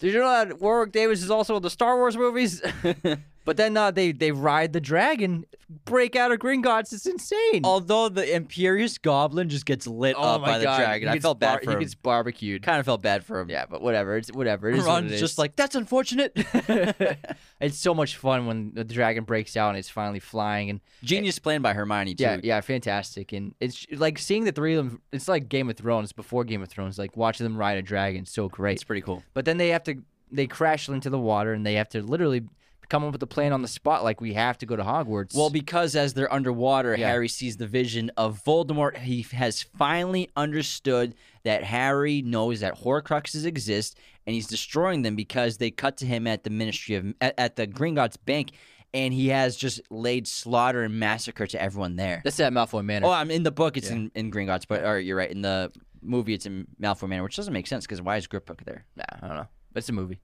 [0.00, 2.62] Did you know that Warwick Davis is also in the Star Wars movies?
[3.50, 5.44] But then uh, they they ride the dragon,
[5.84, 6.92] break out of Gringotts.
[6.92, 7.62] It's insane.
[7.64, 10.76] Although the Imperius Goblin just gets lit oh up my by the God.
[10.78, 11.80] dragon, He I gets felt bad bar- for He him.
[11.80, 12.62] gets barbecued.
[12.62, 13.50] Kind of felt bad for him.
[13.50, 14.16] Yeah, but whatever.
[14.16, 14.68] It's whatever.
[14.70, 16.30] It is what Ron's it just like that's unfortunate.
[17.60, 21.40] it's so much fun when the dragon breaks out and it's finally flying and Genius
[21.40, 22.22] plan by Hermione too.
[22.22, 23.32] yeah, yeah, fantastic.
[23.32, 25.02] And it's like seeing the three of them.
[25.10, 26.98] It's like Game of Thrones before Game of Thrones.
[26.98, 28.74] Like watching them ride a dragon, so great.
[28.74, 29.24] it's pretty cool.
[29.34, 29.96] But then they have to
[30.30, 32.42] they crash into the water and they have to literally
[32.90, 34.04] come up with a plan on the spot.
[34.04, 35.34] Like we have to go to Hogwarts.
[35.34, 37.08] Well, because as they're underwater, Yeah.
[37.08, 38.98] Harry sees the vision of Voldemort.
[38.98, 41.14] He has finally understood
[41.44, 43.96] that Harry knows that Horcruxes exist,
[44.26, 47.56] and he's destroying them because they cut to him at the Ministry of at, at
[47.56, 48.50] the Gringotts Bank,
[48.92, 52.20] and he has just laid slaughter and massacre to everyone there.
[52.24, 53.06] that's at Malfoy Manor.
[53.06, 53.76] Oh, I'm in the book.
[53.76, 53.96] It's Yeah.
[53.96, 55.30] in, in Gringotts, but or you're right.
[55.30, 55.72] In the
[56.02, 58.84] movie, it's in Malfoy Manor, which doesn't make sense because why is Griphook there?
[58.96, 59.46] Nah, I don't know.
[59.76, 60.20] It's a movie.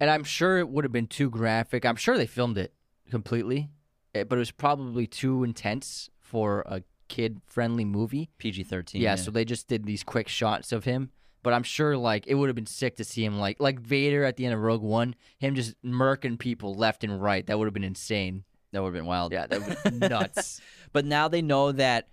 [0.00, 1.84] And I'm sure it would have been too graphic.
[1.84, 2.72] I'm sure they filmed it
[3.10, 3.70] completely,
[4.14, 8.30] eh, but it was probably too intense for a kid friendly movie.
[8.38, 9.00] PG-13.
[9.00, 11.10] Yeah, so they just did these quick shots of him.
[11.42, 14.24] But I'm sure like it would have been sick to see him like like Vader
[14.24, 17.46] at the end of Rogue One, him just murking people left and right.
[17.46, 18.44] That would have been insane.
[18.72, 19.32] that would have been wild.
[19.32, 20.60] Yeah, that would have been nuts.
[20.92, 22.08] But now they know that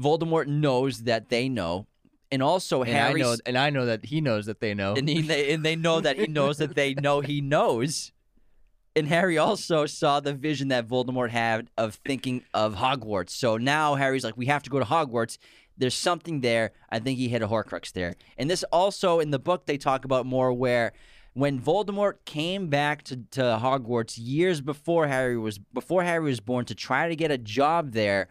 [0.00, 1.86] Voldemort knows that they know,
[2.32, 4.94] and also And Harry I know and I know that he knows that they know.
[4.94, 8.10] and, he, they, and they know that he knows that they know he knows.
[8.96, 13.30] And Harry also saw the vision that Voldemort had of thinking of Hogwarts.
[13.30, 15.38] So now Harry's like, we have to go to Hogwarts.
[15.78, 16.72] There's something there.
[16.90, 18.14] I think he hit a Horcrux there.
[18.36, 20.92] And this also in the book they talk about more where
[21.34, 26.64] when Voldemort came back to, to Hogwarts years before Harry was before Harry was born
[26.66, 28.28] to try to get a job there,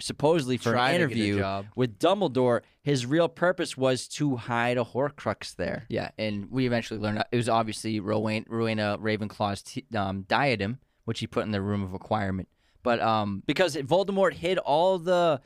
[0.00, 1.66] supposedly for an to get a interview job.
[1.76, 5.86] with Dumbledore, his real purpose was to hide a Horcrux there.
[5.88, 11.20] Yeah, and we eventually learned it was obviously Rowena, Rowena Ravenclaw's t- um, diadem, which
[11.20, 12.48] he put in the room of requirement.
[12.82, 15.40] But um, because Voldemort hid all the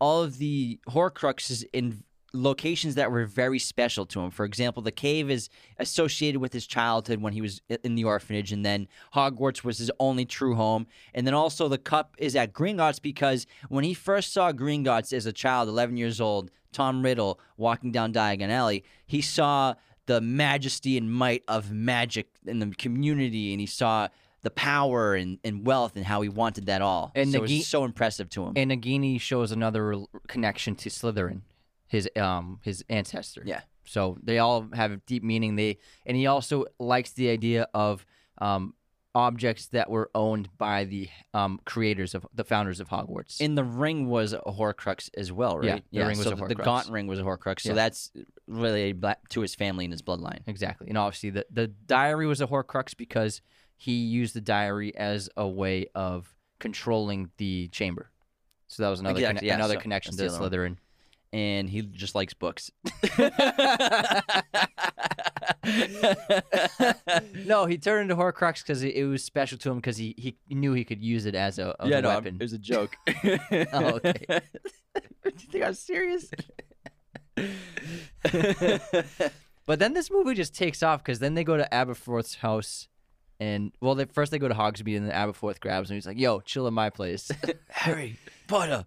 [0.00, 4.30] all of the Horcruxes in locations that were very special to him.
[4.30, 5.48] For example, the cave is
[5.78, 9.90] associated with his childhood when he was in the orphanage, and then Hogwarts was his
[9.98, 10.86] only true home.
[11.14, 15.26] And then also the cup is at Gringotts because when he first saw Gringotts as
[15.26, 19.74] a child, 11 years old, Tom Riddle walking down Diagon Alley, he saw
[20.06, 24.08] the majesty and might of magic in the community, and he saw
[24.42, 27.12] the power and, and wealth and how he wanted that all.
[27.14, 28.52] And so it was Nagi- so impressive to him.
[28.56, 29.96] and Nagini shows another
[30.28, 31.42] connection to Slytherin,
[31.90, 33.42] his um his ancestor.
[33.44, 33.60] Yeah.
[33.84, 35.56] So they all have deep meaning.
[35.56, 38.06] They and he also likes the idea of
[38.38, 38.74] um
[39.12, 43.40] objects that were owned by the um creators of the founders of Hogwarts.
[43.40, 45.82] In the ring was a Horcrux as well, right?
[45.90, 47.74] Yeah, the ring was so a the- The Gaunt ring was a Horcrux, so Yeah.
[47.74, 48.12] that's
[48.46, 50.40] related back to his family and his bloodline.
[50.46, 50.86] Exactly.
[50.88, 53.42] And obviously the, the diary was a Horcrux because
[53.76, 58.10] he used the diary as a way of controlling the chamber.
[58.68, 60.76] So that was another Exactly, conne- yeah, another so connection to Slytherin.
[61.32, 62.72] And he just likes books.
[67.46, 70.72] no, he turned into Horcrux because it, was special to him because he, he knew
[70.72, 72.34] he could use it as a, as a weapon.
[72.34, 72.96] it was a joke.
[73.72, 74.24] Oh, okay.
[74.26, 74.40] Do
[75.24, 76.30] you think I was serious?
[79.70, 82.88] But then this movie just takes off because then they go to Aberforth's house,
[83.38, 85.94] and well, they, first they go to Hogsmeade, and then Aberforth grabs him.
[85.94, 87.30] He's like, "Yo, chill in my place."
[87.68, 88.84] Harry Potter.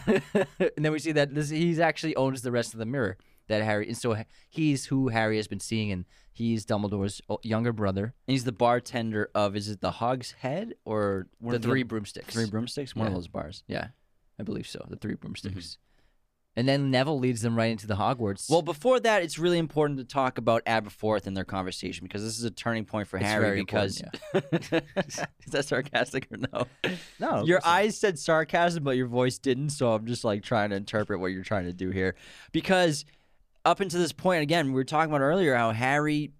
[0.06, 3.16] and then we see that this he's actually owns the rest of the mirror
[3.48, 4.16] that Harry, and so
[4.48, 8.14] he's who Harry has been seeing, and he's Dumbledore's uh, younger brother.
[8.26, 12.32] And He's the bartender of is it the Hog's Head or one the three broomsticks.
[12.32, 12.94] three broomsticks?
[12.96, 13.62] One of those bars.
[13.66, 13.88] yeah,
[14.38, 14.84] I believe so.
[14.88, 15.20] The three mm-hmm.
[15.20, 15.78] broomsticks.
[16.56, 18.48] And then Neville leads them right into the Hogwarts.
[18.48, 22.38] Well, before that, it's really important to talk about Aberforth and their conversation because this
[22.38, 23.44] is a turning point for It's Harry.
[23.44, 24.00] very because
[24.34, 26.66] is that sarcastic or no?
[27.18, 29.70] no, Your eyes said sarcasm, but your voice didn't.
[29.70, 32.14] So I'm just like trying to interpret what you're trying to do here,
[32.52, 33.04] because
[33.64, 36.30] up until this point, again, we were talking about earlier how Harry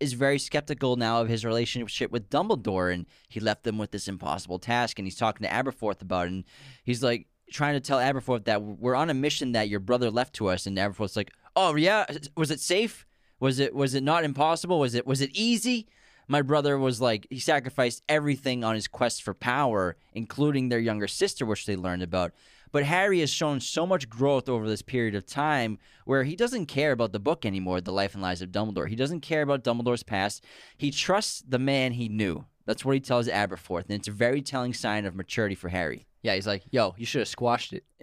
[0.00, 4.08] is very skeptical now of his relationship with Dumbledore, and he left them with this
[4.08, 6.44] impossible task, and he's talking to Aberforth about it, and
[6.84, 10.34] he's like trying to tell Aberforth that we're on a mission that your brother left
[10.34, 12.06] to us, and Aberforth's like, "Oh yeah,
[12.36, 13.06] was it safe?
[13.40, 14.78] Was it was it not impossible?
[14.78, 15.88] Was it was it easy?"
[16.30, 21.08] My brother was like he sacrificed everything on his quest for power, including their younger
[21.08, 22.32] sister, which they learned about.
[22.70, 26.66] But Harry has shown so much growth over this period of time where he doesn't
[26.66, 28.88] care about the book anymore, The Life and Lives of Dumbledore.
[28.88, 30.44] He doesn't care about Dumbledore's past.
[30.76, 32.44] He trusts the man he knew.
[32.66, 36.07] That's what he tells Aberforth, and it's a very telling sign of maturity for Harry.
[36.22, 37.84] Yeah, he's like, "Yo, you should have squashed it.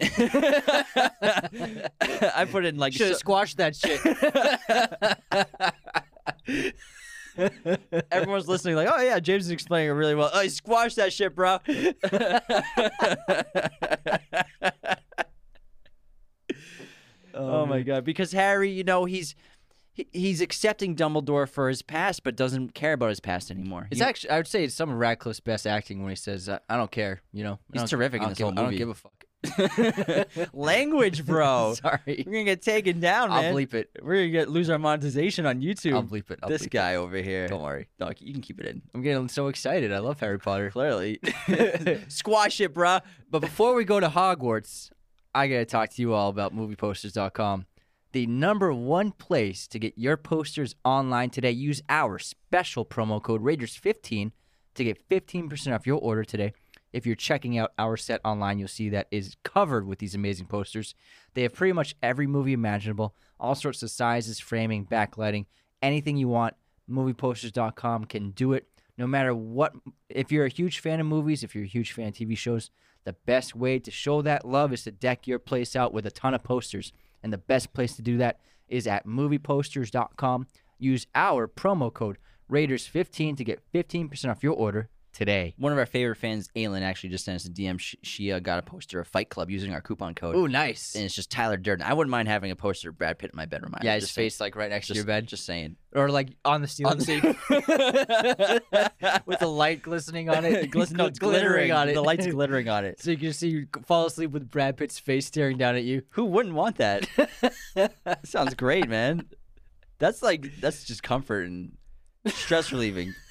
[2.34, 4.00] I put it in like Should have so- squashed that shit."
[8.10, 10.30] Everyone's listening, like, oh yeah, James is explaining it really well.
[10.32, 11.58] Oh, squash that shit, bro.
[17.34, 18.04] oh my um, god!
[18.04, 19.36] Because Harry, you know, he's he,
[20.12, 23.88] he's accepting Dumbledore for his past, but doesn't care about his past anymore.
[23.90, 26.48] It's You- actually, I would say, it's some of Radcliffe's best acting when he says,
[26.48, 27.54] "I, I don't care," you know.
[27.54, 28.78] I He's don't- terrific I in don't this give, whole I don't movie.
[28.78, 29.12] give a fuck.
[30.52, 31.74] language, bro.
[31.82, 33.44] Sorry, We're gonna get taken down, man.
[33.44, 33.90] I'll bleep it.
[34.02, 35.94] We're gonna get lose our monetization on YouTube.
[35.94, 36.40] I'll bleep it.
[36.42, 37.46] I'll this bleep guy over here.
[37.48, 37.88] Don't worry.
[38.00, 38.82] No, you can keep it in.
[38.94, 39.92] I'm getting so excited.
[39.92, 40.70] I love Harry Potter.
[40.70, 41.20] Clearly,
[42.08, 43.00] squash it, bruh.
[43.30, 44.90] But before we go to Hogwarts,
[45.34, 47.66] I got to talk to you all about movieposters.com.
[48.12, 51.50] The number one place to get your posters online today.
[51.50, 54.32] Use our special promo code Raiders15
[54.74, 56.52] to get 15% off your order today.
[56.92, 60.46] If you're checking out our set online, you'll see that is covered with these amazing
[60.46, 60.94] posters.
[61.34, 65.46] They have pretty much every movie imaginable, all sorts of sizes, framing, backlighting,
[65.82, 66.54] anything you want.
[66.88, 68.68] Movieposters.com can do it.
[68.96, 69.74] No matter what,
[70.08, 72.70] if you're a huge fan of movies, if you're a huge fan of TV shows,
[73.04, 76.10] the best way to show that love is to deck your place out with a
[76.10, 76.92] ton of posters.
[77.26, 78.38] And the best place to do that
[78.68, 80.46] is at movieposters.com.
[80.78, 85.54] Use our promo code Raiders15 to get 15% off your order today.
[85.56, 87.80] One of our favorite fans, Aylin, actually just sent us a DM.
[87.80, 90.36] She, she uh, got a poster of Fight Club using our coupon code.
[90.36, 90.94] Oh, nice.
[90.94, 91.86] And it's just Tyler Durden.
[91.86, 93.72] I wouldn't mind having a poster of Brad Pitt in my bedroom.
[93.76, 93.86] either.
[93.86, 94.26] Yeah, his just saying.
[94.26, 95.76] face like right next Just, to your bed, Just saying.
[95.94, 98.62] or like on the ceiling On the-
[99.26, 101.94] with the light glistening on it, no, it's glittering on it.
[101.94, 103.00] The light's glittering on it.
[103.00, 106.02] so you can see you fall asleep with Brad Pitt's face staring down at you.
[106.10, 107.08] Who wouldn't want that?
[108.24, 109.26] Sounds great, man.
[109.98, 111.72] That's like that's just comfort and
[112.28, 113.14] stress relieving.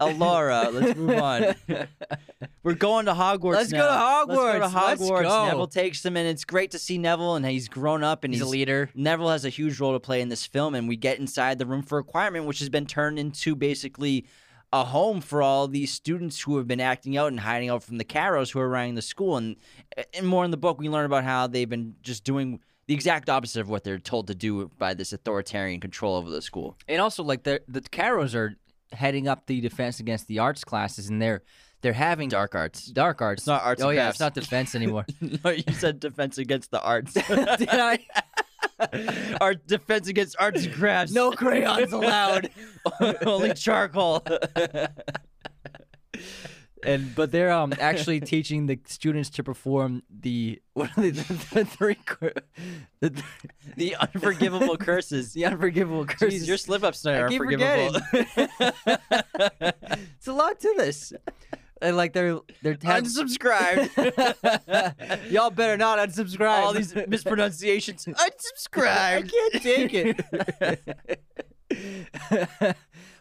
[0.00, 1.54] Alora, let's move on.
[2.62, 3.54] We're going to Hogwarts.
[3.54, 4.24] Let's go now.
[4.24, 5.10] to Let's go to Hogwarts.
[5.10, 5.46] Let's go.
[5.46, 8.40] Neville takes him, and it's great to see Neville, and he's grown up, and He's
[8.40, 8.90] he's, a leader.
[8.94, 11.66] Neville has a huge role to play in this film, and we get inside the
[11.66, 14.26] room for requirement, which has been turned into basically
[14.72, 17.96] a home for all these students who have been acting out and hiding out from
[17.96, 19.36] the Carrows who are running the school.
[19.36, 19.54] And,
[20.12, 23.28] and more in the book, we learn about how they've been just doing the exact
[23.30, 26.76] opposite of what they're told to do by this authoritarian control over the school.
[26.88, 28.56] And also, like the the Carrows are
[28.92, 31.42] heading up the defense against the arts classes, and they're
[31.80, 32.86] they're having Dark arts.
[32.86, 33.42] dark arts.
[33.42, 34.14] It's not arts Oh and yeah, crafts.
[34.16, 35.04] it's not defense anymore.
[35.44, 37.12] no, you said defense against the arts.
[37.28, 37.98] Did I?
[39.40, 41.12] Our defense against arts and crafts.
[41.12, 42.50] No crayons allowed.
[43.26, 44.24] Only charcoal.
[46.84, 51.48] And but they're um actually teaching the students to perform the what are they the,
[51.52, 51.96] the three
[53.00, 53.22] the,
[53.76, 55.32] the unforgivable curses.
[55.34, 56.44] the unforgivable curses.
[56.44, 58.00] Jeez, your slip ups tonight are unforgivable.
[60.16, 61.12] it's a lot to this.
[61.82, 63.90] And like they're they're have- Unsubscribe.
[65.30, 66.64] Y'all better not unsubscribe.
[66.64, 68.06] All these mispronunciations.
[68.06, 68.86] Unsubscribe.
[68.86, 70.16] I can't take it.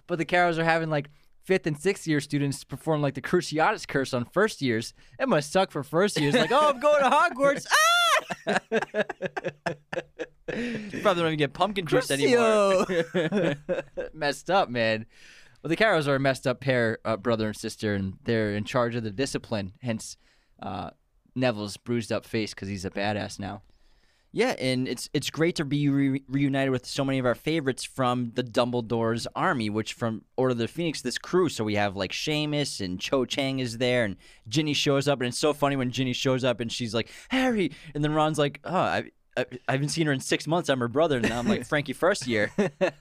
[0.07, 1.10] but the Carrows are having like
[1.44, 4.94] fifth and sixth year students perform like the Cruciatus curse on first years.
[5.20, 6.34] It must suck for first years.
[6.34, 7.68] Like, oh, I'm going to Hogwarts.
[7.70, 7.84] ah!
[10.48, 12.86] Probably don't even get pumpkin juice anymore.
[14.14, 15.06] Messed up, man.
[15.61, 18.65] Well, the Carrows are a messed up pair, uh, brother and sister, and they're in
[18.65, 19.72] charge of the discipline.
[19.82, 20.18] Hence,
[20.61, 20.90] uh,
[21.36, 23.61] Neville's bruised up face because he's a badass now.
[24.35, 27.84] Yeah, and it's it's great to be re- reunited with so many of our favorites
[27.84, 31.49] from the Dumbledore's army, which from Order of the Phoenix, this crew.
[31.49, 35.27] So we have like Seamus and Cho Chang is there, and Ginny shows up, and
[35.27, 38.60] it's so funny when Ginny shows up and she's like Harry, and then Ron's like,
[38.64, 39.11] oh, I.
[39.38, 40.69] I, haven't seen her in six months.
[40.69, 42.51] I'm her brother, and now I'm like Frankie first year.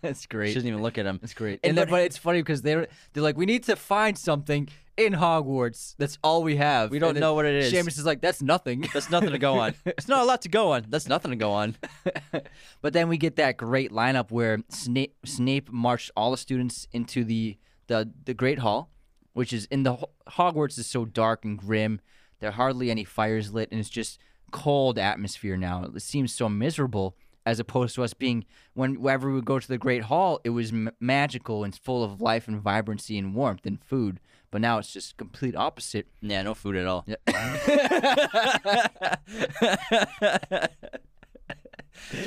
[0.01, 0.49] That's great.
[0.49, 1.19] She doesn't even look at him.
[1.21, 1.61] That's great.
[1.63, 4.17] And And, then, but- but it's funny because they're they're like, we need to find
[4.17, 5.95] something in Hogwarts.
[5.99, 6.91] That's all we have.
[6.91, 7.73] We don't And know what it is.
[7.73, 8.87] Seamus is like, that's nothing.
[8.93, 9.75] That's nothing to go on.
[9.87, 10.85] It's not a lot to go on.
[10.89, 11.77] That's nothing to go on.
[12.83, 17.25] but then we get that great lineup where Snape Snape marched all the students into
[17.25, 17.57] the
[17.89, 18.91] the the Great Hall,
[19.33, 19.97] which is in the
[20.29, 22.01] Hogwarts is so dark and grim.
[22.41, 24.19] There are hardly any fires lit, and it's just
[24.53, 25.91] cold atmosphere now.
[25.95, 29.79] It seems so miserable as opposed to us being whenever we would go to the
[29.79, 33.83] Great Hall, it was m- magical and full of life and vibrancy and warmth and
[33.85, 34.21] food.
[34.53, 36.07] But now it's just complete opposite.
[36.21, 37.05] Yeah, no food at all.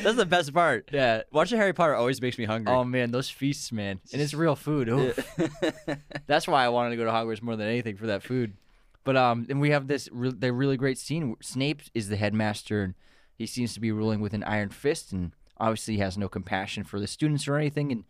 [0.04, 0.90] That's the best part.
[0.92, 1.24] Yeah.
[1.32, 2.74] Watching Harry Potter always makes me hungry.
[2.74, 4.88] Oh man, those feasts, man, and it's real food.
[6.28, 8.54] That's why I wanted to go to Hogwarts more than anything for that food.
[9.06, 11.38] But um, and we have this re- the really great scene.
[11.42, 12.96] Snape is the headmaster, and
[13.38, 16.84] he seems to be ruling with an iron fist, and obviously he has no compassion
[16.84, 17.92] for the students or anything.
[17.94, 18.04] And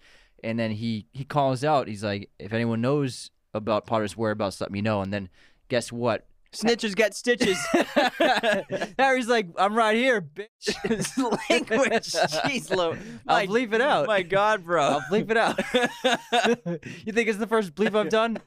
[0.43, 1.87] and then he he calls out.
[1.87, 5.01] He's like, if anyone knows about Potter's whereabouts, let me know.
[5.01, 5.29] And then
[5.69, 6.25] guess what?
[6.53, 7.57] Snitches get stitches.
[8.99, 10.47] Harry's like, I'm right here, bitch.
[10.85, 12.11] It's language.
[12.11, 12.95] Jeez, Lo.
[13.27, 14.05] I'll bleep it out.
[14.05, 14.81] Oh my God, bro.
[14.81, 15.57] I'll bleep it out.
[17.05, 18.39] you think it's the first bleep I've done?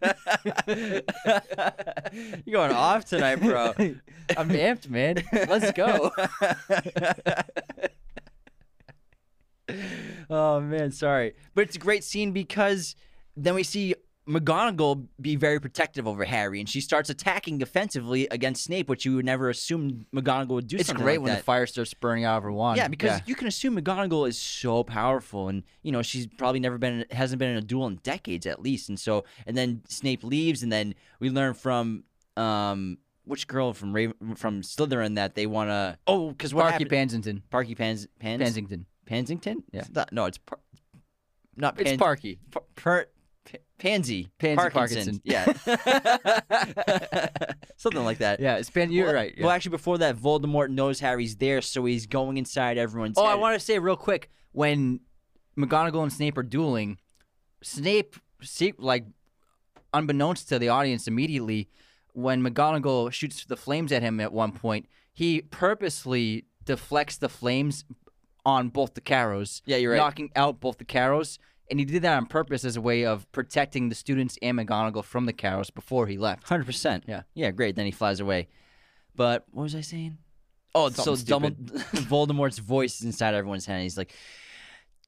[2.46, 3.74] You're going off tonight, bro.
[3.78, 5.22] I'm amped, man.
[5.32, 6.10] Let's go.
[10.30, 12.96] oh man, sorry, but it's a great scene because
[13.36, 13.94] then we see
[14.28, 19.16] McGonagall be very protective over Harry, and she starts attacking defensively against Snape, which you
[19.16, 20.76] would never assume McGonagall would do.
[20.76, 21.38] It's great like when that.
[21.38, 22.76] the fire starts burning out of her wand.
[22.76, 26.76] Yeah, because you can assume McGonagall is so powerful, and you know she's probably never
[26.78, 30.22] been hasn't been in a duel in decades at least, and so and then Snape
[30.22, 32.04] leaves, and then we learn from
[32.36, 36.72] um which girl from Raven, from Slytherin that they want to oh because what Parky
[36.74, 37.42] happened Pansington.
[37.50, 38.86] Parky Pans Pans Pansington.
[39.06, 39.80] Pansington Yeah.
[39.80, 40.58] It's not- no it's par-
[41.56, 42.38] not It's Parky.
[42.50, 43.06] par- per-
[43.78, 45.20] Pansy Pansy Parkinson.
[45.20, 45.20] Parkinson.
[45.24, 45.44] yeah
[47.76, 48.90] something like that Yeah, it's Pan.
[48.90, 49.34] You're well, right.
[49.36, 49.44] yeah.
[49.44, 53.16] Well, actually, before that, Voldemort knows Harry's there, so he's going inside everyone's.
[53.16, 53.32] Oh, head.
[53.32, 55.00] I want to say real quick when
[55.56, 56.98] McGonagall and Snape are dueling,
[57.62, 59.04] Snape, see, like,
[59.92, 61.68] unbeknownst to the audience, immediately
[62.12, 67.84] when McGonagall shoots the flames at him at one point, he purposely deflects the flames
[68.44, 69.62] on both the Carrows.
[69.66, 69.98] Yeah, you're right.
[69.98, 71.38] knocking out both the Carrows.
[71.70, 75.04] And he did that on purpose as a way of protecting the students and McGonagall
[75.04, 76.44] from the Carrows before he left.
[76.48, 77.04] Hundred percent.
[77.06, 77.22] Yeah.
[77.34, 77.50] Yeah.
[77.50, 77.76] Great.
[77.76, 78.48] Then he flies away.
[79.14, 80.18] But what was I saying?
[80.74, 81.82] Oh, so Something Dumbledore,
[82.28, 83.82] Voldemort's voice is inside everyone's head.
[83.82, 84.14] He's like,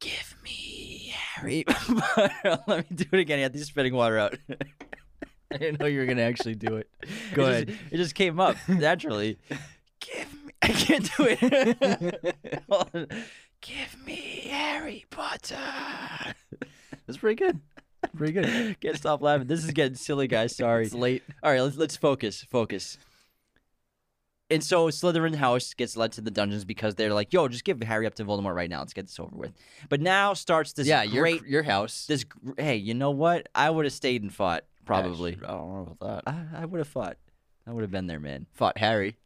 [0.00, 1.64] "Give me Harry."
[2.66, 3.38] Let me do it again.
[3.38, 4.36] I had these spitting water out.
[5.52, 6.88] I didn't know you were going to actually do it.
[7.34, 7.68] Go it ahead.
[7.68, 9.38] Just, it just came up naturally.
[10.00, 10.52] Give me.
[10.62, 13.16] I can't do it.
[13.60, 15.56] Give me Harry Potter.
[17.06, 17.60] That's pretty good.
[18.16, 18.76] Pretty good.
[18.80, 19.46] Can't stop laughing.
[19.46, 20.56] This is getting silly, guys.
[20.56, 20.86] Sorry.
[20.86, 21.22] It's late.
[21.42, 22.42] All right, let's let's focus.
[22.50, 22.98] Focus.
[24.52, 27.80] And so Slytherin house gets led to the dungeons because they're like, "Yo, just give
[27.82, 28.80] Harry up to Voldemort right now.
[28.80, 29.52] Let's get this over with."
[29.88, 31.44] But now starts this yeah, your great.
[31.44, 32.06] your house.
[32.06, 33.48] This gr- hey, you know what?
[33.54, 35.38] I would have stayed and fought probably.
[35.44, 36.32] I don't know about that.
[36.32, 37.16] I, I would have fought.
[37.66, 38.46] I would have been there, man.
[38.54, 39.16] Fought Harry.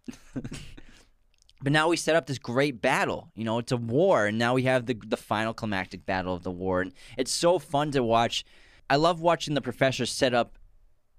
[1.64, 3.30] But now we set up this great battle.
[3.34, 6.42] You know, it's a war, and now we have the the final climactic battle of
[6.42, 8.44] the war, and it's so fun to watch.
[8.90, 10.58] I love watching the professors set up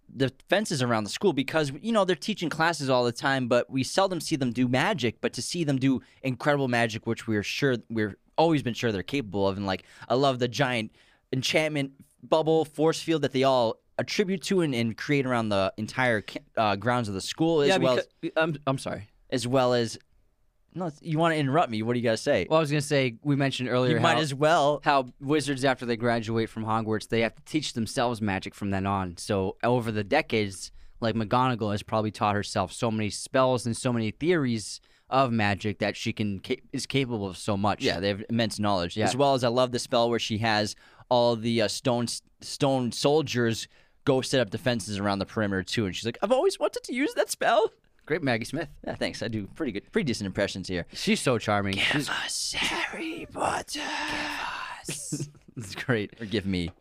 [0.08, 3.72] the fences around the school because you know they're teaching classes all the time, but
[3.72, 5.20] we seldom see them do magic.
[5.20, 9.02] But to see them do incredible magic, which we're sure we're always been sure they're
[9.02, 10.92] capable of, and like I love the giant
[11.34, 16.24] enchantment bubble force field that they all attribute to and, and create around the entire
[16.56, 19.08] uh, grounds of the school, as yeah, well as, because, I'm I'm sorry.
[19.32, 19.98] as well as.
[20.76, 21.82] No, you want to interrupt me?
[21.82, 22.46] What do you got to say?
[22.50, 24.82] Well, I was gonna say we mentioned earlier you might as well.
[24.84, 28.86] how wizards after they graduate from Hogwarts they have to teach themselves magic from then
[28.86, 29.16] on.
[29.18, 33.94] So over the decades, like McGonagall has probably taught herself so many spells and so
[33.94, 36.42] many theories of magic that she can
[36.74, 37.82] is capable of so much.
[37.82, 38.98] Yeah, they have immense knowledge.
[38.98, 39.06] Yeah.
[39.06, 40.76] As well as I love the spell where she has
[41.10, 42.08] all the uh, stone
[42.42, 43.68] stone soldiers
[44.04, 46.94] go set up defenses around the perimeter too, and she's like, "I've always wanted to
[46.94, 47.72] use that spell."
[48.06, 48.70] Great Maggie Smith.
[48.86, 49.22] Yeah, thanks.
[49.24, 50.86] I do pretty good, pretty decent impressions here.
[50.94, 51.76] She's so charming.
[51.78, 53.80] She's, us Harry Potter.
[54.88, 56.18] it's great.
[56.18, 56.72] Forgive me.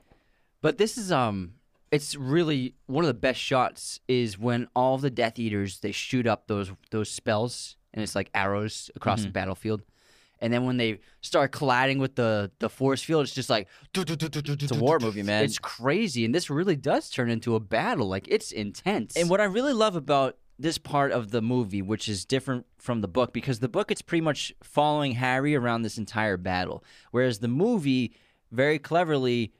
[0.61, 1.55] But this is um
[1.91, 6.27] it's really one of the best shots is when all the Death Eaters they shoot
[6.27, 9.29] up those those spells and it's like arrows across Mm-hmm.
[9.29, 9.83] the battlefield.
[10.41, 14.73] And then when they start colliding with the the force field, it's just like It's
[14.73, 15.45] a war movie, man.
[15.45, 18.09] It's crazy, and this really does turn into a battle.
[18.09, 19.17] Like it's intense.
[19.17, 23.01] And what I really love about this part of the movie, which is different from
[23.01, 27.41] the book, because the book it's pretty much following Harry around this entire battle, whereas
[27.41, 28.15] the movie
[28.51, 29.53] very cleverly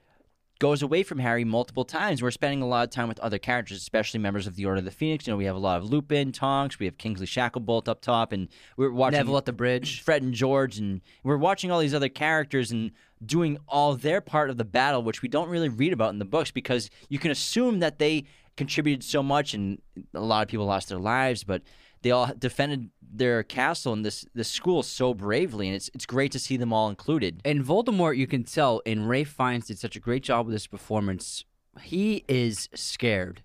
[0.59, 2.21] goes away from Harry multiple times.
[2.21, 4.85] We're spending a lot of time with other characters, especially members of the Order of
[4.85, 5.27] the Phoenix.
[5.27, 8.31] You know, we have a lot of Lupin, Tonks, we have Kingsley Shacklebolt up top,
[8.31, 8.47] and
[8.77, 10.01] we're watching Neville at the bridge.
[10.05, 12.91] Fred and George, and we're watching all these other characters and
[13.25, 16.25] doing all their part of the battle, which we don't really read about in the
[16.25, 18.25] books because you can assume that they
[18.57, 19.81] contributed so much, and
[20.13, 21.61] a lot of people lost their lives, but
[22.01, 26.31] they all defended their castle and this this school so bravely, and it's it's great
[26.31, 27.41] to see them all included.
[27.43, 30.67] And Voldemort, you can tell, and Ralph Fiennes did such a great job with this
[30.67, 31.45] performance.
[31.81, 33.41] He is scared,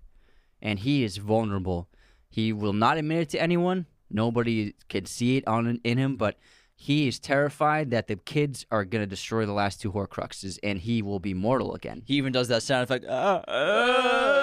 [0.61, 1.89] and he is vulnerable.
[2.29, 3.87] He will not admit it to anyone.
[4.09, 6.37] Nobody can see it on in him, but
[6.75, 10.79] he is terrified that the kids are going to destroy the last two Horcruxes, and
[10.79, 12.01] he will be mortal again.
[12.05, 14.40] He even does that sound effect "Ah, ah,"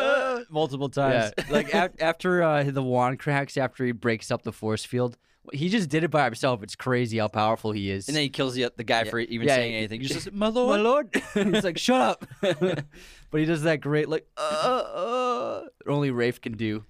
[0.50, 1.32] multiple times.
[1.38, 5.16] Yeah, like af- after uh, the wand cracks, after he breaks up the force field,
[5.52, 6.62] he just did it by himself.
[6.62, 8.08] It's crazy how powerful he is.
[8.08, 10.00] And then he kills the, the guy for even Yeah, saying anything.
[10.00, 11.22] He just says, "My lord." my lord.
[11.54, 12.26] He's like, shut up.
[12.40, 16.84] but he does that great, like, uh, uh, only Rafe can do.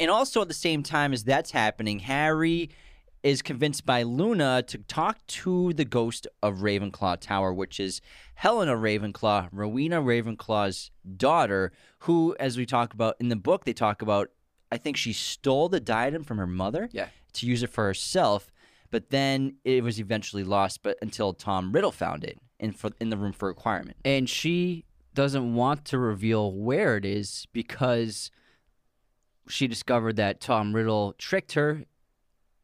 [0.00, 2.70] And also at the same time as that's happening, Harry
[3.28, 8.00] is convinced by Luna to talk to the ghost of Ravenclaw Tower, which is
[8.34, 14.00] Helena Ravenclaw, Rowena Ravenclaw's daughter, who, as we talk about in the book, they talk
[14.00, 14.30] about,
[14.72, 17.08] I think she stole the diadem from her mother Yeah.
[17.34, 18.50] to use it for herself,
[18.90, 23.10] but then it was eventually lost, but until Tom Riddle found it in, for, in
[23.10, 23.98] the room for requirement.
[24.06, 24.84] and she
[25.14, 28.30] doesn't want to reveal where it is because
[29.48, 31.84] she discovered that Tom Riddle tricked her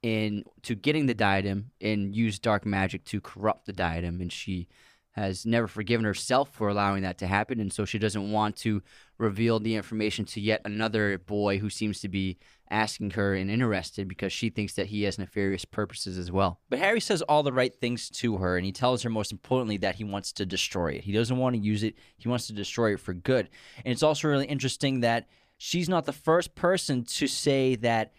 [0.05, 4.69] into getting the diadem and used dark magic to corrupt the diadem and she
[5.13, 8.83] has never forgiven herself for allowing that to happen and so she doesn't want to
[9.17, 12.37] reveal the information to yet another boy who seems to be
[12.71, 16.61] asking her and interested because she thinks that he has nefarious purposes as well.
[16.69, 19.77] But Harry says all the right things to her, and he tells her most importantly
[19.79, 21.05] that he wants to destroy it.
[21.05, 23.49] He doesn't want to use it, he wants to destroy it for good.
[23.85, 28.13] And it's also really interesting that she's not the first person to say that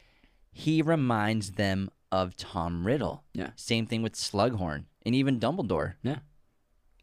[0.58, 3.26] he reminds them of Tom Riddle.
[3.34, 3.50] Yeah.
[3.58, 5.96] Same thing with Slughorn and even Dumbledore.
[6.02, 6.20] Yeah.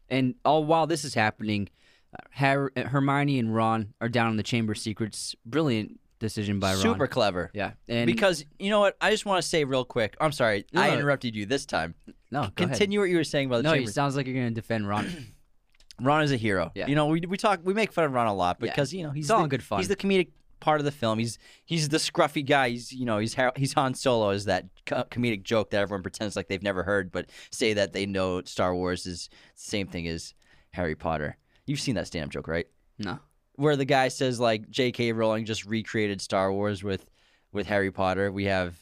[0.09, 1.69] And all while this is happening,
[2.13, 5.35] uh, Harry, uh, Hermione and Ron are down in the Chamber of Secrets.
[5.45, 6.81] Brilliant decision by Ron.
[6.81, 7.51] Super clever.
[7.53, 8.97] Yeah, and because you know what?
[8.99, 10.15] I just want to say real quick.
[10.19, 10.93] I'm sorry, No, I no.
[10.95, 11.93] interrupted you this time.
[12.31, 12.55] no, go ahead.
[12.57, 14.87] Continue what you were saying about the No, it sounds like you're going to defend
[14.87, 15.27] Ron.
[16.01, 16.71] Ron is a hero.
[16.73, 16.87] Yeah.
[16.87, 18.71] You know, we we talk we make fun of Ron a lot Yeah.
[18.71, 19.77] because you know he's It's all the, in good fun.
[19.79, 20.29] He's the comedic
[20.63, 21.19] part of the film.
[21.19, 22.69] He's he's the scruffy guy.
[22.69, 26.35] He's you know he's he's Han Solo is that co- comedic joke that everyone pretends
[26.37, 30.07] like they've never heard, but say that they know Star Wars is the same thing
[30.07, 30.33] as
[30.71, 31.37] Harry Potter.
[31.65, 32.67] You've seen that stand-up joke, right?
[32.97, 33.19] no,
[33.55, 35.11] Where the guy says like J.K.
[35.11, 37.09] Rowling just recreated Star Wars with
[37.51, 38.31] with Harry Potter.
[38.31, 38.77] We have.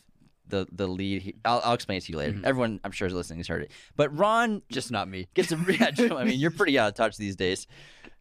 [0.47, 1.37] The, the lead.
[1.45, 2.33] I'll, I'll explain it to you later.
[2.33, 2.45] Mm-hmm.
[2.45, 3.71] Everyone, I'm sure, is listening has heard it.
[3.95, 5.29] But Ron just not me.
[5.33, 7.67] gets a yeah, I mean, you're pretty out of touch these days.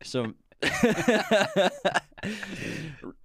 [0.04, 0.34] So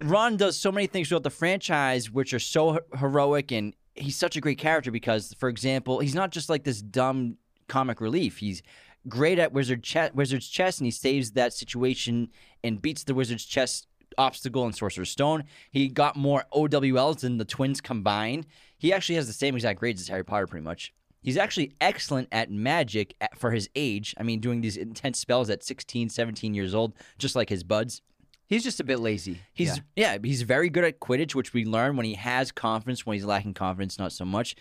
[0.02, 4.36] Ron does so many things throughout the franchise which are so heroic and he's such
[4.36, 7.36] a great character because for example, he's not just like this dumb
[7.68, 8.38] comic relief.
[8.38, 8.62] He's
[9.08, 12.28] great at wizard che- wizard's chess and he saves that situation
[12.64, 13.86] and beats the wizard's chess
[14.18, 15.44] obstacle in Sorcerer's Stone.
[15.70, 18.46] He got more OWLs than the twins combined.
[18.78, 20.92] He actually has the same exact grades as Harry Potter pretty much.
[21.26, 24.14] He's actually excellent at magic at, for his age.
[24.16, 28.00] I mean, doing these intense spells at 16, 17 years old, just like his buds.
[28.46, 29.40] He's just a bit lazy.
[29.52, 30.18] He's yeah.
[30.22, 33.04] he's very good at Quidditch, which we learn when he has confidence.
[33.04, 34.54] When he's lacking confidence, not so much.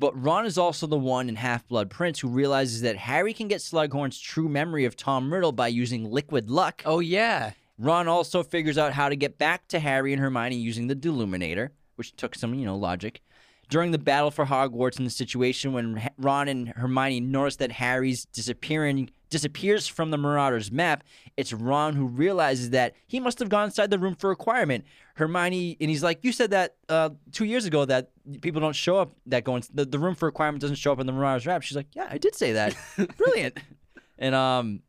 [0.00, 3.46] But Ron is also the one in Half Blood Prince who realizes that Harry can
[3.46, 6.82] get Slughorn's true memory of Tom Riddle by using liquid luck.
[6.86, 10.88] oh yeah, Ron also figures out how to get back to Harry and Hermione using
[10.88, 13.22] the Deluminator, which took some, you know, logic.
[13.70, 18.24] During the battle for Hogwarts in the situation when Ron and Hermione notice that Harry's
[18.26, 21.04] disappearing disappears from the Marauders map,
[21.36, 24.84] it's Ron who realizes that he must have gone inside the room for requirement.
[25.14, 28.10] Hermione and he's like, "You said that uh, two years ago that
[28.40, 30.98] people don't show up that go in, the, the room for requirement doesn't show up
[31.00, 32.74] in the Marauders map." She's like, "Yeah, I did say that.
[33.16, 33.58] Brilliant."
[34.18, 34.82] And um,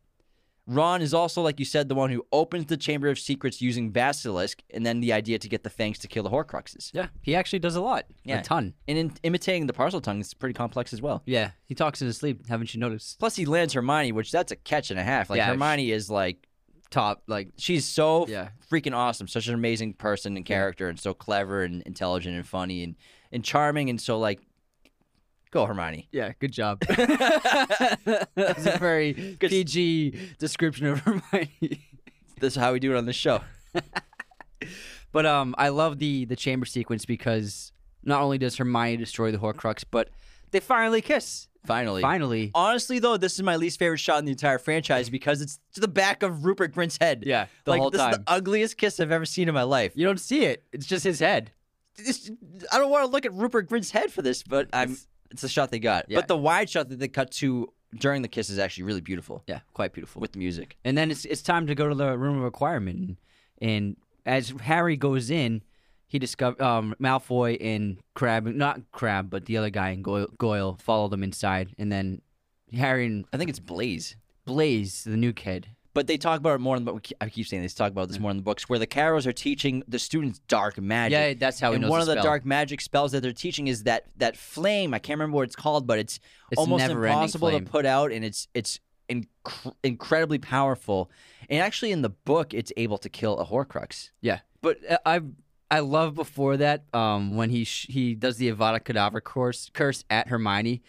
[0.67, 3.89] Ron is also, like you said, the one who opens the Chamber of Secrets using
[3.91, 6.91] Basilisk, and then the idea to get the Fangs to kill the Horcruxes.
[6.93, 7.07] yeah.
[7.21, 8.05] He actually does a lot.
[8.23, 8.39] Yeah.
[8.39, 8.73] a ton.
[8.87, 11.23] And in, imitating the Parseltongue is pretty complex as well.
[11.25, 12.47] Yeah, he talks in his sleep.
[12.47, 13.19] Haven't you noticed?
[13.19, 15.29] Plus, he lands Hermione, which that's a catch and a half.
[15.29, 16.47] Like Yeah, Hermione is like
[16.91, 18.49] Top like she's so Yeah.
[18.69, 22.83] freaking awesome, such an amazing person and character, and so clever and intelligent and funny
[22.83, 22.95] and
[23.31, 24.41] and charming, and so like,
[25.51, 26.07] go Hermione.
[26.11, 26.33] yeah.
[26.39, 26.79] Good job.
[26.87, 29.49] That's a very good.
[29.49, 31.85] PG description of Hermione.
[32.39, 33.41] This is how we do it on this show.
[35.11, 37.73] But um, I love the the chamber sequence because
[38.03, 40.09] not only does Hermione destroy the Horcrux, but
[40.51, 41.47] they finally kiss.
[41.65, 45.41] Finally, Finally, Honestly, though, this is my least favorite shot in the entire franchise because
[45.41, 47.23] it's to the back of Rupert Grint's head.
[47.25, 49.91] Yeah, the like, whole this is the ugliest kiss I've ever seen in my life.
[49.95, 50.63] you don't see it.
[50.73, 51.51] It's just his head.
[51.97, 52.31] This-
[52.71, 54.93] I don't want to look at Rupert Grint's head for this, but I'm.
[54.93, 55.07] It's
[55.39, 56.05] the shot they got.
[56.09, 56.17] Yeah.
[56.17, 59.43] But the wide shot that they cut to during the kiss is actually really beautiful
[59.47, 60.19] Yeah, quite beautiful.
[60.21, 60.77] with the music.
[60.83, 62.97] And then it's it's time to go to the room of requirement.
[62.99, 63.17] And,
[63.61, 65.61] and as Harry goes in,
[66.07, 70.77] he discover um, Malfoy and Crabbe, not Crabbe, but the other guy and Goyle, Goyle
[70.81, 71.73] follow them inside.
[71.77, 72.21] And then
[72.73, 74.15] Harry and I think it's Blaise.
[74.45, 75.67] Blaise, the new kid.
[75.93, 77.07] But they talk about it more in the book.
[77.19, 79.33] I keep saying they talk about this more in the books, where the Carrows are
[79.33, 81.11] teaching the students dark magic.
[81.17, 82.23] Yeah, that's how he and knows one the of the spell.
[82.23, 84.93] dark magic spells that they're teaching is that that flame.
[84.93, 86.19] I can't remember what it's called, but it's,
[86.49, 87.65] It's almost never-ending impossible flame.
[87.65, 89.27] to put out, and it's it's inc-
[89.83, 91.11] incredibly powerful.
[91.49, 94.11] And actually, in the book, it's able to kill a Horcrux.
[94.21, 95.19] Yeah, but uh, I
[95.69, 100.05] I love before that um, when he sh- he does the Avada Kedavra course curse
[100.09, 100.81] at Hermione,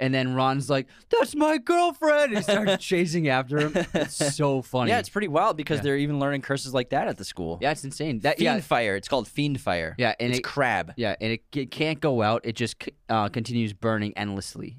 [0.00, 3.72] And then Ron's like, "That's my girlfriend." And he starts chasing after him.
[3.94, 4.90] It's so funny.
[4.90, 5.82] Yeah, it's pretty wild because Yeah.
[5.82, 7.58] they're even learning curses like that at the school.
[7.60, 8.20] yeah, it's insane.
[8.20, 8.96] That Fiend yeah, fire.
[8.96, 9.94] It's called Fiendfyre.
[9.98, 10.92] yeah, and it's it, Crabbe.
[10.96, 12.40] yeah, and it, it can't go out.
[12.44, 14.78] It just c- uh, continues burning endlessly.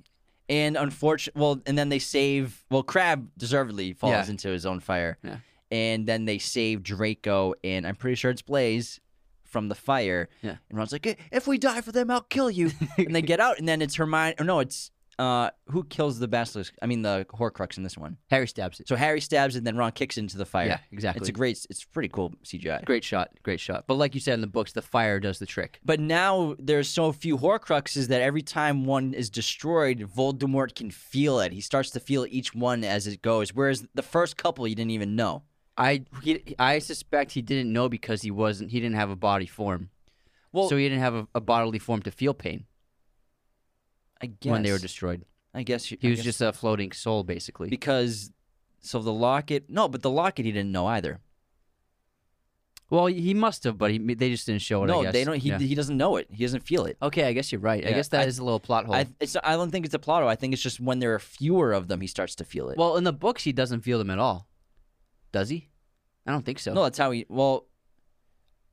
[0.49, 2.63] And unfortunately, well, and then they save.
[2.69, 4.31] Well, Crabbe deservedly falls Yeah.
[4.31, 5.17] into his own fire.
[5.23, 5.37] Yeah.
[5.71, 8.99] And then they save Draco, and I'm pretty sure it's Blaise
[9.45, 10.27] from the fire.
[10.41, 10.55] Yeah.
[10.69, 13.59] And Ron's like, "If we die for them, I'll kill you." and they get out,
[13.59, 14.35] and then it's Hermione.
[14.39, 16.73] Or no, it's uh, who kills the basilisk?
[16.81, 18.17] I mean, the Horcrux in this one.
[18.29, 18.87] Harry stabs it.
[18.87, 20.67] So Harry stabs it, and then Ron kicks into the fire.
[20.67, 21.19] Yeah, exactly.
[21.19, 21.65] It's a great.
[21.69, 22.85] It's pretty cool CGI.
[22.85, 23.85] Great shot, great shot.
[23.87, 25.79] But like you said in the books, the fire does the trick.
[25.83, 31.39] But now there's so few Horcruxes that every time one is destroyed, Voldemort can feel
[31.39, 31.51] it.
[31.51, 33.53] He starts to feel each one as it goes.
[33.53, 35.43] Whereas the first couple, he didn't even know.
[35.77, 39.45] I he, I suspect he didn't know because he wasn't he didn't have a body
[39.45, 39.89] form.
[40.51, 42.65] Well, so he didn't have a, a bodily form to feel pain
[44.21, 45.25] I guess when they were destroyed.
[45.53, 47.69] I guess you- He I was guess- just a floating soul, basically.
[47.69, 48.31] because.
[48.83, 51.19] So the locket, no, but the locket he didn't know either.
[52.89, 54.85] well, he must have, but he, they just didn't show it.
[54.85, 55.13] I no, guess.
[55.13, 55.37] they don't.
[55.37, 55.59] He, Yeah.
[55.59, 56.27] he doesn't know it.
[56.31, 56.97] He doesn't feel it.
[57.01, 57.85] Okay, I guess you're right.
[57.85, 58.95] I Yeah, guess that is a little plot hole.
[58.95, 60.29] I, it's, I don't think it's a plot hole.
[60.29, 62.77] I think it's just when there are fewer of them, he starts to feel it.
[62.77, 64.47] well, in the books, he doesn't feel them at all.
[65.31, 65.69] Does he?
[66.25, 66.73] I don't think so.
[66.73, 67.25] no, that's how he.
[67.29, 67.67] Well,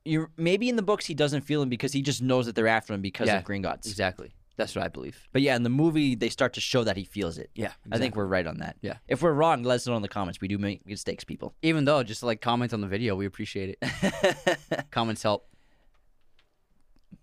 [0.05, 2.67] you maybe in the books he doesn't feel them because he just knows that they're
[2.67, 3.87] after him because Yeah, of Gringotts.
[3.87, 4.33] exactly.
[4.59, 5.27] That's what I believe.
[5.33, 7.49] But yeah, in the movie they start to show that he feels it.
[7.55, 8.77] Yeah, I think we're right on that.
[8.83, 8.97] Yeah.
[9.09, 10.41] If we're wrong, let us know in the comments.
[10.41, 11.55] We do make mistakes, people.
[11.63, 14.91] even though just like comment on the video, we appreciate it.
[14.91, 15.47] Comments help.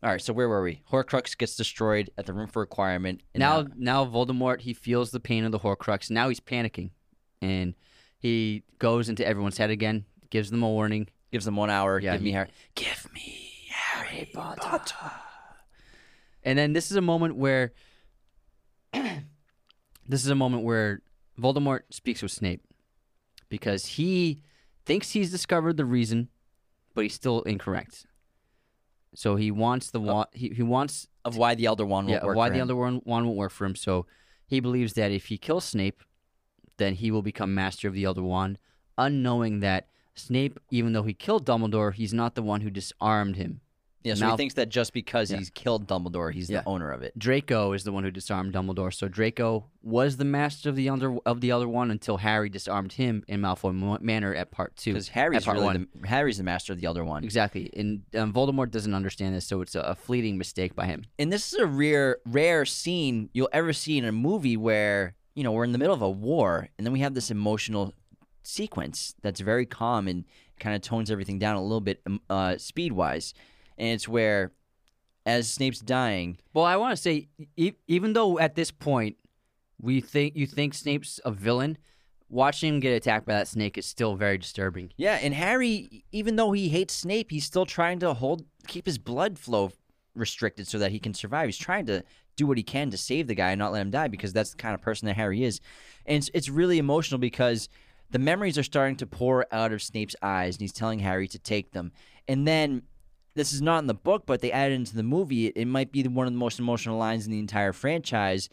[0.04, 0.82] All right, so where were we?
[0.92, 3.22] Horcrux gets destroyed at the room for requirement.
[3.34, 6.10] and now now Voldemort he feels the pain of the Horcrux.
[6.10, 6.92] Now he's panicking,
[7.42, 7.74] and
[8.20, 10.06] he goes into everyone's head again.
[10.30, 11.08] Gives them a warning.
[11.32, 12.00] gives them one hour.
[12.00, 12.50] Yeah, give me he- Harry.
[12.76, 15.12] Give me Harry Potter.
[16.46, 17.74] And then this is a moment where
[18.94, 21.02] this is a moment where
[21.40, 22.62] Voldemort speaks with Snape
[23.50, 24.40] because he
[24.86, 26.30] thinks he's discovered the reason,
[26.94, 28.06] but he's still incorrect.
[29.16, 30.04] So he wants the oh.
[30.04, 32.60] wa- he, he wants Of why the Elder Wand yeah won't work why for the
[32.60, 32.78] him.
[32.78, 33.76] one one won't work for him.
[33.76, 34.06] So
[34.46, 36.04] he believes that if he kills Snape,
[36.78, 38.60] then he will become master of the Elder Wand,
[38.98, 43.62] unknowing that Snape, even though he killed Dumbledore, he's not the one who disarmed him.
[44.06, 45.38] Yeah, so Now- he thinks that just because Yeah.
[45.38, 46.62] he's killed Dumbledore, he's Yeah.
[46.62, 47.18] the owner of it.
[47.18, 48.94] Draco is the one who disarmed Dumbledore.
[48.94, 52.94] So Draco was the master of the Elder of the Elder Wand until Harry disarmed
[52.94, 54.94] him in Malfoy Manor at Part Two.
[54.94, 55.88] Because Harry's really One.
[56.02, 57.24] the, Harry's the master of the other one.
[57.24, 61.06] exactly, and um, Voldemort doesn't understand this, so it's a, a fleeting mistake by him.
[61.20, 65.44] and this is a rare rare scene you'll ever see in a movie where you
[65.44, 67.94] know we're in the middle of a war and then we have this emotional
[68.44, 70.24] sequence that's very calm and
[70.60, 73.34] kind of tones everything down a little bit um, uh, speed wise
[73.78, 74.52] and it's where
[75.26, 77.28] as snape's dying Well, I want to say,
[77.58, 79.18] e- even though at this point
[79.82, 81.78] we think you think Snape's a villain,
[82.30, 84.92] watching him get attacked by that snake is still very disturbing.
[84.98, 88.98] yeah and harry even though he hates snape he's still trying to hold keep his
[88.98, 89.72] blood flow
[90.16, 92.04] restricted so that he can survive he's trying to
[92.36, 94.52] do what he can to save the guy and not let him die because that's
[94.52, 95.60] the kind of person that harry is
[96.06, 97.68] and it's, it's really emotional because
[98.12, 101.40] the memories are starting to pour out of Snape's eyes, and he's telling Harry to
[101.40, 101.92] take them.
[102.28, 102.84] And then,
[103.36, 105.48] this is not in the book, but they added into the movie.
[105.48, 108.50] It, it might be the- one of the most emotional lines in the entire franchise.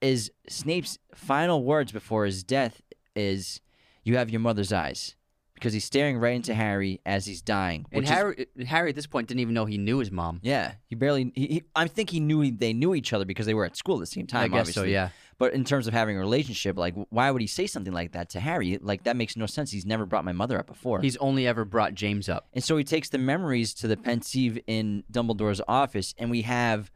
[0.00, 2.80] Is Snape's final words before his death
[3.14, 3.60] is,
[4.02, 5.14] "You have your mother's eyes,"
[5.54, 7.84] because he's staring right into Harry as he's dying.
[7.92, 10.40] And is- Harry, uh, Harry at this point didn't even know he knew his mom.
[10.42, 11.30] yeah, he barely.
[11.34, 13.96] He, he, I think he knew they knew each other because they were at school
[13.96, 14.54] at the same time.
[14.54, 14.84] I guess so.
[14.84, 15.10] Yeah.
[15.40, 18.28] But in terms of having a relationship, like, why would he say something like that
[18.30, 18.78] to Harry?
[18.78, 19.70] Like, that makes no sense.
[19.70, 21.00] He's never brought my mother up before.
[21.00, 22.46] He's only ever brought James up.
[22.52, 26.90] and so he takes the memories to the pensieve in Dumbledore's office, and we have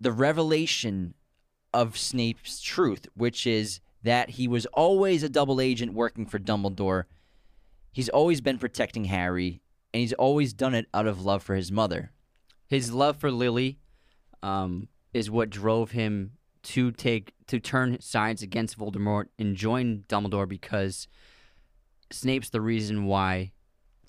[0.00, 1.14] the revelation
[1.72, 7.04] of Snape's truth, which is that he was always a double agent working for Dumbledore.
[7.92, 9.62] He's always been protecting Harry,
[9.94, 12.10] and he's always done it out of love for his mother.
[12.66, 13.78] His love for Lily
[14.42, 16.32] um, is what drove him
[16.62, 21.08] to take to turn sides against Voldemort and join Dumbledore because
[22.10, 23.52] Snape's the reason why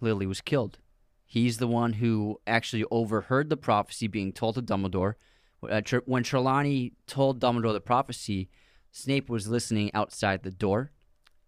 [0.02, 0.78] Lily was killed.
[1.26, 5.16] He's the one who actually overheard the prophecy being told to Dumbledore.
[5.68, 8.50] Uh, when Trelawney told Dumbledore the prophecy,
[8.92, 10.92] Snape was listening outside the door,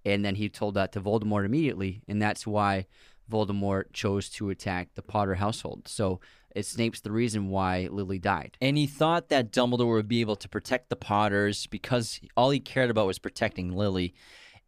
[0.04, 2.88] and then he told that to Voldemort immediately, and that's why
[3.32, 5.88] Voldemort chose to attack the Potter household.
[5.88, 6.20] So
[6.56, 8.58] it's Snape's the reason why Lily died.
[8.62, 12.60] And he thought that Dumbledore would be able to protect the Potters because all he
[12.60, 14.14] cared about was protecting Lily.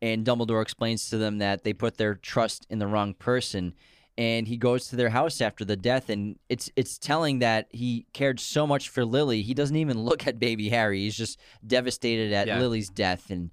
[0.01, 3.73] And Dumbledore explains to them that they put their trust in the wrong person.
[4.19, 8.05] and he goes to their house after the death and it's it's telling that he
[8.13, 12.33] cared so much for Lily he doesn't even look at baby Harry he's just devastated
[12.33, 12.59] at Yeah.
[12.59, 13.51] Lily's death and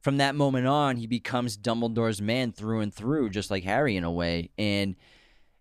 [0.00, 4.04] from that moment on he becomes Dumbledore's man through and through just like Harry in
[4.04, 4.96] a way and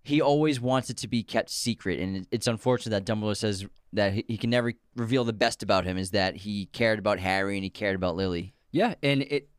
[0.06, 4.14] he always wants it to be kept secret and it's unfortunate that Dumbledore says that
[4.14, 7.64] he, can never reveal the best about him is that he cared about Harry and
[7.64, 9.50] he cared about Lily Yeah, and it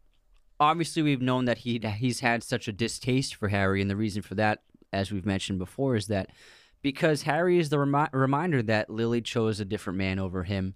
[0.59, 4.23] obviously we've known that he he's had such a distaste for Harry, and the reason
[4.23, 4.63] for that,
[4.93, 6.31] as we've mentioned before, is that
[6.83, 10.75] because Harry is the remi- reminder that Lily chose a different man over him,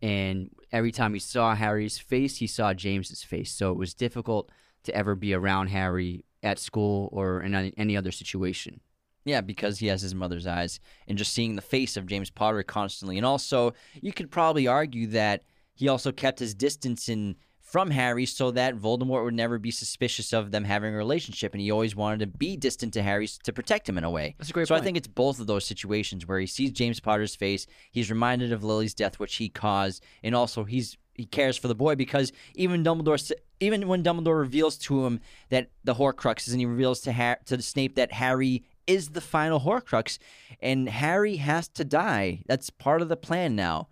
[0.00, 4.50] and every time he saw Harry's face, he saw James's face, so it was difficult
[4.84, 8.80] to ever be around Harry at school or in any other situation.
[9.24, 12.62] Yeah, because he has his mother's eyes and just seeing the face of James Potter
[12.62, 13.16] constantly.
[13.18, 15.42] And also, you could probably argue that
[15.74, 20.32] he also kept his distance in from Harry so that Voldemort would never be suspicious
[20.32, 23.52] of them having a relationship and he always wanted to be distant to Harry to
[23.52, 24.34] protect him in a way.
[24.38, 26.98] That's a great so I think it's both of those situations where he sees James
[26.98, 31.58] Potter's face, he's reminded of Lily's death which he caused, and also he's he cares
[31.58, 35.20] for the boy because even Dumbledore s- even when Dumbledore reveals to him
[35.50, 39.60] that the Horcruxes and he reveals to Har- to Snape that Harry is the final
[39.60, 40.18] Horcrux
[40.60, 42.42] and Harry has to die.
[42.46, 43.88] That's part of the plan now.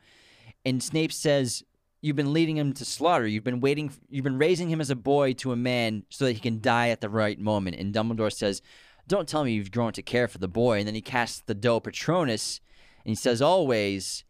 [0.64, 1.62] And Snape says,
[2.00, 3.26] "You've been leading him to slaughter.
[3.26, 3.92] You've been waiting.
[4.08, 6.88] You've been raising him as a boy to a man so that he can die
[6.88, 8.62] at the right moment." And Dumbledore says,
[9.06, 11.54] "Don't tell me you've grown to care for the boy." And then he casts the
[11.54, 12.60] doe Patronus,
[13.04, 14.24] and he says, "Always,"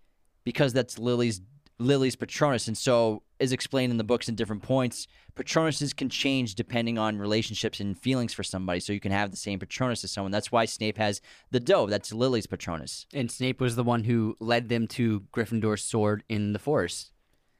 [0.44, 1.40] because that's Lily's
[1.78, 5.06] Lily's Patronus, and so is explained in the books in different points.
[5.34, 9.36] Patronuses can change depending on relationships and feelings for somebody, so you can have the
[9.36, 10.32] same Patronus as someone.
[10.32, 11.86] That's why Snape has the doe.
[11.86, 13.06] That's Lily's Patronus.
[13.12, 17.12] And Snape was the one who led them to Gryffindor's sword in the forest.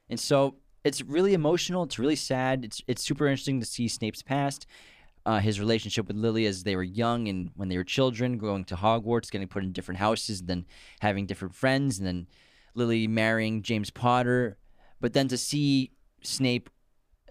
[0.09, 1.83] And so it's really emotional.
[1.83, 2.65] It's really sad.
[2.65, 4.65] It's it's super interesting to see Snape's past,
[5.25, 8.63] uh, his relationship with Lily as they were young and when they were children, going
[8.65, 10.65] to Hogwarts, getting put in different houses, then
[11.01, 12.27] having different friends, and then
[12.73, 14.57] Lily marrying James Potter.
[14.99, 15.91] But then to see
[16.23, 16.69] Snape,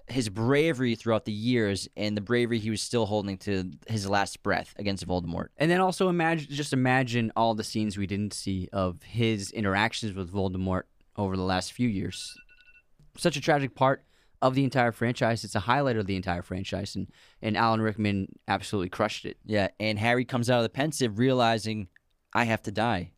[0.08, 4.42] his bravery throughout the years and the bravery he was still holding to his last
[4.42, 5.48] breath against Voldemort.
[5.56, 10.14] And then also imagine, just imagine all the scenes we didn't see of his interactions
[10.14, 10.82] with Voldemort
[11.16, 12.36] over the last few years.
[13.16, 14.04] Such a tragic part
[14.42, 15.44] of the entire franchise.
[15.44, 17.08] It's a highlight of the entire franchise, and
[17.42, 19.38] and Alan Rickman absolutely crushed it.
[19.44, 21.88] Yeah, and Harry comes out of the pensieve realizing
[22.32, 23.12] I have to die.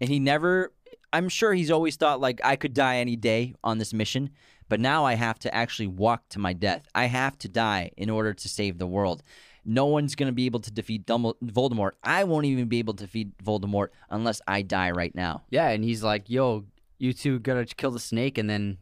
[0.00, 0.72] And he never
[1.12, 4.30] I'm sure he's always thought like I could die any day on this mission,
[4.68, 6.86] but now I have to actually walk to my death.
[6.94, 9.22] I have to die in order to save the world.
[9.64, 11.92] No one's going to be able to defeat Dumbledore, Voldemort.
[12.04, 15.42] I won't even be able to defeat Voldemort unless I die right now.
[15.50, 16.66] Yeah, and he's like, "Yo,
[16.98, 18.78] you two gotta kill the snake, and then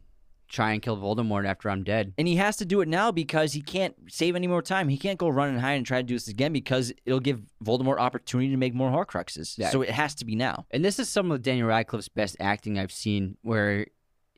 [0.55, 3.53] try and kill Voldemort after I'm dead." And he has to do it now because
[3.53, 4.89] he can't save any more time.
[4.89, 7.41] He can't go run and hide and try to do this again because it'll give
[7.63, 9.57] Voldemort opportunity to make more Horcruxes.
[9.57, 9.69] Yeah.
[9.69, 10.65] So it has to be now.
[10.71, 13.87] And this is some of Daniel Radcliffe's best acting I've seen, where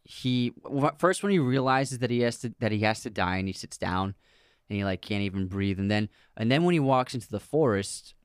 [0.04, 0.54] he
[0.98, 3.54] first when he realizes that he has to that he has to die, and he
[3.54, 4.16] sits down,
[4.70, 7.40] and he like can't even breathe, and then and then when he walks into the
[7.40, 8.16] forest,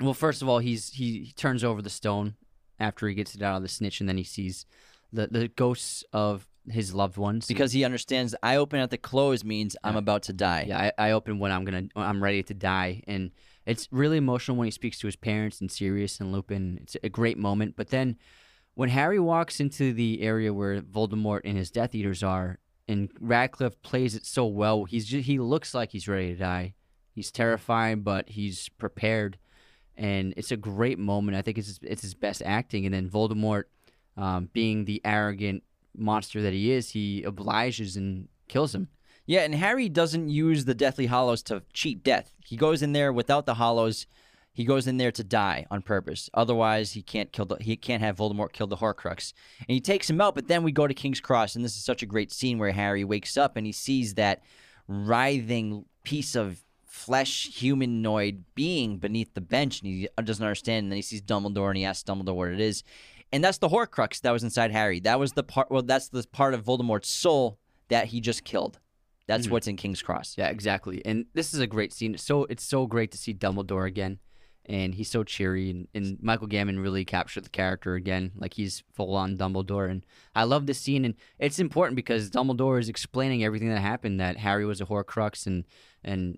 [0.00, 2.34] well, first of all, he's he, he turns over the stone
[2.78, 4.64] after he gets it out of the snitch, and then he sees
[5.12, 9.44] the the ghosts of his loved ones Because he understands I open at the close
[9.44, 10.66] means I'm about to die.
[10.68, 13.30] Yeah, I, I open when I'm gonna I'm ready to die, and
[13.66, 16.78] it's really emotional when he speaks to his parents and Sirius and Lupin.
[16.82, 17.76] It's a great moment.
[17.76, 18.16] But then
[18.74, 22.58] when Harry walks into the area where Voldemort and his Death Eaters are,
[22.88, 26.74] and Radcliffe plays it so well, he's just, he looks like he's ready to die.
[27.12, 29.38] He's terrified, but he's prepared,
[29.96, 31.36] and it's a great moment.
[31.36, 32.86] I think it's his, it's his best acting.
[32.86, 33.64] And then Voldemort,
[34.16, 35.62] um, being the arrogant
[36.00, 38.88] monster that he is, he obliges and kills him.
[39.26, 42.32] Yeah, and Harry doesn't use the Deathly Hallows to cheat death.
[42.44, 44.06] He goes in there without the Hallows.
[44.52, 46.28] He goes in there to die on purpose.
[46.34, 49.32] Otherwise, he can't kill the he can't have Voldemort kill the Horcrux.
[49.60, 50.34] And he takes him out.
[50.34, 52.72] But then we go to King's Cross, and this is such a great scene where
[52.72, 54.42] Harry wakes up and he sees that
[54.88, 60.84] writhing piece of flesh humanoid being beneath the bench, and he doesn't understand.
[60.84, 62.82] And then he sees Dumbledore, and he asks Dumbledore what it is.
[63.32, 65.00] And that's the Horcrux that was inside Harry.
[65.00, 65.70] That was the part.
[65.70, 67.58] Well, that's the part of Voldemort's soul
[67.88, 68.78] that he just killed.
[69.26, 69.50] That's Mhm.
[69.50, 70.36] what's in King's Cross.
[70.36, 71.00] Yeah, exactly.
[71.04, 72.14] And this is a great scene.
[72.14, 74.18] It's so it's so great to see Dumbledore again,
[74.66, 75.70] and he's so cheery.
[75.70, 79.88] And, and Michael Gambon really captured the character again, like he's full on Dumbledore.
[79.88, 80.04] And
[80.34, 84.18] I love this scene, and it's important because Dumbledore is explaining everything that happened.
[84.18, 85.64] That Harry was a Horcrux, and
[86.02, 86.36] and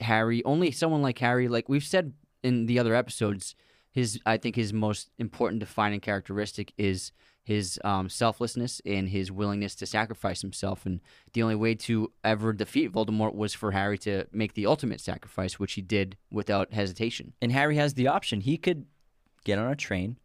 [0.00, 3.54] Harry only someone like Harry, like we've said in the other episodes,
[3.92, 7.12] his I think his most important defining characteristic is
[7.44, 10.86] his um, selflessness and his willingness to sacrifice himself.
[10.86, 11.00] And
[11.32, 15.58] the only way to ever defeat Voldemort was for Harry to make the ultimate sacrifice,
[15.58, 17.32] which he did without hesitation.
[17.42, 18.40] And Harry has the option.
[18.40, 18.86] He could
[19.44, 20.18] get on a train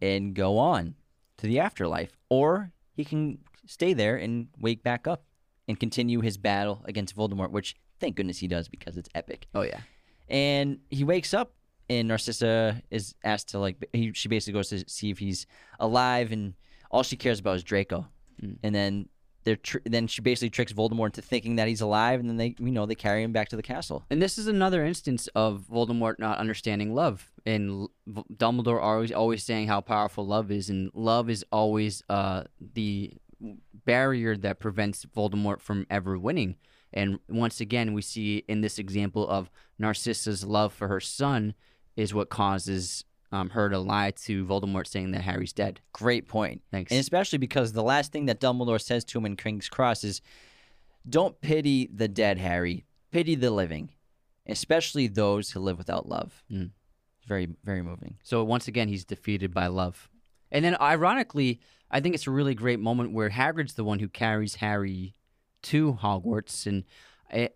[0.00, 0.94] and go on
[1.38, 5.24] to the afterlife, or he can stay there and wake back up
[5.68, 9.46] and continue his battle against Voldemort, which thank goodness he does because it's epic.
[9.54, 9.80] Oh yeah.
[10.28, 11.52] And he wakes up,
[11.88, 15.46] and Narcissa is asked to like he, she basically goes to see if he's
[15.78, 16.54] alive, and
[16.90, 18.06] all she cares about is Draco.
[18.42, 18.58] Mm.
[18.62, 19.08] And then
[19.44, 22.54] they're tr- then she basically tricks Voldemort into thinking that he's alive, and then they
[22.58, 24.04] you know they carry him back to the castle.
[24.10, 29.44] And this is another instance of Voldemort not understanding love, and V- Dumbledore always always
[29.44, 32.44] saying how powerful love is, and love is always uh,
[32.74, 33.12] the
[33.84, 36.56] barrier that prevents Voldemort from ever winning.
[36.92, 41.54] And once again, we see in this example of Narcissa's love for her son
[41.96, 45.80] is what causes um, her to lie to Voldemort, saying that Harry's dead.
[45.92, 46.62] Great point.
[46.70, 46.92] Thanks.
[46.92, 50.20] And especially because the last thing that Dumbledore says to him in King's Cross is,
[51.08, 52.84] "Don't pity the dead, Harry.
[53.10, 53.90] Pity the living,
[54.46, 56.70] especially those who live without love." Mm.
[57.26, 58.18] Very, very moving.
[58.22, 60.08] So once again, he's defeated by love.
[60.52, 61.60] And then, ironically,
[61.90, 65.14] I think it's a really great moment where Hagrid's the one who carries Harry
[65.62, 66.84] to Hogwarts, and
[67.30, 67.55] it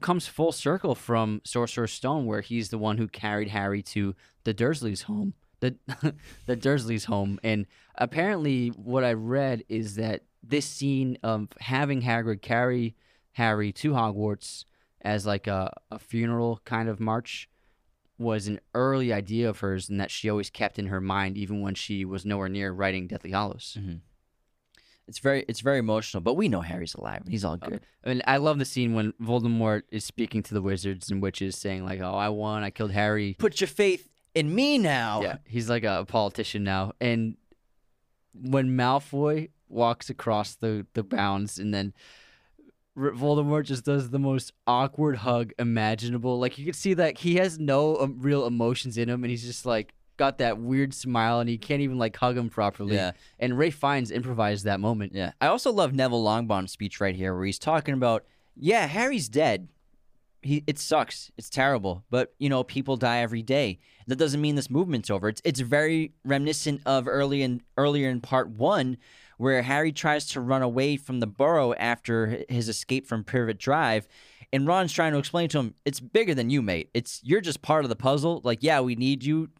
[0.00, 4.14] comes full circle from Sorcerer's Stone, where he's the one who carried Harry to
[4.44, 5.76] the Dursleys' home, the
[6.46, 7.38] the Dursleys' home.
[7.42, 12.96] And apparently, what I read is that this scene of having Hagrid carry
[13.32, 14.64] Harry to Hogwarts
[15.02, 17.48] as like a, a funeral kind of march
[18.18, 21.60] was an early idea of hers and that she always kept in her mind even
[21.60, 23.76] when she was nowhere near writing Deathly Hallows.
[23.78, 23.96] Mm-hmm.
[25.08, 26.20] It's very, it's very emotional.
[26.20, 27.22] But we know Harry's alive.
[27.22, 27.80] and He's all good.
[28.02, 31.84] And I love the scene when Voldemort is speaking to the wizards and witches saying
[31.84, 32.62] like, "Oh, I won.
[32.64, 35.22] I killed Harry." Put your faith in me now.
[35.22, 36.92] Yeah, he's like a politician now.
[37.00, 37.36] And
[38.34, 41.92] when Malfoy walks across the the bounds and then
[42.96, 46.38] Voldemort just does the most awkward hug imaginable.
[46.38, 49.44] Like you can see that he has no um, real emotions in him, and he's
[49.44, 52.94] just like got that weird smile, and he can't even like hug him properly.
[52.94, 53.12] Yeah.
[53.38, 55.12] And Ralph Fiennes improvised that moment.
[55.14, 55.32] Yeah.
[55.40, 58.24] I also love Neville Longbottom's speech right here where he's talking about,
[58.56, 59.68] yeah, Harry's dead.
[60.42, 61.30] He it sucks.
[61.36, 62.04] It's terrible.
[62.10, 63.78] But, you know, people die every day.
[64.06, 65.28] That doesn't mean this movement's over.
[65.28, 68.96] It's it's very reminiscent of early in earlier in part 1
[69.38, 74.08] where Harry tries to run away from the burrow after his escape from Privet Drive.
[74.52, 76.88] And Ron's trying to explain to him, it's bigger than you, mate.
[76.94, 78.40] It's you're just part of the puzzle.
[78.44, 79.50] Like, yeah, we need you,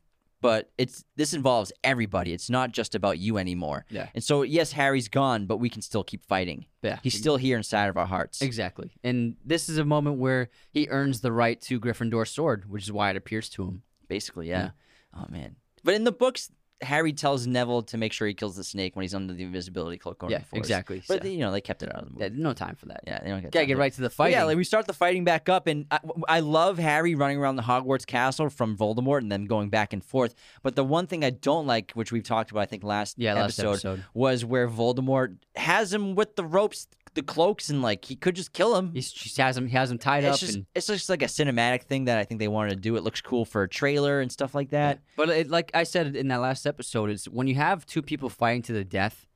[0.40, 2.32] but it's this involves everybody.
[2.32, 3.86] It's not just about you anymore.
[3.90, 4.08] Yeah.
[4.14, 6.66] And so, yes, Harry's gone, but we can still keep fighting.
[6.82, 6.98] Yeah.
[7.02, 8.42] He's still here inside of our hearts.
[8.42, 8.92] Exactly.
[9.02, 12.92] And this is a moment where he earns the right to Gryffindor's sword, which is
[12.92, 13.82] why it appears to him.
[14.08, 14.70] Basically, yeah.
[15.14, 15.56] Oh man.
[15.82, 16.50] But in the books,
[16.82, 19.96] Harry tells Neville to make sure he kills the snake when he's under the invisibility
[19.96, 20.18] cloak.
[20.18, 20.56] Going Yeah, forest.
[20.56, 21.02] exactly.
[21.08, 22.24] But So- you know they kept it out of the movie.
[22.36, 23.00] Yeah, no time for that.
[23.06, 24.34] Yeah, they don't get Gotta get right to the fighting.
[24.34, 27.56] yeah, like we start the fighting back up, and I, I love Harry running around
[27.56, 30.34] the Hogwarts castle from Voldemort and then going back and forth.
[30.62, 33.34] But the one thing I don't like, which we've talked about, I think last Yeah,
[33.34, 34.04] last episode, episode.
[34.12, 38.52] was where Voldemort has him with the ropes, the cloaks, and like he could just
[38.52, 38.90] kill him.
[38.92, 39.66] He's, she has him.
[39.66, 40.40] He has him tied it's up.
[40.40, 42.94] just and, it's just like a cinematic thing that I think they wanted to do.
[42.96, 44.98] It looks cool for a trailer and stuff like that.
[45.16, 48.28] but it, like I said in that last episode, is when you have two people
[48.28, 49.26] fighting to the death,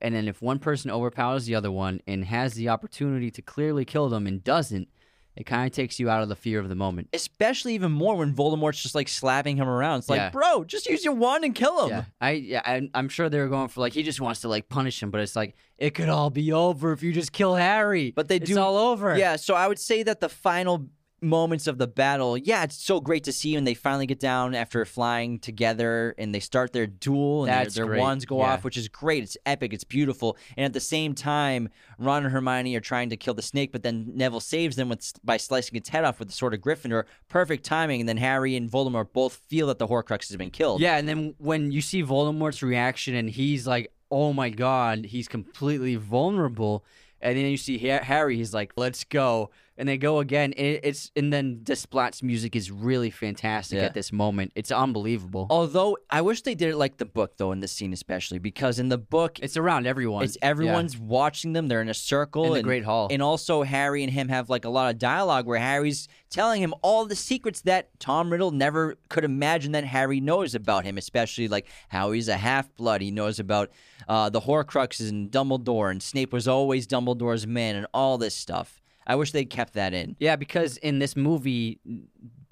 [0.00, 3.84] and then if one person overpowers the other one and has the opportunity to clearly
[3.84, 4.88] kill them and doesn't,
[5.36, 7.08] it kind of takes you out of the fear of the moment.
[7.12, 9.98] Especially even more when Voldemort's just like slapping him around.
[10.00, 10.30] It's like, Yeah.
[10.30, 11.90] bro, just use your wand and kill him.
[11.90, 14.68] Yeah, I yeah, I'm sure they were going for like he just wants to like
[14.68, 18.10] punish him, but it's like it could all be over if you just kill Harry.
[18.10, 19.16] But they it's do- all over.
[19.16, 20.88] Yeah, so I would say that the final
[21.22, 24.54] moments of the battle, yeah, it's so great to see when they finally get down
[24.54, 28.38] after flying together and they start their duel and their- That's their, great, wands go
[28.38, 28.52] yeah.
[28.52, 29.22] off, which is great.
[29.22, 30.36] It's epic, it's beautiful.
[30.56, 31.68] And at the same time,
[31.98, 35.12] Ron and Hermione are trying to kill the snake, but then Neville saves them with
[35.22, 37.04] by slicing its head off with the sword of Gryffindor.
[37.28, 38.00] Perfect timing.
[38.00, 40.80] And then Harry and Voldemort both feel that the Horcrux has been killed.
[40.80, 45.28] Yeah, and then when you see Voldemort's reaction and he's like, "Oh my god, he's
[45.28, 46.84] completely vulnerable."
[47.20, 49.50] And then you see Harry, he's like, "Let's go."
[49.80, 50.52] And they go again.
[50.56, 53.84] And it's and then Desplat's music is really fantastic Yeah.
[53.86, 54.52] at this moment.
[54.54, 55.46] It's unbelievable.
[55.50, 58.78] Although I wish they did it like the book though in the scene especially because
[58.78, 60.22] in the book It's around everyone.
[60.24, 61.66] It's everyone's watching them.
[61.68, 63.08] They're in a circle In the and, Great Hall.
[63.10, 66.72] and also Harry and him have like a lot of dialogue where Harry's telling him
[66.82, 71.48] all the secrets that Tom Riddle never could imagine that Harry knows about him, especially
[71.48, 73.00] like how he's a half blood.
[73.00, 73.70] He knows about
[74.08, 78.79] uh, the Horcruxes and Dumbledore, and Snape was always Dumbledore's man, and all this stuff.
[79.10, 80.16] I wish they kept that in.
[80.18, 81.80] Yeah, because in this movie,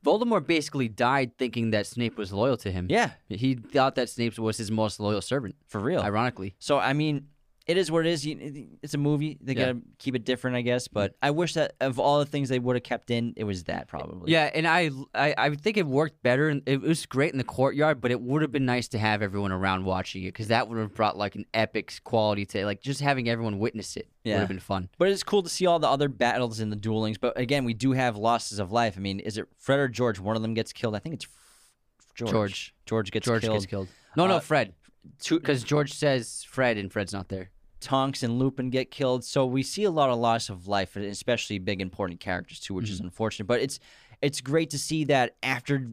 [0.04, 2.86] Voldemort basically died thinking that Snape was loyal to him.
[2.88, 6.00] Yeah, He thought that Snape was his most loyal servant, for real.
[6.00, 6.54] ironically.
[6.58, 7.26] So I mean,
[7.68, 8.26] it is what it is.
[8.82, 9.38] It's a movie.
[9.40, 9.66] They Yeah.
[9.66, 10.88] gotta keep it different, I guess.
[10.88, 13.64] But I wish that of all the things they would have kept in, it was
[13.64, 14.32] that probably.
[14.32, 16.48] Yeah, and I, I I think it worked better.
[16.48, 19.20] and It was great in the courtyard, but it would have been nice to have
[19.22, 22.64] everyone around watching it because that would have brought like an epic quality to it.
[22.64, 24.88] like just having everyone witness it would have been fun.
[24.98, 27.18] But it's cool to see all the other battles and the duelings.
[27.20, 28.94] But again, we do have losses of life.
[28.96, 30.18] I mean, is it Fred or George?
[30.18, 30.96] One of them gets killed.
[30.96, 32.30] I think it's F- George.
[32.32, 32.74] George.
[32.86, 33.34] George gets killed.
[33.34, 33.54] George killed.
[33.60, 33.88] gets killed.
[34.16, 34.72] No, no, Uh, Fred,
[35.30, 37.50] because George says Fred and Fred's not there.
[37.80, 39.24] Tonks and Lupin get killed.
[39.24, 42.86] So we see a lot of loss of life, especially big important characters too, which
[42.86, 42.92] Mm-hmm.
[42.94, 43.46] is unfortunate.
[43.46, 43.78] But it's
[44.20, 45.92] it's great to see that after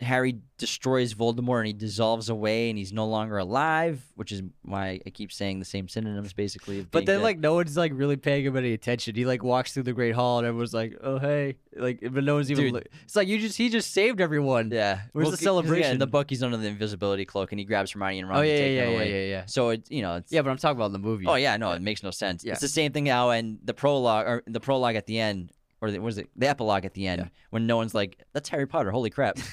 [0.00, 5.00] Harry destroys Voldemort and he dissolves away and he's no longer alive, which is why
[5.04, 6.80] I keep saying the same synonyms basically.
[6.80, 7.24] of But then, dead.
[7.24, 9.16] like, no one's like really paying him any attention.
[9.16, 12.34] He like walks through the Great Hall, and everyone's like, "Oh, hey!" Like, but no
[12.36, 12.64] one's even.
[12.64, 12.72] Dude.
[12.74, 12.86] Look.
[13.04, 14.70] It's like you just he just saved everyone.
[14.72, 15.98] yeah, Where's the 'cause, yeah, in celebration?
[15.98, 18.56] the book, he's under the invisibility cloak and he grabs Hermione and Ron Oh yeah,
[18.56, 19.26] take yeah, yeah, away.
[19.26, 19.46] yeah, yeah.
[19.46, 21.26] So it's you know, it's, Yeah, but I'm talking about the movie.
[21.26, 22.44] Oh yeah, no, it makes no sense.
[22.44, 22.52] Yeah.
[22.52, 25.50] It's the same thing now, and the prologue or the prologue at the end,
[25.80, 26.28] or the, what was it?
[26.36, 27.28] The epilogue at the end, Yeah.
[27.50, 29.38] when no one's like, "That's Harry Potter." Holy crap!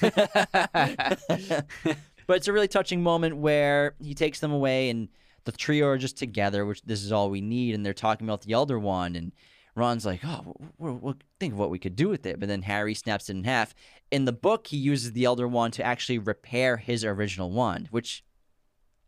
[2.26, 5.08] but it's a really touching moment where he takes them away, and
[5.44, 8.42] the trio are just together, which this is all we need, and they're talking about
[8.42, 9.32] the Elder Wand, and
[9.74, 12.62] Ron's like, "Oh, we'll, we'll think of what we could do with it," but then
[12.62, 13.74] Harry snaps it in half.
[14.10, 18.22] In the book, he uses the Elder Wand to actually repair his original wand, which.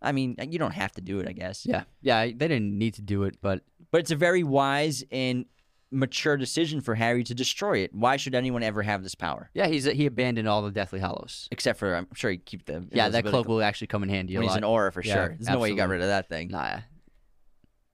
[0.00, 1.66] I mean, you don't have to do it, I guess.
[1.66, 2.24] Yeah, yeah.
[2.26, 5.44] They didn't need to do it, but But it's a very wise and
[5.90, 7.94] mature decision for Harry to destroy it.
[7.94, 9.50] Why should anyone ever have this power?
[9.54, 12.86] yeah, he's he abandoned all the Deathly Hallows Except for, I'm sure he keep the
[12.92, 14.58] Yeah, that cloak will actually come in handy a when he's lot.
[14.58, 15.28] an aura for Yeah, sure.
[15.38, 16.48] There's no way he got rid of that thing.
[16.48, 16.64] Nah.
[16.64, 16.80] yeah.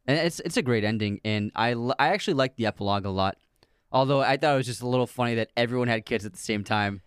[0.06, 3.36] And it's it's a great ending, and I I actually like the epilogue a lot.
[3.90, 6.38] Although I thought it was just a little funny that everyone had kids at the
[6.38, 7.00] same time.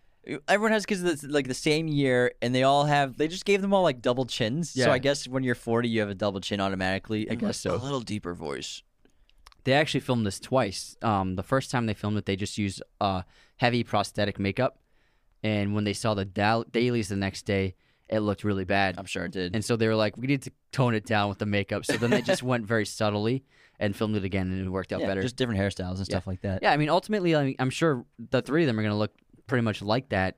[0.48, 3.18] Everyone has kids that's like the same year, and they all have.
[3.18, 4.72] They just gave them all like double chins.
[4.72, 4.92] So Yeah.
[4.94, 7.30] I guess when you're 40, you have a double chin automatically.
[7.30, 7.76] I guess so.
[7.76, 8.82] A little deeper voice.
[9.68, 10.96] They actually filmed this twice.
[11.02, 13.24] Um, the first time they filmed it, they just used uh,
[13.58, 14.80] heavy prosthetic makeup,
[15.44, 17.76] and when they saw the dailies the next day,
[18.08, 18.96] it looked really bad.
[18.98, 19.54] I'm sure it did.
[19.54, 21.98] And so they were like, "We need to tone it down with the makeup." So
[21.98, 23.44] then they just went very subtly
[23.78, 25.22] and filmed it again, and it worked out yeah, better.
[25.22, 26.64] just different hairstyles and stuff like that.
[26.64, 29.16] yeah, I mean, ultimately, I mean, I'm sure the three of them are gonna look
[29.48, 30.38] pretty much like that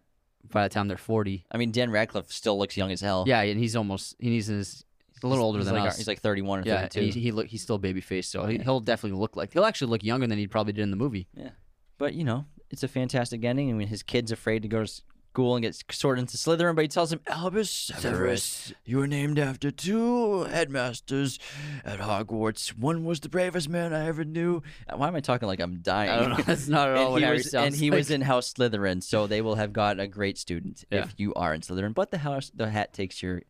[0.51, 1.45] by the time they're 40.
[1.51, 3.25] I mean, Dan Radcliffe still looks young as hell.
[3.27, 4.85] Yeah, and he's almost he's in his
[5.23, 5.97] a little older he's than like, us.
[5.97, 6.99] He's like 31 or yeah, 32.
[6.99, 8.63] and he, he look he's still baby faced, so he, Yeah.
[8.63, 11.27] he'll definitely look like he'll actually look younger than he probably did in the movie.
[11.35, 11.49] Yeah,
[11.97, 13.69] but you know, it's a fantastic ending.
[13.69, 15.01] I mean, his kid's afraid to go to
[15.31, 19.37] school and get sorted into Slytherin, but he tells him, Albus Severus, you were named
[19.37, 21.37] after two headmasters
[21.85, 22.69] at Hogwarts.
[22.77, 24.63] One was the bravest man I ever knew.
[24.87, 26.09] Uh, Why am I talking like I'm dying?
[26.09, 26.43] I don't know.
[26.43, 28.53] That's not at all and what he Harry was, sounds and he was in House
[28.53, 31.03] Slytherin, so they will have got a great student Yeah.
[31.03, 31.93] if you are in Slytherin.
[31.93, 33.43] But the house, the hat takes your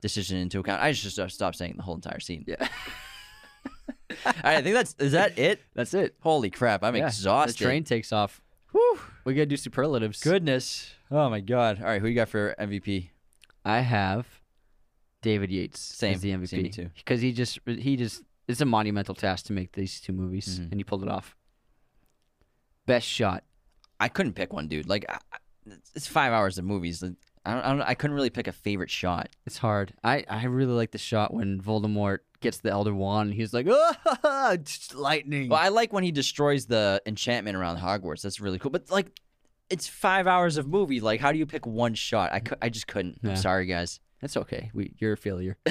[0.00, 0.82] decision into account.
[0.82, 2.44] I just uh, stop saying the whole entire scene.
[2.46, 2.56] Yeah.
[4.24, 5.60] All right, I think that's is that it.
[5.74, 6.14] That's it.
[6.20, 7.58] Holy crap, I'm Yeah, exhausted.
[7.58, 8.40] The train takes off.
[8.72, 8.98] Whew.
[9.24, 10.20] We gotta do superlatives.
[10.22, 10.92] Goodness.
[11.10, 11.78] Oh my god.
[11.80, 13.10] All right, who you got for MVP?
[13.64, 14.26] I have
[15.22, 16.14] David Yates Same.
[16.14, 16.90] as the MVP Same, too.
[16.96, 20.70] because he just he just it's a monumental task to make these two movies, Mhm.
[20.70, 21.36] and he pulled it off.
[22.86, 23.44] Best shot.
[23.98, 24.88] I couldn't pick one, dude.
[24.88, 25.18] Like, I-
[25.94, 27.02] it's five hours of movies.
[27.46, 27.82] I don't, I don't.
[27.82, 29.28] I couldn't really pick a favorite shot.
[29.46, 29.94] It's hard.
[30.02, 33.30] I, I really like the shot when Voldemort gets the Elder Wand.
[33.30, 34.56] and He's like, oh,
[34.94, 35.48] lightning.
[35.48, 38.22] Well, I like when he destroys the enchantment around Hogwarts.
[38.22, 38.70] That's really cool.
[38.72, 39.06] But like,
[39.70, 41.00] it's five hours of movie.
[41.00, 42.32] Like, how do you pick one shot?
[42.32, 43.20] I, cou- I just couldn't.
[43.22, 43.30] Yeah.
[43.30, 44.00] I'm sorry, guys.
[44.20, 44.70] That's okay.
[44.74, 45.56] We, you're a failure.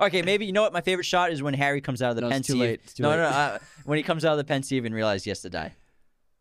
[0.00, 2.22] okay, maybe you know what my favorite shot is when Harry comes out of the
[2.22, 2.60] No, it's too pensieve.
[2.60, 2.80] late.
[2.84, 3.16] It's too no, late.
[3.16, 5.72] no, uh, when he comes out of the pensieve and realizes he has to die.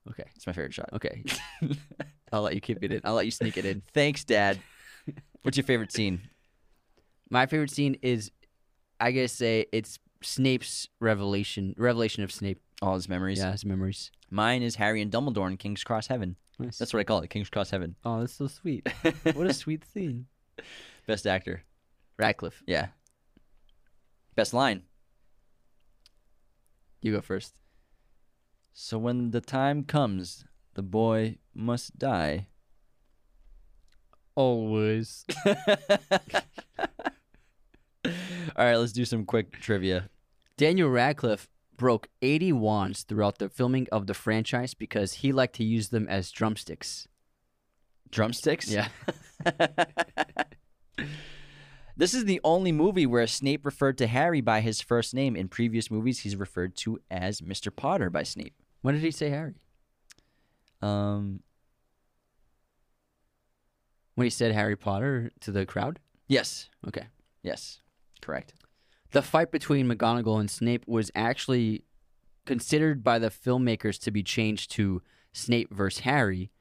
[0.10, 0.23] Okay.
[0.36, 0.90] It's my favorite shot.
[0.94, 1.23] Okay.
[2.32, 3.02] I'll let you keep it in.
[3.03, 3.82] I'll let you sneak it in.
[3.94, 4.60] Thanks, Dad.
[5.44, 6.22] What's your favorite scene?
[7.30, 8.32] My favorite scene is,
[8.99, 11.73] I guess, say it's Snape's revelation.
[11.77, 12.60] Revelation of Snape.
[12.82, 13.40] All his memories.
[13.40, 14.11] Yeah, his memories.
[14.30, 16.36] Mine is Harry and Dumbledore in King's Cross Heaven.
[16.60, 16.77] Nice.
[16.77, 17.95] That's what I call it, King's Cross Heaven.
[18.06, 18.88] oh, that's so sweet.
[19.34, 20.26] what a sweet scene.
[21.07, 21.64] Best actor.
[22.18, 22.88] Radcliffe, Yeah.
[24.36, 24.84] Best line.
[27.02, 27.53] you go first.
[28.77, 30.43] So when the time comes,
[30.73, 32.47] the boy must die.
[34.35, 35.26] Always.
[35.45, 35.53] All
[38.57, 40.10] right, let's do some quick trivia.
[40.57, 41.47] Daniel Radcliffe
[41.77, 46.06] broke 80 wands throughout the filming of the franchise because he liked to use them
[46.10, 47.07] as drumsticks.
[48.11, 48.69] Drumsticks?
[48.69, 48.89] Yeah.
[51.97, 55.38] This is the only movie where Snape referred to Harry by his first name.
[55.38, 57.73] In previous movies, he's referred to as Mr.
[57.73, 58.53] Potter by Snape.
[58.86, 59.56] When did he say Harry?
[60.84, 61.40] Um,
[64.14, 65.98] when he said Harry Potter to the crowd.
[66.28, 67.07] yes, Okay.
[67.41, 67.80] yes,
[68.22, 68.53] correct.
[69.10, 71.84] The fight between McGonagall and Snape was actually
[72.45, 75.02] considered by the filmmakers to be changed to
[75.34, 76.52] Snape versus Harry,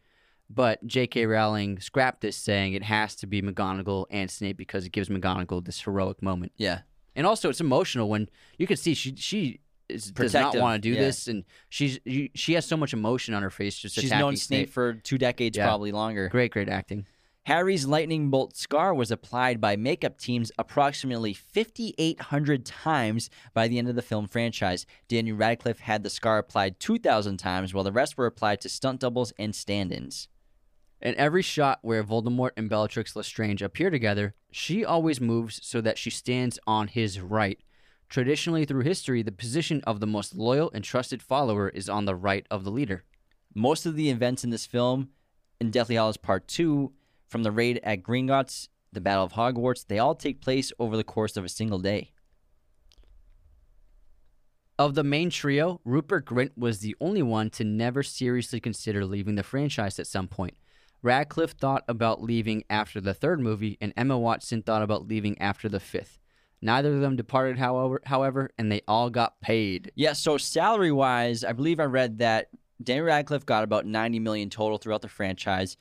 [0.48, 1.26] but J.K.
[1.26, 5.62] Rowling scrapped this, saying it has to be McGonagall and Snape because it gives McGonagall
[5.66, 6.52] this heroic moment.
[6.56, 6.80] Yeah,
[7.14, 10.88] And also, it's emotional when you can see she she is, does not want to
[10.88, 11.00] do yeah.
[11.00, 11.98] this, and she's
[12.34, 15.56] she has so much emotion on her face just she's known Snape for two decades,
[15.56, 15.66] Yeah.
[15.66, 16.28] probably longer.
[16.28, 17.06] Great, great acting.
[17.46, 23.86] Harry's lightning bolt scar was applied by makeup teams approximately 5,800 times by the end
[23.86, 24.86] of the film franchise.
[25.08, 29.00] Daniel Radcliffe had the scar applied 2,000 times, while the rest were applied to stunt
[29.00, 30.28] doubles and stand ins.
[31.02, 35.98] In every shot where Voldemort and Bellatrix Lestrange appear together, she always moves so that
[35.98, 37.58] she stands on his right.
[38.08, 42.14] Traditionally, through history, the position of the most loyal and trusted follower is on the
[42.14, 43.04] right of the leader.
[43.54, 45.10] Most of the events in this film,
[45.60, 46.92] in Deathly Hallows Part 2,
[47.26, 51.04] from the raid at Gringotts, the Battle of Hogwarts, they all take place over the
[51.04, 52.12] course of a single day.
[54.76, 59.36] Of the main trio, Rupert Grint was the only one to never seriously consider leaving
[59.36, 60.54] the franchise at some point.
[61.00, 65.68] Radcliffe thought about leaving after the third movie, and Emma Watson thought about leaving after
[65.68, 66.18] the fifth.
[66.64, 69.92] Neither of them departed, however, however, and they all got paid.
[69.96, 72.48] Yeah, so salary wise, I believe I read that
[72.82, 75.76] Daniel Radcliffe got about 90 million total throughout the franchise.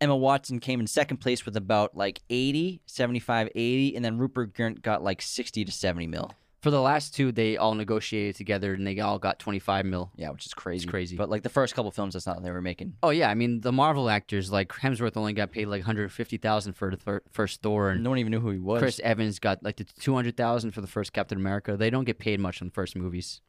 [0.00, 4.54] Emma Watson came in second place with about like 80, 75, 80, and then Rupert
[4.54, 6.30] Grint got like 60 to 70 mil.
[6.60, 10.10] For the last two, they all negotiated together, and they all got 25 mil.
[10.16, 10.88] Yeah, which is crazy.
[10.88, 11.16] crazy.
[11.16, 12.94] But like the first couple films, that's not what they were making.
[13.02, 16.90] Oh yeah, I mean the Marvel actors like Hemsworth only got paid like 150,000 for
[16.90, 18.80] the fir- first Thor, and No one even knew who he was.
[18.80, 21.76] Chris Evans got like the 200,000 for the first Captain America.
[21.76, 23.40] They don't get paid much on the first movies.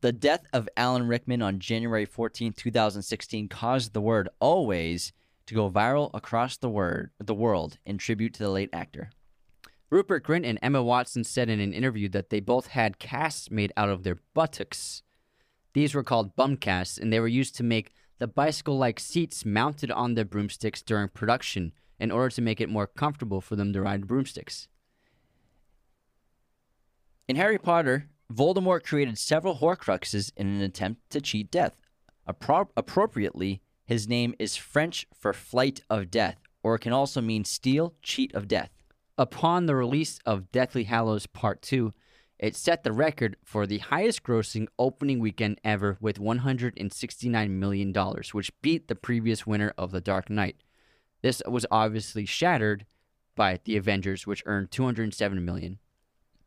[0.00, 5.12] The death of Alan Rickman on January 14, 2016 caused the word always
[5.46, 9.10] to go viral across the word the world in tribute to the late actor.
[9.92, 13.74] Rupert Grint and Emma Watson said in an interview that they both had casts made
[13.76, 15.02] out of their buttocks.
[15.74, 19.44] These were called bum casts, and they were used to make the bicycle like seats
[19.44, 23.74] mounted on their broomsticks during production in order to make it more comfortable for them
[23.74, 24.66] to ride broomsticks.
[27.28, 31.76] In Harry Potter, Voldemort created several Horcruxes in an attempt to cheat death.
[32.26, 37.44] Appro- appropriately, his name is French for flight of death, or it can also mean
[37.44, 38.70] steal, cheat of death.
[39.18, 41.92] Upon the release of Deathly Hallows Part 2,
[42.38, 47.94] it set the record for the highest grossing opening weekend ever with $169 million,
[48.32, 50.56] which beat the previous winner of The Dark Knight.
[51.22, 52.86] This was obviously shattered
[53.36, 55.78] by The Avengers, which earned 207 million.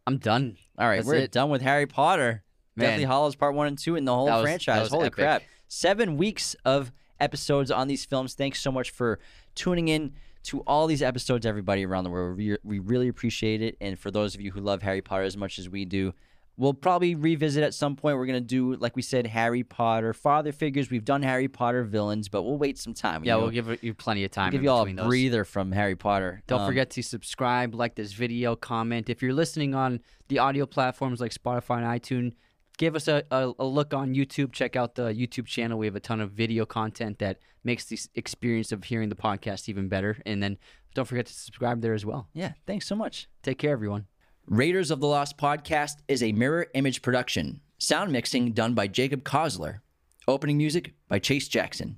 [0.08, 0.58] I'm done.
[0.78, 1.32] All right, That's we're it.
[1.32, 2.44] done with Harry Potter.
[2.76, 2.90] Man.
[2.90, 4.90] Deathly Hallows Part 1 and 2 and the whole was- franchise.
[4.90, 5.14] Holy epic.
[5.16, 5.44] crap.
[5.68, 8.34] Seven weeks of episodes on these films.
[8.34, 9.20] Thanks so much for
[9.56, 10.14] tuning in
[10.46, 12.38] to all these episodes, everybody around the world.
[12.38, 13.78] We, we really appreciate it.
[13.82, 16.14] And for those of you who love Harry Potter as much as we do,
[16.58, 18.18] we'll probably revisit at some point.
[18.18, 20.90] We're going to do, like we said, Harry Potter father figures.
[20.90, 23.24] We've done Harry Potter villains, but we'll wait some time.
[23.24, 24.52] Yeah, we'll give you plenty of time.
[24.52, 25.06] give you all a those.
[25.08, 26.42] breather from Harry Potter.
[26.48, 29.10] Don't Um, forget to subscribe, like this video, comment.
[29.10, 30.00] If you're listening on
[30.30, 32.34] the audio platforms like Spotify and iTunes,
[32.78, 34.52] give us a, a, a look on YouTube.
[34.52, 35.78] Check out the YouTube channel.
[35.78, 39.70] We have a ton of video content that makes the experience of hearing the podcast
[39.70, 40.18] even better.
[40.26, 40.58] And then
[40.94, 42.30] don't forget to subscribe there as well.
[42.34, 43.28] Yeah, thanks so much.
[43.44, 44.06] Take care, everyone.
[44.48, 47.62] Raiders of the Lost podcast is a mirror image production.
[47.78, 49.80] Sound mixing done by Jacob Kosler.
[50.28, 51.98] Opening music by Chase Jackson.